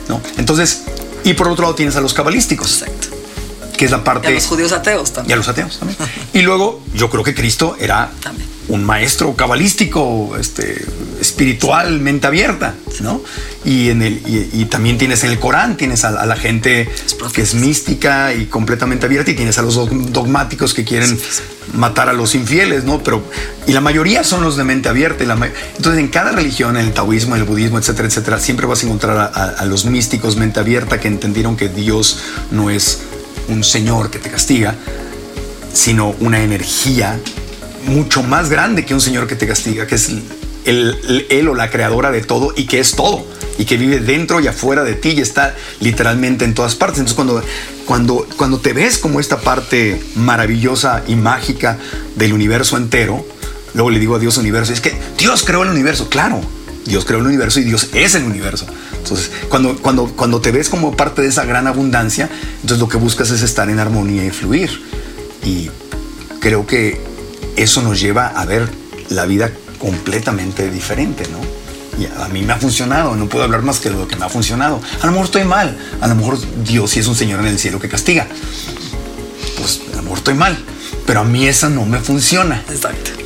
¿no? 0.09 0.21
Entonces, 0.37 0.83
y 1.23 1.33
por 1.33 1.47
otro 1.47 1.63
lado 1.63 1.75
tienes 1.75 1.95
a 1.95 2.01
los 2.01 2.13
cabalísticos, 2.13 2.81
Exacto. 2.81 3.07
que 3.77 3.85
es 3.85 3.91
la 3.91 3.97
Y 3.97 4.01
parte. 4.01 4.27
a 4.27 4.31
los 4.31 4.45
judíos 4.47 4.73
ateos 4.73 5.07
y 5.09 5.11
a 5.11 5.15
también. 5.15 5.37
los 5.39 5.47
ateos 5.47 5.79
también. 5.79 5.97
Y 6.33 6.41
luego, 6.41 6.81
yo 6.93 7.09
creo 7.09 7.23
que 7.23 7.33
Cristo 7.33 7.77
era 7.79 8.11
También. 8.21 8.49
Un 8.69 8.83
maestro 8.83 9.35
cabalístico, 9.35 10.37
este, 10.39 10.85
espiritual, 11.19 11.99
mente 11.99 12.27
abierta, 12.27 12.75
¿no? 13.01 13.21
Y, 13.65 13.89
en 13.89 14.01
el, 14.01 14.13
y, 14.27 14.49
y 14.61 14.65
también 14.65 14.97
tienes 14.97 15.23
en 15.23 15.31
el 15.31 15.39
Corán, 15.39 15.75
tienes 15.75 16.05
a, 16.05 16.09
a 16.21 16.25
la 16.25 16.35
gente 16.35 16.87
que 17.33 17.41
es 17.41 17.55
mística 17.55 18.33
y 18.33 18.45
completamente 18.45 19.05
abierta, 19.07 19.31
y 19.31 19.33
tienes 19.33 19.57
a 19.57 19.63
los 19.63 19.75
dog- 19.75 20.09
dogmáticos 20.11 20.73
que 20.73 20.83
quieren 20.85 21.19
matar 21.73 22.09
a 22.09 22.13
los 22.13 22.35
infieles, 22.35 22.83
¿no? 22.85 23.03
Pero, 23.03 23.23
y 23.67 23.73
la 23.73 23.81
mayoría 23.81 24.23
son 24.23 24.43
los 24.43 24.55
de 24.55 24.63
mente 24.63 24.87
abierta. 24.87 25.23
y 25.23 25.27
la 25.27 25.35
ma- 25.35 25.49
entonces, 25.75 25.99
en 25.99 26.07
cada 26.07 26.31
religión, 26.31 26.77
en 26.77 26.85
el 26.85 26.93
taoísmo, 26.93 27.35
en 27.35 27.41
el 27.41 27.47
budismo, 27.47 27.79
etcétera, 27.79 28.07
etcétera, 28.07 28.39
siempre 28.39 28.65
vas 28.65 28.83
a 28.83 28.85
encontrar 28.85 29.17
a, 29.17 29.25
a- 29.25 29.49
a 29.61 29.65
los 29.65 29.85
místicos 29.85 30.35
mente 30.37 30.59
abierta 30.59 30.99
que 30.99 31.07
entendieron 31.07 31.57
que 31.57 31.69
Dios 31.69 32.19
no 32.51 32.69
es 32.69 32.99
un 33.47 33.63
señor 33.63 34.09
que 34.11 34.19
te 34.19 34.29
castiga, 34.29 34.75
sino 35.73 36.15
una 36.19 36.41
energía 36.43 37.19
mucho 37.85 38.23
más 38.23 38.49
grande 38.49 38.85
que 38.85 38.93
un 38.93 39.01
señor 39.01 39.27
que 39.27 39.35
te 39.35 39.47
castiga, 39.47 39.87
que 39.87 39.95
es 39.95 40.11
él 40.65 41.47
o 41.49 41.55
la 41.55 41.69
creadora 41.69 42.11
de 42.11 42.21
todo 42.21 42.53
y 42.55 42.65
que 42.65 42.79
es 42.79 42.95
todo 42.95 43.25
y 43.59 43.65
que 43.65 43.77
vive 43.77 43.99
dentro 43.99 44.39
y 44.39 44.47
afuera 44.47 44.83
de 44.83 44.93
ti 44.93 45.09
y 45.09 45.19
está 45.19 45.55
literalmente 45.81 46.45
en 46.45 46.53
todas 46.53 46.75
partes. 46.75 46.99
Entonces 46.99 47.15
cuando, 47.15 47.43
cuando, 47.85 48.27
cuando 48.37 48.59
te 48.59 48.71
ves 48.71 48.97
como 48.97 49.19
esta 49.19 49.41
parte 49.41 50.01
maravillosa 50.15 51.03
y 51.07 51.15
mágica 51.15 51.77
del 52.15 52.31
universo 52.31 52.77
entero, 52.77 53.25
luego 53.73 53.89
le 53.89 53.99
digo 53.99 54.15
a 54.15 54.19
Dios 54.19 54.37
universo, 54.37 54.71
es 54.71 54.79
que 54.79 54.97
Dios 55.17 55.43
creó 55.43 55.63
el 55.63 55.69
universo, 55.69 56.09
claro. 56.09 56.41
Dios 56.85 57.03
creó 57.03 57.19
el 57.19 57.27
universo 57.27 57.59
y 57.59 57.63
Dios 57.65 57.89
es 57.93 58.15
el 58.15 58.23
universo. 58.23 58.65
Entonces, 58.97 59.29
cuando, 59.49 59.77
cuando, 59.77 60.07
cuando 60.07 60.39
te 60.39 60.51
ves 60.51 60.69
como 60.69 60.95
parte 60.95 61.21
de 61.21 61.27
esa 61.27 61.43
gran 61.43 61.67
abundancia, 61.67 62.29
entonces 62.55 62.79
lo 62.79 62.87
que 62.87 62.97
buscas 62.97 63.29
es 63.29 63.43
estar 63.43 63.69
en 63.69 63.77
armonía 63.77 64.25
y 64.25 64.29
fluir. 64.31 64.81
Y 65.43 65.69
creo 66.39 66.65
que 66.65 66.99
eso 67.55 67.81
nos 67.81 67.99
lleva 67.99 68.27
a 68.27 68.45
ver 68.45 68.69
la 69.09 69.25
vida 69.25 69.51
completamente 69.77 70.69
diferente, 70.69 71.23
¿no? 71.31 71.39
Y 72.01 72.05
a 72.05 72.29
mí 72.29 72.43
me 72.43 72.53
ha 72.53 72.57
funcionado, 72.57 73.15
no 73.15 73.27
puedo 73.27 73.43
hablar 73.43 73.61
más 73.61 73.79
que 73.79 73.89
de 73.89 73.97
lo 73.97 74.07
que 74.07 74.15
me 74.15 74.25
ha 74.25 74.29
funcionado. 74.29 74.81
A 75.01 75.05
lo 75.05 75.11
mejor 75.11 75.25
estoy 75.25 75.43
mal, 75.43 75.77
a 75.99 76.07
lo 76.07 76.15
mejor 76.15 76.37
Dios 76.63 76.91
sí 76.91 76.99
es 76.99 77.07
un 77.07 77.15
Señor 77.15 77.41
en 77.41 77.47
el 77.47 77.59
cielo 77.59 77.79
que 77.79 77.89
castiga. 77.89 78.27
Pues 79.57 79.81
a 79.91 79.97
lo 79.97 80.03
mejor 80.03 80.17
estoy 80.19 80.35
mal, 80.35 80.57
pero 81.05 81.21
a 81.21 81.23
mí 81.25 81.47
esa 81.47 81.69
no 81.69 81.85
me 81.85 81.99
funciona. 81.99 82.63
Exacto. 82.69 83.18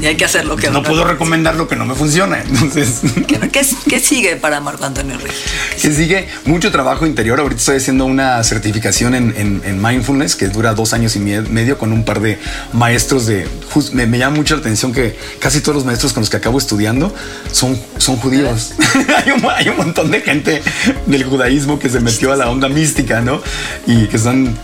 Y 0.00 0.06
hay 0.06 0.16
que 0.16 0.24
hacer 0.24 0.44
lo 0.44 0.56
que 0.56 0.70
No 0.70 0.82
puedo 0.82 1.04
recomendar 1.04 1.54
lo 1.56 1.68
que 1.68 1.76
no 1.76 1.84
me 1.84 1.94
funciona. 1.94 2.40
Entonces, 2.42 3.00
¿Qué, 3.26 3.38
qué, 3.50 3.66
qué 3.88 4.00
sigue 4.00 4.36
para 4.36 4.60
Marco 4.60 4.84
Antonio 4.84 5.18
Rey? 5.18 5.32
que 5.80 5.92
sigue 5.92 6.28
mucho 6.44 6.70
trabajo 6.70 7.06
interior. 7.06 7.40
Ahorita 7.40 7.58
estoy 7.58 7.76
haciendo 7.76 8.04
una 8.04 8.42
certificación 8.44 9.14
en, 9.14 9.34
en- 9.36 9.62
en 9.64 9.82
mindfulness 9.82 10.36
que 10.36 10.48
dura 10.48 10.74
dos 10.74 10.92
años 10.92 11.16
y 11.16 11.20
medio 11.20 11.78
con 11.78 11.92
un 11.92 12.04
par 12.04 12.20
de 12.20 12.38
maestros 12.72 13.26
de... 13.26 13.46
me, 13.92 14.06
me 14.06 14.18
llama 14.18 14.36
mucho 14.36 14.54
la 14.54 14.60
atención 14.60 14.92
que 14.92 15.16
casi 15.38 15.60
todos 15.60 15.74
los 15.76 15.84
maestros 15.84 16.12
con 16.12 16.20
los 16.22 16.30
que 16.30 16.36
acabo 16.36 16.58
estudiando 16.58 17.14
son, 17.50 17.78
son 17.98 18.16
judíos. 18.16 18.72
hay, 19.24 19.32
un, 19.32 19.44
hay 19.50 19.68
un 19.68 19.76
montón 19.76 20.10
de 20.10 20.20
gente 20.20 20.62
del 21.06 21.24
judaísmo 21.24 21.78
que 21.78 21.88
se 21.88 22.00
metió 22.00 22.32
a 22.32 22.36
la 22.36 22.48
onda 22.50 22.68
mística, 22.68 23.20
¿no? 23.20 23.40
Y 23.86 24.06
que 24.06 24.18
son, 24.18 24.56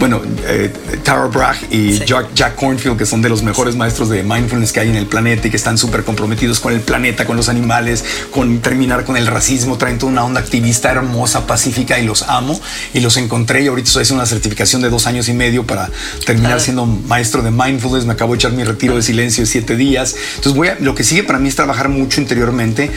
bueno, 0.00 0.20
eh, 0.46 0.72
Tara 1.04 1.26
Brach 1.26 1.58
y 1.70 1.84
Sí. 1.94 2.02
Jack, 2.06 2.34
Jack 2.34 2.54
Cornfield, 2.56 2.96
que 2.98 3.06
son 3.06 3.22
de 3.22 3.28
los 3.28 3.42
mejores 3.42 3.76
maestros 3.76 4.08
de 4.08 4.23
mindfulness 4.24 4.72
que 4.72 4.80
hay 4.80 4.88
en 4.88 4.96
el 4.96 5.06
planeta 5.06 5.48
y 5.48 5.50
que 5.50 5.56
están 5.56 5.78
súper 5.78 6.04
comprometidos 6.04 6.60
con 6.60 6.72
el 6.72 6.80
planeta, 6.80 7.26
con 7.26 7.36
los 7.36 7.48
animales, 7.48 8.04
con 8.30 8.60
terminar 8.60 9.04
con 9.04 9.16
el 9.16 9.26
racismo, 9.26 9.78
traen 9.78 9.98
toda 9.98 10.12
una 10.12 10.24
onda 10.24 10.40
activista 10.40 10.90
hermosa, 10.90 11.46
pacífica 11.46 11.98
y 11.98 12.04
los 12.04 12.22
amo. 12.22 12.60
Y 12.92 13.00
los 13.00 13.16
encontré 13.16 13.62
y 13.62 13.66
ahorita 13.68 13.86
estoy 13.86 14.02
haciendo 14.02 14.22
una 14.22 14.28
certificación 14.28 14.82
de 14.82 14.90
dos 14.90 15.06
años 15.06 15.28
y 15.28 15.32
medio 15.32 15.66
para 15.66 15.90
terminar 16.24 16.60
siendo 16.60 16.86
maestro 16.86 17.42
de 17.42 17.50
mindfulness. 17.50 18.04
Me 18.04 18.12
acabo 18.12 18.32
de 18.32 18.38
echar 18.38 18.52
mi 18.52 18.64
retiro 18.64 18.96
de 18.96 19.02
silencio 19.02 19.44
de 19.44 19.46
siete 19.46 19.76
días. 19.76 20.14
Entonces 20.36 20.54
voy 20.54 20.68
a, 20.68 20.76
lo 20.80 20.94
que 20.94 21.04
sigue 21.04 21.22
para 21.22 21.38
mí 21.38 21.48
es 21.48 21.56
trabajar 21.56 21.88
mucho 21.88 22.20
interiormente 22.20 22.90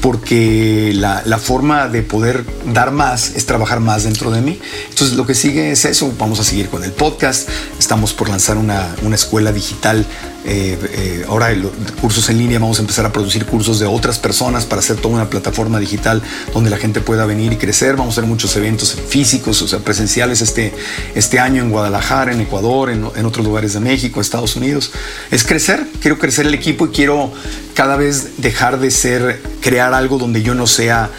porque 0.00 0.92
la, 0.94 1.22
la 1.24 1.38
forma 1.38 1.88
de 1.88 2.02
poder 2.02 2.44
dar 2.72 2.90
más 2.90 3.32
es 3.36 3.46
trabajar 3.46 3.80
más 3.80 4.04
dentro 4.04 4.30
de 4.30 4.40
mí. 4.40 4.60
Entonces 4.90 5.16
lo 5.16 5.26
que 5.26 5.34
sigue 5.34 5.70
es 5.70 5.84
eso. 5.84 6.12
Vamos 6.18 6.40
a 6.40 6.44
seguir 6.44 6.68
con 6.68 6.84
el 6.84 6.92
podcast. 6.92 7.48
Estamos 7.78 8.12
por 8.12 8.28
lanzar 8.28 8.56
una, 8.56 8.94
una 9.02 9.14
escuela 9.14 9.52
digital. 9.52 10.04
Eh, 10.46 10.78
eh, 10.92 11.24
ahora 11.28 11.54
cursos 12.00 12.28
en 12.28 12.38
línea. 12.38 12.58
Vamos 12.58 12.78
a 12.78 12.82
empezar 12.82 13.06
a 13.06 13.12
producir 13.12 13.46
cursos 13.46 13.78
de 13.78 13.86
otras 13.86 14.18
personas 14.18 14.66
para 14.66 14.80
hacer 14.80 14.96
toda 14.96 15.14
una 15.14 15.30
plataforma 15.30 15.78
digital 15.78 16.22
donde 16.52 16.70
la 16.70 16.76
gente 16.76 17.00
pueda 17.00 17.24
venir 17.26 17.52
y 17.52 17.56
crecer. 17.56 17.96
Vamos 17.96 18.16
a 18.16 18.20
hacer 18.20 18.28
muchos 18.28 18.54
eventos 18.56 18.96
físicos, 19.08 19.62
o 19.62 19.68
sea, 19.68 19.78
presenciales 19.78 20.42
este, 20.42 20.74
este 21.14 21.38
año 21.38 21.62
en 21.62 21.70
Guadalajara, 21.70 22.32
en 22.32 22.40
Ecuador, 22.40 22.90
en, 22.90 23.06
en 23.16 23.26
otros 23.26 23.44
lugares 23.44 23.72
de 23.72 23.80
México, 23.80 24.20
Estados 24.20 24.56
Unidos. 24.56 24.92
Es 25.30 25.44
crecer. 25.44 25.86
Quiero 26.00 26.18
crecer 26.18 26.46
el 26.46 26.54
equipo 26.54 26.86
y 26.86 26.88
quiero 26.90 27.32
cada 27.74 27.96
vez 27.96 28.42
dejar 28.42 28.78
de 28.78 28.90
ser, 28.90 29.42
crear 29.60 29.94
algo 29.94 30.18
donde 30.18 30.42
yo 30.42 30.54
no 30.54 30.66
sea 30.66 31.10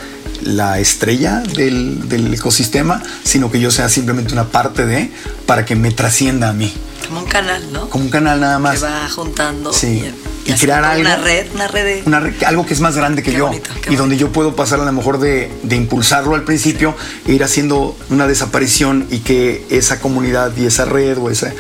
la 0.44 0.80
estrella 0.80 1.42
del, 1.56 2.08
del 2.08 2.34
ecosistema, 2.34 3.02
sino 3.24 3.52
que 3.52 3.60
yo 3.60 3.72
sea 3.72 3.90
simplemente 3.90 4.34
una 4.34 4.50
parte 4.50 4.86
de, 4.86 5.10
para 5.46 5.66
que 5.66 5.76
me 5.76 5.92
trascienda 5.92 6.50
a 6.50 6.54
mí. 6.54 6.72
Como 7.08 7.20
un 7.22 7.26
canal, 7.26 7.72
¿no? 7.72 7.90
Como 7.90 8.04
un 8.06 8.10
canal 8.10 8.40
nada 8.40 8.60
más. 8.60 8.80
Que 8.80 8.86
va 8.86 9.10
juntando. 9.10 9.74
Sí. 9.74 10.04
Y 10.46 10.54
crear 10.54 10.84
como 10.84 11.00
Una 11.02 11.14
algo- 11.14 11.24
red, 11.26 11.48
una 11.56 11.68
red 11.68 11.84
de... 11.86 12.04
Una 12.06 12.20
re- 12.20 12.46
algo 12.46 12.66
que 12.68 12.74
es 12.76 12.80
más 12.80 12.96
grande 12.96 13.24
que 13.24 13.32
Qué 13.32 13.38
yo 13.38 13.48
bonito, 13.48 13.70
y 13.90 13.96
donde 13.96 14.16
yo 14.18 14.32
puedo 14.32 14.56
pasar 14.56 14.80
a 14.80 14.86
lo 14.86 14.92
mejor 14.92 15.20
de, 15.20 15.52
de 15.64 15.76
impulsarlo 15.76 16.36
al 16.36 16.44
principio 16.44 16.96
e 17.28 17.32
ir 17.34 17.44
haciendo 17.44 17.98
una 18.12 18.28
desaparición 18.28 19.08
y 19.10 19.20
que 19.20 19.66
esa 19.72 20.00
comunidad 20.00 20.56
y 20.56 20.66
esa 20.68 20.86
red 20.86 21.18
o 21.18 21.32
esa 21.32 21.52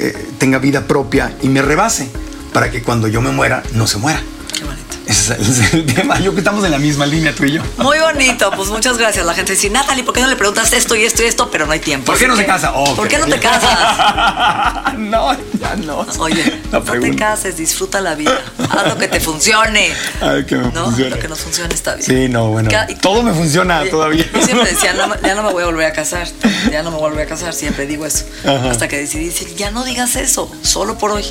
eh, 0.00 0.28
tenga 0.38 0.58
vida 0.58 0.88
propia 0.88 1.32
y 1.42 1.48
me 1.48 1.62
rebase 1.62 2.08
para 2.52 2.72
que 2.72 2.82
cuando 2.82 3.06
yo 3.06 3.20
me 3.20 3.30
muera 3.30 3.62
no 3.74 3.86
se 3.86 3.98
muera. 3.98 4.20
Ese 5.06 5.34
es 5.40 5.74
el, 5.74 5.86
tema. 5.86 6.18
Yo 6.20 6.32
que 6.32 6.40
estamos 6.40 6.64
en 6.64 6.70
la 6.70 6.78
misma 6.78 7.06
línea 7.06 7.34
tú 7.34 7.44
y 7.44 7.52
yo. 7.52 7.62
Muy 7.78 7.98
bonito, 7.98 8.50
pues 8.52 8.68
muchas 8.68 8.98
gracias. 8.98 9.24
La 9.26 9.34
gente 9.34 9.52
dice, 9.52 9.70
Natalie, 9.70 10.04
¿por 10.04 10.14
qué 10.14 10.20
no 10.20 10.28
le 10.28 10.36
preguntas 10.36 10.72
esto 10.72 10.96
y 10.96 11.04
esto 11.04 11.22
y 11.22 11.26
esto? 11.26 11.50
Pero 11.50 11.66
no 11.66 11.72
hay 11.72 11.80
tiempo. 11.80 12.06
¿Por 12.06 12.18
qué 12.18 12.26
no 12.26 12.36
se 12.36 12.42
que, 12.42 12.46
casa? 12.46 12.72
Oh, 12.74 12.94
¿Por 12.94 13.08
qué 13.08 13.18
no 13.18 13.26
te 13.26 13.38
casas? 13.38 14.94
no, 14.98 15.32
ya 15.58 15.76
no. 15.76 16.06
Oye, 16.18 16.60
no 16.72 16.82
te 16.82 17.16
cases, 17.16 17.56
disfruta 17.56 18.00
la 18.00 18.14
vida. 18.14 18.40
Haz 18.70 18.88
lo 18.88 18.98
que 18.98 19.08
te 19.08 19.20
funcione. 19.20 19.92
Ay, 20.20 20.44
que 20.44 20.56
me 20.56 20.70
¿No? 20.72 20.86
funcione. 20.86 21.10
Lo 21.10 21.18
que 21.18 21.28
nos 21.28 21.40
funcione 21.40 21.74
está 21.74 21.94
bien. 21.94 22.06
Sí, 22.06 22.28
no, 22.28 22.48
bueno. 22.48 22.70
Y- 22.88 22.94
Todo 22.96 23.22
me 23.22 23.32
funciona 23.32 23.80
Oye, 23.80 23.90
todavía. 23.90 24.24
Yo 24.32 24.42
siempre 24.42 24.70
decía, 24.70 24.94
no, 24.94 25.20
ya 25.20 25.34
no 25.34 25.42
me 25.42 25.52
voy 25.52 25.62
a 25.62 25.66
volver 25.66 25.86
a 25.86 25.92
casar. 25.92 26.26
Ya 26.70 26.82
no 26.82 26.90
me 26.90 26.96
voy 26.96 27.06
a 27.06 27.10
volver 27.10 27.26
a 27.26 27.28
casar. 27.28 27.52
Siempre 27.52 27.86
digo 27.86 28.06
eso. 28.06 28.24
Ajá. 28.44 28.70
Hasta 28.70 28.88
que 28.88 28.96
decidí 28.96 29.26
decir, 29.26 29.54
ya 29.56 29.70
no 29.70 29.84
digas 29.84 30.16
eso. 30.16 30.50
Solo 30.62 30.98
por 30.98 31.10
hoy. 31.10 31.24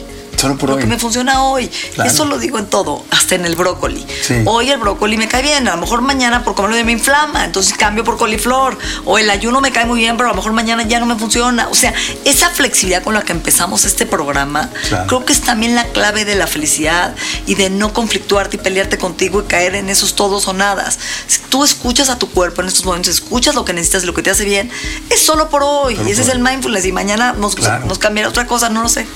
Solo 0.44 0.58
por 0.58 0.70
lo 0.70 0.76
hoy. 0.76 0.82
que 0.82 0.88
me 0.88 1.00
funciona 1.00 1.44
hoy. 1.44 1.68
Claro. 1.96 2.10
Eso 2.10 2.26
lo 2.26 2.38
digo 2.38 2.60
en 2.60 2.68
todo, 2.68 3.04
hasta 3.12 3.36
en 3.36 3.46
el 3.46 3.56
brócoli. 3.56 4.06
Sí. 4.22 4.36
Hoy 4.46 4.70
el 4.70 4.78
brócoli 4.80 5.18
me 5.18 5.28
cae 5.28 5.42
bien, 5.42 5.68
a 5.68 5.76
lo 5.76 5.82
mejor 5.82 6.02
mañana 6.02 6.44
por 6.44 6.54
comerlo 6.56 6.84
me 6.84 6.92
inflama, 6.92 7.46
entonces 7.46 7.74
cambio 7.78 8.04
por 8.04 8.18
coliflor. 8.18 8.78
O 9.06 9.18
el 9.18 9.30
ayuno 9.30 9.62
me 9.62 9.72
cae 9.72 9.86
muy 9.86 10.00
bien, 10.00 10.18
pero 10.18 10.30
a 10.30 10.32
lo 10.34 10.36
mejor 10.36 10.52
mañana 10.54 10.84
ya 10.84 11.00
no 11.00 11.06
me 11.06 11.16
funciona. 11.16 11.68
O 11.70 11.76
sea, 11.76 11.94
esa 12.26 12.50
flexibilidad 12.50 13.04
con 13.04 13.14
la 13.14 13.22
que 13.22 13.32
empezamos 13.32 13.86
este 13.86 14.06
programa, 14.06 14.70
Claro. 14.90 15.08
creo 15.08 15.26
que 15.26 15.34
es 15.34 15.42
también 15.42 15.76
la 15.76 15.86
clave 15.86 16.26
de 16.26 16.36
la 16.36 16.48
felicidad 16.48 17.16
y 17.46 17.56
de 17.56 17.70
no 17.70 17.94
conflictuarte 17.94 18.58
y 18.58 18.60
pelearte 18.60 18.98
contigo 18.98 19.42
y 19.42 19.46
caer 19.46 19.76
en 19.76 19.90
esos 19.90 20.16
todos 20.16 20.48
o 20.48 20.54
nadas. 20.54 21.00
Si 21.28 21.40
tú 21.50 21.64
escuchas 21.64 22.10
a 22.10 22.18
tu 22.20 22.30
cuerpo 22.30 22.62
en 22.62 22.68
estos 22.68 22.86
momentos, 22.86 23.14
escuchas 23.14 23.56
lo 23.56 23.64
que 23.66 23.74
necesitas 23.74 24.04
y 24.04 24.06
lo 24.08 24.14
que 24.14 24.22
te 24.24 24.30
hace 24.32 24.44
bien, 24.46 24.70
es 25.10 25.22
solo 25.22 25.50
por 25.50 25.64
hoy. 25.64 25.96
Solo 25.96 26.10
y 26.10 26.12
ese 26.12 26.22
por 26.24 26.30
es 26.32 26.36
el 26.36 26.42
mindfulness. 26.44 26.86
Y 26.86 26.92
mañana 26.92 27.34
nos, 27.34 27.56
Claro. 27.56 27.86
nos 27.86 27.98
cambiará 28.00 28.30
otra 28.30 28.46
cosa, 28.48 28.70
no 28.70 28.82
lo 28.84 28.90
sé. 28.90 29.08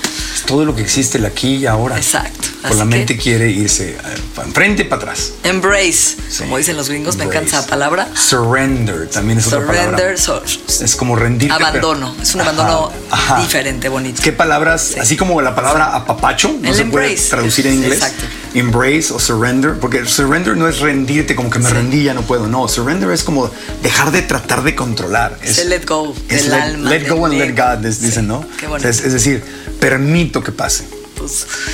Todo 0.46 0.64
lo 0.64 0.74
que 0.74 0.82
existe 0.82 1.17
el 1.18 1.26
aquí 1.26 1.56
y 1.56 1.66
ahora. 1.66 1.96
Exacto. 1.96 2.48
Por 2.62 2.74
la 2.76 2.84
mente 2.84 3.16
quiere 3.16 3.48
irse 3.50 3.90
eh, 3.92 3.96
para 4.34 4.48
enfrente 4.48 4.82
y 4.82 4.84
para 4.86 5.02
atrás. 5.02 5.32
Embrace, 5.44 6.16
Sí. 6.28 6.38
como 6.40 6.58
dicen 6.58 6.76
los 6.76 6.88
gringos, 6.88 7.16
me 7.16 7.24
encanta 7.24 7.38
Embrace. 7.46 7.58
esa 7.58 7.66
palabra. 7.70 8.08
Surrender 8.14 9.08
también 9.08 9.38
es 9.38 9.46
otra 9.46 9.60
Surrender, 9.60 9.94
palabra. 9.94 10.16
so- 10.18 10.42
Es 10.84 10.96
como 10.96 11.14
rendirte. 11.16 11.54
pero- 11.56 11.68
abandono. 11.68 12.14
Es 12.20 12.34
un 12.34 12.40
Ajá, 12.40 12.50
abandono 12.50 12.92
ajá. 13.10 13.40
diferente, 13.40 13.88
bonito. 13.88 14.20
¿Qué 14.22 14.32
palabras? 14.32 14.96
Así 15.00 15.16
como 15.16 15.40
la 15.40 15.54
palabra 15.54 15.94
apapacho, 15.94 16.48
no 16.60 16.68
El 16.68 16.74
se 16.74 16.84
puede 16.86 17.06
embrace. 17.10 17.30
traducir 17.30 17.66
en 17.68 17.74
inglés. 17.74 17.94
Exacto. 17.94 18.24
Embrace 18.54 19.12
o 19.12 19.18
surrender, 19.20 19.74
porque 19.80 20.04
surrender 20.06 20.56
no 20.56 20.68
es 20.68 20.80
rendirte 20.80 21.36
como 21.36 21.50
que 21.50 21.58
me 21.60 21.68
Sí. 21.68 21.74
rendí, 21.74 22.02
ya 22.04 22.14
no 22.14 22.22
puedo. 22.22 22.48
No, 22.48 22.66
surrender 22.68 23.10
es 23.10 23.22
como 23.22 23.50
dejar 23.82 24.10
de 24.10 24.22
tratar 24.22 24.62
de 24.64 24.74
controlar. 24.74 25.38
Es 25.42 25.58
el 25.58 25.68
let 25.70 25.84
go 25.86 26.14
es 26.28 26.42
del 26.42 26.50
let, 26.50 26.60
alma, 26.62 26.90
Let 26.90 27.08
go 27.08 27.24
and 27.26 27.34
let. 27.34 27.54
God, 27.54 27.90
Sí, 27.92 28.06
dicen, 28.06 28.26
¿no? 28.26 28.44
qué 28.58 28.66
O 28.66 28.70
bonito. 28.70 28.82
sea, 28.82 28.90
es, 28.90 29.06
es 29.06 29.12
decir, 29.12 29.44
permito 29.80 30.42
que 30.42 30.50
pase. 30.52 30.84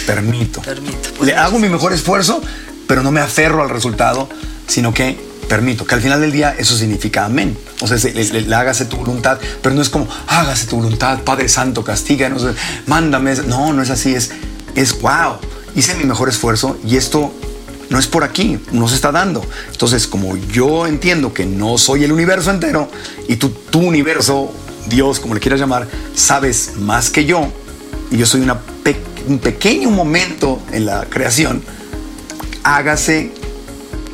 Permito. 0.07 0.61
Permito. 0.63 1.11
Pues, 1.17 1.29
Le 1.31 1.37
hago 1.37 1.59
mi 1.59 1.69
mejor 1.69 1.93
esfuerzo, 1.93 2.41
pero 2.87 3.03
no 3.03 3.11
me 3.11 3.21
aferro 3.21 3.63
al 3.63 3.71
resultado, 3.71 4.29
sino 4.67 4.93
que 4.95 5.19
permito. 5.49 5.85
Que 5.87 5.95
al 5.95 6.01
final 6.01 6.21
del 6.21 6.33
día 6.33 6.55
eso 6.59 6.77
significa 6.77 7.25
amén. 7.25 7.57
O 7.81 7.87
sea, 7.87 7.99
se- 7.99 8.13
le, 8.15 8.25
le- 8.25 8.41
le 8.43 8.55
hágase 8.55 8.85
tu 8.87 8.97
voluntad, 8.97 9.39
pero 9.63 9.75
no 9.75 9.83
es 9.83 9.89
como 9.91 10.09
hágase 10.27 10.67
tu 10.67 10.77
voluntad, 10.77 11.21
Padre 11.23 11.49
Santo, 11.49 11.85
castiga, 11.85 12.29
no 12.29 12.39
sé, 12.39 12.49
mándame. 12.87 13.35
No, 13.47 13.73
no 13.73 13.83
es 13.83 13.91
así. 13.91 14.15
Es, 14.15 14.31
es 14.75 15.01
wow. 15.01 15.37
Hice 15.77 15.95
mi 15.97 16.05
mejor 16.05 16.29
esfuerzo 16.29 16.79
y 16.87 16.97
esto 16.97 17.33
no 17.91 17.99
es 17.99 18.07
por 18.07 18.25
aquí, 18.25 18.59
no 18.73 18.89
se 18.89 18.95
está 18.95 19.13
dando. 19.13 19.45
Entonces, 19.71 20.07
como 20.07 20.37
yo 20.37 20.87
entiendo 20.87 21.35
que 21.35 21.45
no 21.47 21.77
soy 21.79 22.05
el 22.05 22.13
universo 22.13 22.51
entero 22.51 22.89
y 23.29 23.37
tú, 23.37 23.51
tu 23.51 23.81
universo, 23.81 24.51
Dios, 24.87 25.21
como 25.21 25.35
le 25.35 25.41
quieras 25.41 25.61
llamar, 25.61 25.87
sabes 26.15 26.73
más 26.79 27.11
que 27.11 27.25
yo, 27.27 27.53
y 28.11 28.17
yo 28.17 28.25
soy 28.27 28.41
una 28.41 28.59
pe- 28.61 29.01
un 29.27 29.39
pequeño 29.39 29.91
momento 29.91 30.61
en 30.73 30.87
la 30.87 31.05
creación, 31.07 31.63
hágase 32.63 33.33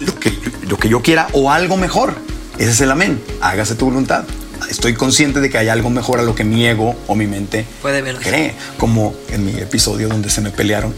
lo 0.00 0.18
que, 0.18 0.32
lo 0.68 0.78
que 0.78 0.88
yo 0.88 1.02
quiera 1.02 1.28
o 1.32 1.50
algo 1.50 1.76
mejor. 1.76 2.14
Ese 2.58 2.70
es 2.70 2.80
el 2.80 2.90
amén. 2.90 3.20
Hágase 3.40 3.74
tu 3.74 3.86
voluntad. 3.86 4.24
Estoy 4.68 4.94
consciente 4.94 5.40
de 5.40 5.48
que 5.50 5.58
hay 5.58 5.68
algo 5.68 5.90
mejor 5.90 6.20
a 6.20 6.22
lo 6.22 6.34
que 6.34 6.44
mi 6.44 6.66
ego 6.66 6.94
o 7.06 7.14
mi 7.14 7.26
mente 7.26 7.64
Puede 7.82 8.02
ver. 8.02 8.16
cree. 8.16 8.54
Como 8.76 9.14
en 9.30 9.44
mi 9.46 9.52
episodio 9.58 10.08
donde 10.08 10.30
se 10.30 10.40
me 10.42 10.50
pelearon. 10.50 10.94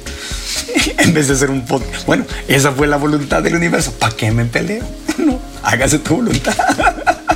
en 0.98 1.14
vez 1.14 1.28
de 1.28 1.36
ser 1.36 1.50
un 1.50 1.64
podcast. 1.64 2.04
Bueno, 2.06 2.24
esa 2.48 2.72
fue 2.72 2.86
la 2.86 2.96
voluntad 2.96 3.42
del 3.42 3.54
universo. 3.54 3.92
¿Para 3.92 4.14
qué 4.16 4.30
me 4.30 4.44
peleo? 4.44 4.84
No, 5.18 5.38
hágase 5.62 5.98
tu 5.98 6.16
voluntad. 6.16 6.54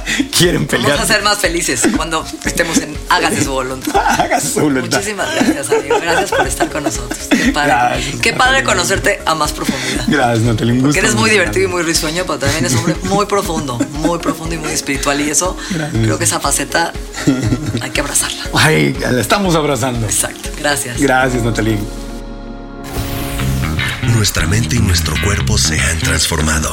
Quieren 0.37 0.67
pelear. 0.67 0.93
Vamos 0.93 1.11
a 1.11 1.15
ser 1.15 1.23
más 1.23 1.39
felices 1.39 1.83
cuando 1.97 2.25
estemos 2.45 2.79
en 2.79 2.97
Hágase 3.09 3.45
su 3.45 3.53
voluntad. 3.53 3.95
Hágase 4.21 4.49
su 4.49 4.61
voluntad. 4.61 4.99
Muchísimas 4.99 5.35
gracias, 5.35 5.71
amigo. 5.71 5.99
Gracias 6.01 6.31
por 6.31 6.47
estar 6.47 6.69
con 6.71 6.83
nosotros. 6.85 7.19
Qué 7.31 7.53
padre. 7.53 7.73
Gracias, 7.73 8.21
Qué 8.21 8.33
padre 8.33 8.65
conocerte 8.65 9.21
a 9.25 9.35
más 9.35 9.53
profundidad. 9.53 10.05
Gracias, 10.07 10.41
Natalia. 10.41 10.75
un 10.75 10.81
Porque 10.81 11.01
gusto 11.01 11.07
eres 11.07 11.15
muy 11.15 11.31
divertido 11.31 11.69
y 11.69 11.69
muy 11.69 11.83
risueño, 11.83 12.25
pero 12.27 12.39
también 12.39 12.65
es 12.65 12.73
un 12.73 12.79
hombre 12.79 12.97
muy 13.05 13.27
profundo, 13.27 13.79
muy 13.93 14.19
profundo 14.19 14.55
y 14.55 14.59
muy 14.59 14.73
espiritual. 14.73 15.21
Y 15.21 15.31
eso, 15.31 15.57
creo 15.93 16.19
que 16.19 16.25
esa 16.25 16.41
faceta 16.41 16.93
hay 17.81 17.91
que 17.91 18.01
abrazarla. 18.01 18.45
Ay, 18.55 18.95
la 19.01 19.21
estamos 19.21 19.55
abrazando. 19.55 20.07
Exacto. 20.07 20.51
Gracias. 20.59 21.01
Gracias, 21.01 21.43
Natalie. 21.43 21.79
Nuestra 24.03 24.47
mente 24.47 24.77
y 24.77 24.79
nuestro 24.79 25.15
cuerpo 25.23 25.59
se 25.59 25.79
han 25.81 25.99
transformado. 25.99 26.73